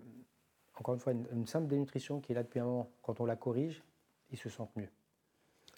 encore 0.79 0.93
une 0.93 0.99
fois, 0.99 1.13
une, 1.13 1.47
simple 1.47 1.67
dénutrition 1.67 2.19
qui 2.19 2.31
est 2.31 2.35
là 2.35 2.43
depuis 2.43 2.59
un 2.59 2.65
moment, 2.65 2.91
quand 3.01 3.19
on 3.19 3.25
la 3.25 3.35
corrige, 3.35 3.83
ils 4.31 4.37
se 4.37 4.49
sentent 4.49 4.75
mieux. 4.75 4.89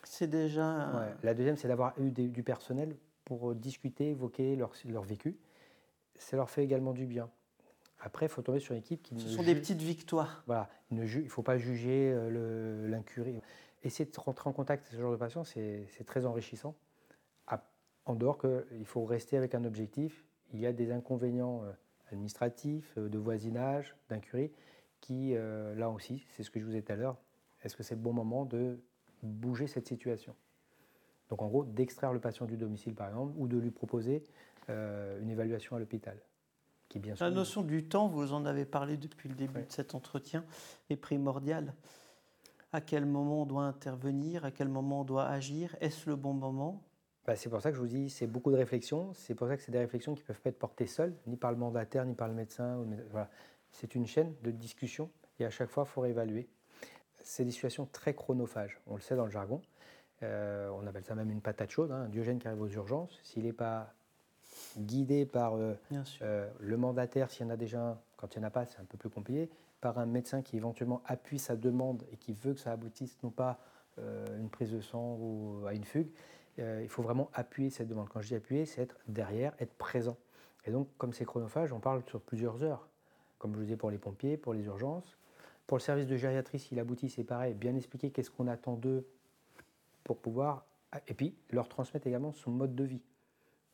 C'est 0.04 0.28
déjà. 0.28 1.16
La 1.24 1.34
deuxième, 1.34 1.58
c'est 1.58 1.68
d'avoir 1.68 1.94
eu 2.00 2.12
du 2.12 2.44
personnel 2.44 2.96
pour 3.26 3.54
discuter, 3.54 4.10
évoquer 4.10 4.56
leur, 4.56 4.72
leur, 4.86 5.04
vécu. 5.04 5.38
Ça 6.18 6.38
leur 6.38 6.50
fait 6.50 6.64
également 6.64 6.94
du 6.94 7.06
bien. 7.06 7.30
Après, 8.00 8.28
il 8.28 8.30
faut 8.30 8.42
tomber 8.42 8.60
sur 8.60 8.74
une 8.74 8.80
équipe 8.80 9.02
qui. 9.02 9.20
Ce 9.20 9.30
sont 9.30 9.44
des 9.44 9.56
petites 9.56 9.82
victoires. 9.82 10.44
Voilà. 10.48 10.70
Il 10.92 11.00
ne 11.00 11.30
faut 11.30 11.44
pas 11.44 11.58
juger 11.58 12.12
euh, 12.14 12.88
l'incurie. 12.88 13.42
Essayer 13.84 14.10
de 14.10 14.20
rentrer 14.20 14.50
en 14.50 14.54
contact 14.54 14.86
avec 14.86 14.96
ce 14.96 15.02
genre 15.02 15.12
de 15.12 15.18
patient, 15.18 15.44
c'est 15.44 15.88
très 16.06 16.26
enrichissant. 16.26 16.76
En 18.06 18.16
dehors 18.16 18.40
qu'il 18.40 18.86
faut 18.86 19.06
rester 19.06 19.38
avec 19.38 19.54
un 19.54 19.66
objectif. 19.66 20.26
Il 20.52 20.60
y 20.60 20.66
a 20.66 20.74
des 20.74 20.92
inconvénients 20.92 21.64
euh, 21.64 21.72
administratifs, 22.12 22.92
euh, 22.98 23.08
de 23.08 23.20
voisinage, 23.20 23.96
d'incurie 24.10 24.52
qui, 25.02 25.36
euh, 25.36 25.76
là 25.76 25.90
aussi, 25.90 26.26
c'est 26.30 26.44
ce 26.44 26.52
que 26.52 26.60
je 26.60 26.66
vous 26.66 26.76
ai 26.76 26.80
dit 26.80 26.86
tout 26.86 26.92
à 26.92 26.96
l'heure, 26.96 27.18
est-ce 27.64 27.76
que 27.76 27.84
c'est 27.84 27.96
le 27.96 28.02
bon 28.02 28.14
moment 28.14 28.46
de 28.46 28.80
bouger 29.24 29.68
cette 29.68 29.88
situation? 29.88 30.36
Donc 31.30 31.42
en 31.42 31.48
gros, 31.48 31.64
d'extraire 31.64 32.12
le 32.12 32.20
patient 32.20 32.46
du 32.46 32.58
domicile, 32.58 32.96
par 32.96 33.08
exemple, 33.08 33.34
ou 33.38 33.48
de 33.48 33.58
lui 33.58 33.72
proposer 33.72 34.24
euh, 34.70 35.22
une 35.22 35.30
évaluation 35.30 35.76
à 35.76 35.80
l'hôpital. 35.80 36.18
Qui 36.90 37.00
bien 37.00 37.14
La 37.20 37.30
notion 37.30 37.62
du 37.62 37.86
temps, 37.86 38.08
vous 38.08 38.34
en 38.34 38.46
avez 38.46 38.66
parlé 38.66 38.98
depuis 38.98 39.30
le 39.30 39.36
début 39.36 39.62
de 39.62 39.72
cet 39.72 39.94
entretien, 39.96 40.44
est 40.90 40.96
primordiale. 40.96 41.74
À 42.74 42.82
quel 42.82 43.06
moment 43.06 43.44
on 43.44 43.46
doit 43.46 43.64
intervenir 43.64 44.44
À 44.44 44.52
quel 44.52 44.68
moment 44.68 45.02
on 45.02 45.04
doit 45.04 45.28
agir 45.28 45.76
Est-ce 45.82 46.10
le 46.10 46.16
bon 46.16 46.34
moment? 46.34 46.84
Bah, 47.26 47.36
c'est 47.36 47.50
pour 47.50 47.62
ça 47.62 47.70
que 47.70 47.76
je 47.76 47.82
vous 47.82 47.88
dis, 47.88 48.10
c'est 48.10 48.26
beaucoup 48.26 48.52
de 48.52 48.58
réflexions. 48.58 49.14
C'est 49.14 49.36
pour 49.36 49.48
ça 49.48 49.56
que 49.56 49.62
c'est 49.62 49.72
des 49.72 49.80
réflexions 49.80 50.16
qui 50.16 50.24
ne 50.24 50.28
peuvent 50.28 50.42
pas 50.42 50.50
être 50.50 50.58
portées 50.58 50.88
seules, 50.88 51.16
ni 51.28 51.38
par 51.38 51.52
le 51.52 51.58
mandataire, 51.58 52.06
ni 52.06 52.16
par 52.16 52.28
le 52.28 52.34
médecin. 52.34 52.84
Voilà. 53.12 53.30
C'est 53.72 53.94
une 53.94 54.08
chaîne 54.08 54.34
de 54.42 54.50
discussion 54.50 55.12
et 55.40 55.46
à 55.46 55.52
chaque 55.52 55.70
fois, 55.70 55.84
il 55.88 55.92
faut 55.92 56.02
réévaluer. 56.02 56.50
C'est 57.22 57.46
des 57.46 57.52
situations 57.52 57.88
très 57.92 58.16
chronophages, 58.16 58.80
on 58.88 58.96
le 58.96 59.02
sait 59.02 59.16
dans 59.16 59.26
le 59.26 59.32
jargon. 59.32 59.62
Euh, 60.24 60.70
on 60.70 60.86
appelle 60.88 61.06
ça 61.06 61.16
même 61.16 61.30
une 61.30 61.42
patate 61.42 61.70
chaude, 61.70 61.92
hein, 61.92 62.04
un 62.06 62.10
diogène 62.10 62.40
qui 62.40 62.48
arrive 62.48 62.62
aux 62.62 62.68
urgences. 62.68 63.20
S'il 63.24 63.44
n'est 63.44 63.54
pas 63.54 63.94
guidé 64.78 65.26
par 65.26 65.56
euh, 65.56 65.74
euh, 66.22 66.50
le 66.60 66.78
mandataire, 66.78 67.30
s'il 67.32 67.46
y 67.46 67.50
en 67.50 67.52
a 67.52 67.58
déjà 67.58 67.82
un, 67.82 67.98
quand 68.18 68.36
il 68.36 68.40
n'y 68.40 68.46
en 68.46 68.48
a 68.48 68.52
pas, 68.52 68.66
c'est 68.66 68.80
un 68.80 68.86
peu 68.86 68.98
plus 68.98 69.10
compliqué, 69.10 69.50
par 69.82 69.98
un 70.00 70.06
médecin 70.06 70.42
qui 70.42 70.58
éventuellement 70.58 71.02
appuie 71.06 71.40
sa 71.40 71.56
demande 71.56 72.04
et 72.12 72.18
qui 72.18 72.34
veut 72.34 72.54
que 72.54 72.60
ça 72.60 72.72
aboutisse 72.72 73.18
non 73.24 73.30
pas 73.30 73.60
à 73.98 74.38
une 74.38 74.50
prise 74.50 74.72
de 74.72 74.80
sang 74.80 75.18
ou 75.20 75.66
à 75.68 75.74
une 75.74 75.84
fugue, 75.84 76.10
il 76.58 76.88
faut 76.88 77.02
vraiment 77.02 77.30
appuyer 77.34 77.70
cette 77.70 77.90
demande. 77.90 78.08
Quand 78.08 78.22
je 78.22 78.30
dis 78.30 78.36
appuyer, 78.36 78.66
c'est 78.66 78.82
être 78.82 78.98
derrière, 79.08 79.54
être 79.60 79.74
présent. 79.74 80.16
Et 80.66 80.72
donc, 80.72 80.88
comme 80.98 81.12
c'est 81.12 81.26
chronophage, 81.26 81.74
on 81.74 81.82
parle 81.82 82.02
sur 82.08 82.22
plusieurs 82.22 82.64
heures 82.64 82.90
comme 83.40 83.54
je 83.54 83.58
vous 83.58 83.64
disais 83.64 83.78
pour 83.78 83.90
les 83.90 83.98
pompiers, 83.98 84.38
pour 84.38 84.54
les 84.54 84.66
urgences. 84.66 85.18
Pour 85.66 85.78
le 85.78 85.82
service 85.82 86.08
de 86.08 86.18
gériatrie, 86.18 86.60
s'il 86.60 86.80
aboutit, 86.80 87.10
c'est 87.10 87.24
pareil, 87.24 87.54
bien 87.54 87.76
expliquer 87.76 88.12
qu'est-ce 88.12 88.30
qu'on 88.30 88.48
attend 88.48 88.76
d'eux 88.76 89.08
pour 90.04 90.18
pouvoir, 90.18 90.66
et 91.08 91.14
puis 91.14 91.36
leur 91.50 91.70
transmettre 91.70 92.06
également 92.06 92.34
son 92.34 92.52
mode 92.52 92.76
de 92.76 92.84
vie. 92.84 93.02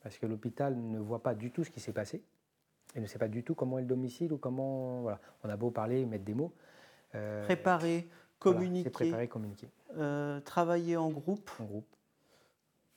Parce 0.06 0.20
que 0.20 0.28
l'hôpital 0.28 0.78
ne 0.78 1.00
voit 1.00 1.24
pas 1.24 1.34
du 1.34 1.50
tout 1.50 1.64
ce 1.64 1.72
qui 1.72 1.80
s'est 1.80 1.92
passé, 1.92 2.22
et 2.94 3.00
ne 3.00 3.08
sait 3.08 3.18
pas 3.18 3.28
du 3.28 3.42
tout 3.42 3.56
comment 3.56 3.80
est 3.80 3.82
le 3.82 3.88
domicile 3.88 4.32
ou 4.34 4.38
comment. 4.38 5.02
Voilà. 5.02 5.20
On 5.44 5.50
a 5.50 5.58
beau 5.58 5.72
parler, 5.72 6.06
mettre 6.06 6.24
des 6.24 6.36
mots. 6.36 6.54
Euh, 7.16 7.44
préparer, 7.44 8.08
communiquer. 8.38 8.92
préparer, 8.92 9.28
communiquer. 9.28 9.68
Euh, 9.98 10.40
travailler 10.42 10.96
en 10.96 11.10
groupe. 11.10 11.50
En 11.60 11.64
groupe. 11.64 11.88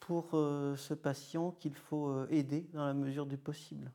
Pour 0.00 0.28
euh, 0.34 0.76
ce 0.76 0.92
patient 0.92 1.52
qu'il 1.52 1.74
faut 1.74 2.26
aider 2.26 2.68
dans 2.74 2.84
la 2.84 2.92
mesure 2.92 3.24
du 3.24 3.38
possible. 3.38 3.90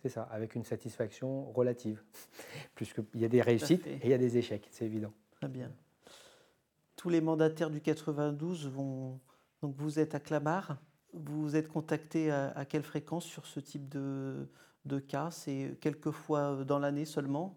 C'est 0.00 0.08
ça, 0.08 0.22
avec 0.30 0.54
une 0.54 0.62
satisfaction 0.62 1.50
relative. 1.50 2.00
Puisqu'il 2.76 3.20
y 3.20 3.24
a 3.24 3.28
des 3.28 3.42
réussites 3.42 3.88
et 3.88 3.98
il 4.04 4.10
y 4.10 4.14
a 4.14 4.18
des 4.18 4.38
échecs, 4.38 4.68
c'est 4.70 4.84
évident. 4.84 5.12
Très 5.32 5.48
bien. 5.48 5.72
Tous 6.94 7.08
les 7.08 7.20
mandataires 7.20 7.70
du 7.70 7.80
92 7.80 8.68
vont. 8.68 9.18
Donc 9.62 9.74
vous 9.74 9.98
êtes 9.98 10.14
à 10.14 10.20
Clamart. 10.20 10.78
Vous 11.12 11.56
êtes 11.56 11.68
contacté 11.68 12.30
à, 12.30 12.64
quelle 12.68 12.82
fréquence 12.82 13.24
sur 13.24 13.46
ce 13.46 13.60
type 13.60 13.88
de, 13.88 14.48
de 14.84 14.98
cas? 14.98 15.30
C'est 15.30 15.76
quelques 15.80 16.10
fois 16.10 16.64
dans 16.64 16.78
l'année 16.78 17.04
seulement? 17.04 17.56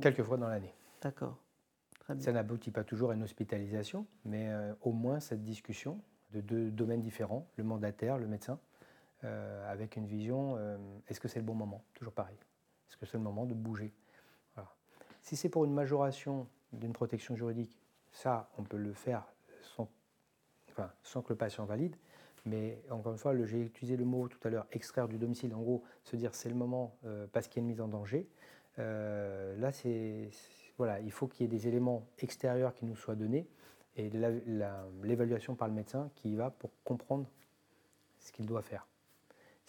Quelques 0.00 0.22
fois 0.22 0.36
dans 0.36 0.48
l'année. 0.48 0.74
D'accord. 1.02 1.36
Ça 2.18 2.32
n'aboutit 2.32 2.72
pas 2.72 2.82
toujours 2.82 3.12
à 3.12 3.14
une 3.14 3.22
hospitalisation, 3.22 4.06
mais 4.24 4.48
euh, 4.48 4.72
au 4.82 4.92
moins 4.92 5.20
cette 5.20 5.44
discussion 5.44 6.00
de 6.32 6.40
deux 6.40 6.70
domaines 6.70 7.02
différents, 7.02 7.46
le 7.56 7.62
mandataire, 7.62 8.18
le 8.18 8.26
médecin, 8.26 8.58
euh, 9.22 9.70
avec 9.70 9.96
une 9.96 10.06
vision, 10.06 10.56
euh, 10.56 10.76
est-ce 11.08 11.20
que 11.20 11.28
c'est 11.28 11.38
le 11.38 11.44
bon 11.44 11.54
moment? 11.54 11.84
Toujours 11.94 12.12
pareil. 12.12 12.36
Est-ce 12.88 12.96
que 12.96 13.06
c'est 13.06 13.16
le 13.16 13.22
moment 13.22 13.46
de 13.46 13.54
bouger? 13.54 13.92
Si 15.22 15.36
c'est 15.36 15.48
pour 15.48 15.64
une 15.64 15.74
majoration 15.74 16.48
d'une 16.72 16.92
protection 16.92 17.36
juridique, 17.36 17.78
ça, 18.10 18.48
on 18.58 18.64
peut 18.64 18.78
le 18.78 18.92
faire 18.92 19.24
sans 21.02 21.22
que 21.22 21.32
le 21.32 21.36
patient 21.36 21.64
valide. 21.64 21.96
Mais 22.46 22.82
encore 22.90 23.12
une 23.12 23.18
fois, 23.18 23.36
j'ai 23.44 23.60
utilisé 23.60 23.96
le 23.96 24.04
mot 24.04 24.28
tout 24.28 24.38
à 24.44 24.50
l'heure, 24.50 24.66
extraire 24.72 25.08
du 25.08 25.18
domicile, 25.18 25.54
en 25.54 25.60
gros, 25.60 25.82
se 26.04 26.16
dire 26.16 26.34
c'est 26.34 26.48
le 26.48 26.54
moment 26.54 26.96
euh, 27.04 27.26
parce 27.32 27.48
qu'il 27.48 27.56
y 27.56 27.60
a 27.60 27.62
une 27.62 27.68
mise 27.68 27.80
en 27.80 27.88
danger. 27.88 28.26
là, 28.78 29.72
c'est 29.72 30.30
voilà, 30.78 31.00
il 31.00 31.12
faut 31.12 31.26
qu'il 31.26 31.44
y 31.44 31.44
ait 31.44 31.58
des 31.58 31.68
éléments 31.68 32.06
extérieurs 32.18 32.72
qui 32.72 32.86
nous 32.86 32.96
soient 32.96 33.14
donnés 33.14 33.46
et 33.96 34.08
l'évaluation 35.02 35.54
par 35.54 35.68
le 35.68 35.74
médecin 35.74 36.10
qui 36.14 36.34
va 36.34 36.50
pour 36.50 36.70
comprendre 36.84 37.26
ce 38.18 38.32
qu'il 38.32 38.46
doit 38.46 38.62
faire 38.62 38.86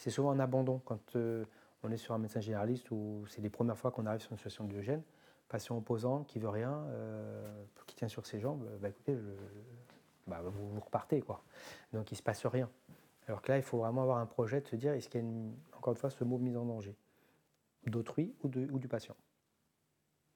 c'est 0.01 0.09
souvent 0.09 0.31
un 0.31 0.39
abandon 0.39 0.81
quand 0.83 1.15
euh, 1.15 1.45
on 1.83 1.91
est 1.91 1.97
sur 1.97 2.15
un 2.15 2.17
médecin 2.17 2.39
généraliste 2.39 2.89
ou 2.89 3.23
c'est 3.27 3.41
les 3.41 3.51
premières 3.51 3.77
fois 3.77 3.91
qu'on 3.91 4.07
arrive 4.07 4.21
sur 4.21 4.31
une 4.31 4.37
situation 4.37 4.63
de 4.63 4.71
diogène. 4.71 5.03
Patient 5.47 5.77
opposant 5.77 6.23
qui 6.23 6.39
veut 6.39 6.49
rien, 6.49 6.85
euh, 6.89 7.63
qui 7.85 7.95
tient 7.95 8.07
sur 8.07 8.25
ses 8.25 8.39
jambes, 8.39 8.67
bah, 8.81 8.89
écoutez, 8.89 9.15
bah, 10.31 10.41
vous, 10.49 10.79
repartez. 10.79 11.21
Quoi. 11.21 11.43
Donc 11.93 12.11
il 12.11 12.15
ne 12.15 12.17
se 12.17 12.23
passe 12.23 12.45
rien. 12.45 12.69
Alors 13.27 13.41
que 13.41 13.51
là, 13.51 13.57
il 13.57 13.63
faut 13.63 13.77
vraiment 13.77 14.01
avoir 14.01 14.17
un 14.17 14.25
projet 14.25 14.61
de 14.61 14.67
se 14.67 14.75
dire 14.75 14.93
est-ce 14.93 15.09
qu'il 15.09 15.21
y 15.21 15.23
a 15.23 15.77
encore 15.77 15.93
une 15.93 15.99
fois 15.99 16.09
ce 16.09 16.23
mot 16.23 16.37
mise 16.37 16.57
en 16.57 16.65
danger? 16.65 16.95
D'autrui 17.85 18.33
ou, 18.43 18.47
du 18.49 18.87
patient. 18.87 19.15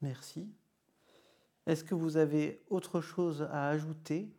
Merci. 0.01 0.49
Est-ce 1.65 1.83
que 1.83 1.95
vous 1.95 2.17
avez 2.17 2.63
autre 2.69 3.01
chose 3.01 3.47
à 3.51 3.69
ajouter 3.69 4.31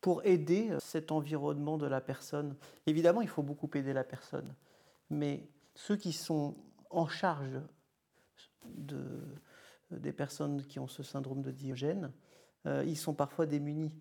pour 0.00 0.24
aider 0.24 0.76
cet 0.80 1.12
environnement 1.12 1.76
de 1.76 1.86
la 1.86 2.00
personne? 2.00 2.56
Évidemment, 2.86 3.20
il 3.20 3.28
faut 3.28 3.42
beaucoup 3.42 3.70
aider 3.74 3.92
la 3.92 4.04
personne 4.04 4.54
mais 5.10 5.48
ceux 5.74 5.96
qui 5.96 6.12
sont 6.12 6.56
en 6.90 7.06
charge 7.06 7.60
de, 8.66 9.20
des 9.90 10.12
personnes 10.12 10.64
qui 10.64 10.78
ont 10.78 10.88
ce 10.88 11.02
syndrome 11.02 11.42
de 11.42 11.50
Diogène, 11.50 12.12
euh, 12.66 12.84
ils 12.86 12.96
sont 12.96 13.14
parfois 13.14 13.46
démunis. 13.46 13.92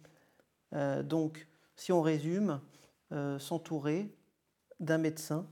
Euh, 0.73 1.03
donc, 1.03 1.47
si 1.75 1.91
on 1.91 2.01
résume, 2.01 2.61
euh, 3.11 3.39
s'entourer 3.39 4.13
d'un 4.79 4.97
médecin 4.97 5.47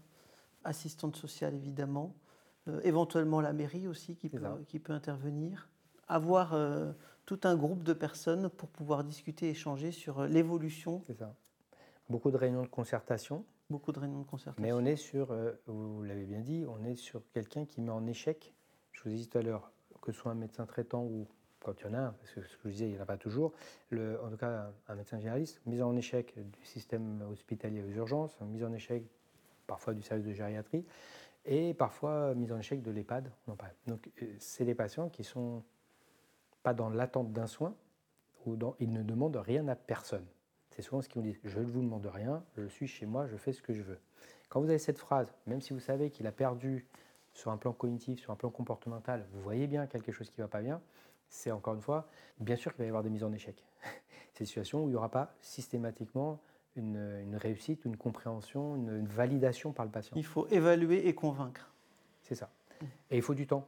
assistante 0.63 1.15
sociale 1.15 1.55
évidemment, 1.55 2.15
euh, 2.67 2.81
éventuellement 2.83 3.41
la 3.41 3.53
mairie 3.53 3.87
aussi 3.87 4.15
qui 4.15 4.29
peut, 4.29 4.41
qui 4.67 4.79
peut, 4.79 4.93
intervenir. 4.93 5.69
Avoir 6.07 6.55
tout 7.25 7.39
un 7.45 7.55
groupe 7.55 7.81
de 7.81 7.93
personnes 7.93 8.49
pour 8.49 8.69
pouvoir 8.69 9.03
discuter, 9.03 9.49
échanger 9.49 9.91
sur 9.91 10.25
l'évolution. 10.25 11.03
C'est 11.07 11.17
ça. 11.17 11.33
Beaucoup 12.09 12.29
de 12.29 12.37
réunions 12.37 12.61
de 12.61 12.67
concertation. 12.67 13.43
Beaucoup 13.71 13.91
de 13.91 13.99
réunions 13.99 14.19
de 14.19 14.27
concertation. 14.27 14.61
Mais 14.61 14.71
on 14.71 14.85
est 14.85 14.97
sur, 14.97 15.35
vous 15.65 16.03
l'avez 16.03 16.25
bien 16.25 16.41
dit, 16.41 16.63
on 16.67 16.83
est 16.83 16.95
sur 16.95 17.23
quelqu'un 17.31 17.65
qui 17.65 17.81
met 17.81 17.89
en 17.89 18.05
échec, 18.05 18.53
je 18.91 19.01
vous 19.01 19.09
ai 19.09 19.15
dit 19.15 19.27
tout 19.27 19.39
à 19.39 19.41
l'heure, 19.41 19.71
que 19.99 20.11
ce 20.11 20.19
soit 20.19 20.31
un 20.31 20.35
médecin 20.35 20.67
traitant 20.67 21.03
ou 21.03 21.27
quand 21.65 21.81
il 21.81 21.85
y 21.85 21.89
en 21.89 21.93
a 21.95 22.11
parce 22.11 22.31
que 22.31 22.41
ce 22.43 22.57
que 22.57 22.69
je 22.69 22.73
disais, 22.73 22.85
il 22.85 22.91
n'y 22.91 22.99
en 22.99 23.01
a 23.01 23.05
pas 23.05 23.17
toujours, 23.17 23.51
en 23.91 24.29
tout 24.29 24.37
cas 24.37 24.71
un 24.87 24.95
médecin 24.95 25.17
généraliste, 25.17 25.59
mise 25.65 25.81
en 25.81 25.95
échec 25.95 26.35
du 26.37 26.63
système 26.63 27.23
hospitalier 27.31 27.81
aux 27.81 27.89
urgences, 27.89 28.39
mise 28.41 28.63
en 28.63 28.71
échec 28.71 29.03
parfois 29.65 29.95
du 29.95 30.03
service 30.03 30.25
de 30.25 30.33
gériatrie, 30.33 30.85
et 31.45 31.73
parfois 31.73 32.35
mise 32.35 32.51
en 32.51 32.59
échec 32.59 32.83
de 32.83 32.91
l'EHPAD. 32.91 33.31
Donc 33.87 34.09
euh, 34.21 34.25
c'est 34.37 34.63
les 34.63 34.75
patients 34.75 35.09
qui 35.09 35.23
sont 35.23 35.63
pas 36.61 36.73
dans 36.73 36.89
l'attente 36.89 37.33
d'un 37.33 37.47
soin, 37.47 37.75
ou 38.45 38.55
dans, 38.55 38.75
ils 38.79 38.91
ne 38.91 39.01
demandent 39.01 39.37
rien 39.37 39.67
à 39.67 39.75
personne. 39.75 40.25
C'est 40.69 40.83
souvent 40.83 41.01
ce 41.01 41.09
qu'ils 41.09 41.21
nous 41.21 41.29
disent, 41.29 41.39
je 41.43 41.59
ne 41.59 41.65
vous 41.65 41.81
demande 41.81 42.05
rien, 42.05 42.43
je 42.57 42.67
suis 42.67 42.87
chez 42.87 43.07
moi, 43.07 43.25
je 43.25 43.37
fais 43.37 43.53
ce 43.53 43.61
que 43.61 43.73
je 43.73 43.81
veux. 43.81 43.99
Quand 44.49 44.61
vous 44.61 44.69
avez 44.69 44.77
cette 44.77 44.99
phrase, 44.99 45.33
même 45.47 45.61
si 45.61 45.73
vous 45.73 45.79
savez 45.79 46.11
qu'il 46.11 46.27
a 46.27 46.31
perdu 46.31 46.85
sur 47.33 47.49
un 47.49 47.57
plan 47.57 47.73
cognitif, 47.73 48.19
sur 48.19 48.31
un 48.31 48.35
plan 48.35 48.49
comportemental, 48.49 49.25
vous 49.31 49.41
voyez 49.41 49.67
bien 49.67 49.87
quelque 49.87 50.11
chose 50.11 50.29
qui 50.29 50.39
ne 50.41 50.45
va 50.45 50.49
pas 50.49 50.61
bien, 50.61 50.81
c'est 51.35 51.51
encore 51.51 51.75
une 51.75 51.81
fois, 51.81 52.07
bien 52.39 52.55
sûr 52.55 52.71
qu'il 52.71 52.79
va 52.79 52.85
y 52.85 52.87
avoir 52.87 53.03
des 53.03 53.09
mises 53.09 53.23
en 53.23 53.31
échec. 53.33 53.63
Ces 54.33 54.45
situations 54.45 54.83
où 54.83 54.87
il 54.87 54.91
n'y 54.91 54.95
aura 54.95 55.09
pas 55.09 55.33
systématiquement 55.41 56.39
une, 56.75 57.37
réussite, 57.37 57.85
une 57.85 57.97
compréhension, 57.97 58.75
une, 58.75 59.05
validation 59.05 59.71
par 59.71 59.85
le 59.85 59.91
patient. 59.91 60.13
Il 60.15 60.25
faut 60.25 60.47
évaluer 60.47 61.07
et 61.07 61.15
convaincre. 61.15 61.71
C'est 62.21 62.35
ça. 62.35 62.49
Et 63.09 63.17
il 63.17 63.21
faut 63.21 63.33
du 63.33 63.47
temps. 63.47 63.67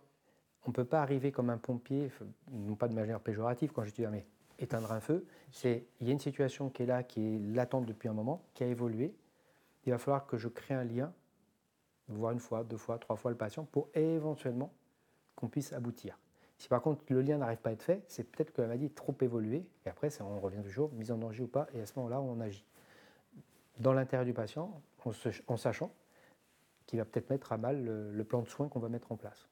On 0.65 0.69
ne 0.69 0.73
peut 0.73 0.85
pas 0.85 1.01
arriver 1.01 1.31
comme 1.31 1.49
un 1.49 1.57
pompier, 1.57 2.11
non 2.51 2.75
pas 2.75 2.89
de 2.89 2.93
manière 2.93 3.19
péjorative 3.21 3.71
quand 3.71 3.85
je 3.85 3.93
dis 3.93 4.05
mais 4.07 4.25
éteindre 4.59 4.91
un 4.91 4.99
feu, 4.99 5.25
c'est 5.51 5.85
il 6.01 6.07
y 6.07 6.09
a 6.09 6.13
une 6.13 6.19
situation 6.19 6.69
qui 6.69 6.83
est 6.83 6.87
là, 6.87 7.03
qui 7.03 7.21
est 7.21 7.39
latente 7.53 7.85
depuis 7.85 8.09
un 8.09 8.13
moment, 8.13 8.43
qui 8.53 8.63
a 8.63 8.67
évolué. 8.67 9.15
Il 9.85 9.91
va 9.91 9.97
falloir 9.97 10.25
que 10.25 10.37
je 10.37 10.49
crée 10.49 10.73
un 10.73 10.83
lien, 10.83 11.13
voir 12.09 12.33
une 12.33 12.39
fois, 12.39 12.63
deux 12.63 12.75
fois, 12.75 12.97
trois 12.97 13.15
fois 13.15 13.31
le 13.31 13.37
patient, 13.37 13.63
pour 13.63 13.87
éventuellement 13.93 14.73
qu'on 15.35 15.47
puisse 15.47 15.71
aboutir. 15.71 16.17
Si 16.57 16.67
par 16.69 16.81
contre 16.81 17.03
le 17.09 17.21
lien 17.21 17.37
n'arrive 17.37 17.59
pas 17.59 17.69
à 17.69 17.73
être 17.73 17.83
fait, 17.83 18.03
c'est 18.07 18.23
peut-être 18.23 18.51
que 18.51 18.61
la 18.61 18.67
maladie 18.67 18.85
est 18.85 18.95
trop 18.95 19.15
évoluée, 19.21 19.65
et 19.85 19.89
après 19.89 20.09
on 20.21 20.39
revient 20.39 20.61
toujours, 20.63 20.91
mise 20.93 21.11
en 21.11 21.17
danger 21.17 21.43
ou 21.43 21.47
pas, 21.47 21.67
et 21.73 21.81
à 21.81 21.85
ce 21.85 21.93
moment-là 21.97 22.19
on 22.19 22.39
agit. 22.39 22.65
Dans 23.79 23.93
l'intérêt 23.93 24.25
du 24.25 24.33
patient, 24.33 24.81
en, 25.47 25.57
sachant 25.57 25.91
qu'il 26.87 26.99
va 26.99 27.05
peut-être 27.05 27.29
mettre 27.29 27.51
à 27.51 27.57
mal 27.57 27.83
le, 27.83 28.23
plan 28.23 28.41
de 28.41 28.47
soins 28.47 28.69
qu'on 28.69 28.79
va 28.79 28.89
mettre 28.89 29.11
en 29.11 29.17
place. 29.17 29.47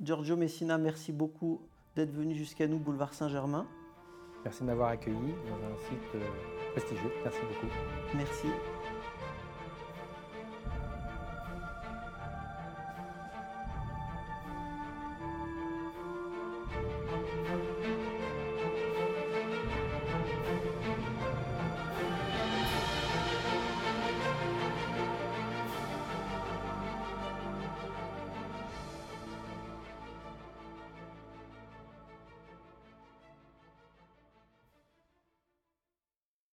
Giorgio 0.00 0.36
Messina, 0.36 0.76
merci 0.76 1.12
beaucoup 1.12 1.62
d'être 1.96 2.12
venu 2.12 2.34
jusqu'à 2.34 2.66
nous, 2.66 2.78
boulevard 2.78 3.14
Saint-Germain. 3.14 3.66
Merci 4.44 4.62
de 4.62 4.66
m'avoir 4.66 4.90
accueilli 4.90 5.16
dans 5.16 5.66
un 5.66 5.76
site 5.88 6.14
euh, 6.14 6.72
prestigieux. 6.72 7.10
Merci 7.24 7.40
beaucoup. 7.40 7.72
Merci. 8.14 8.48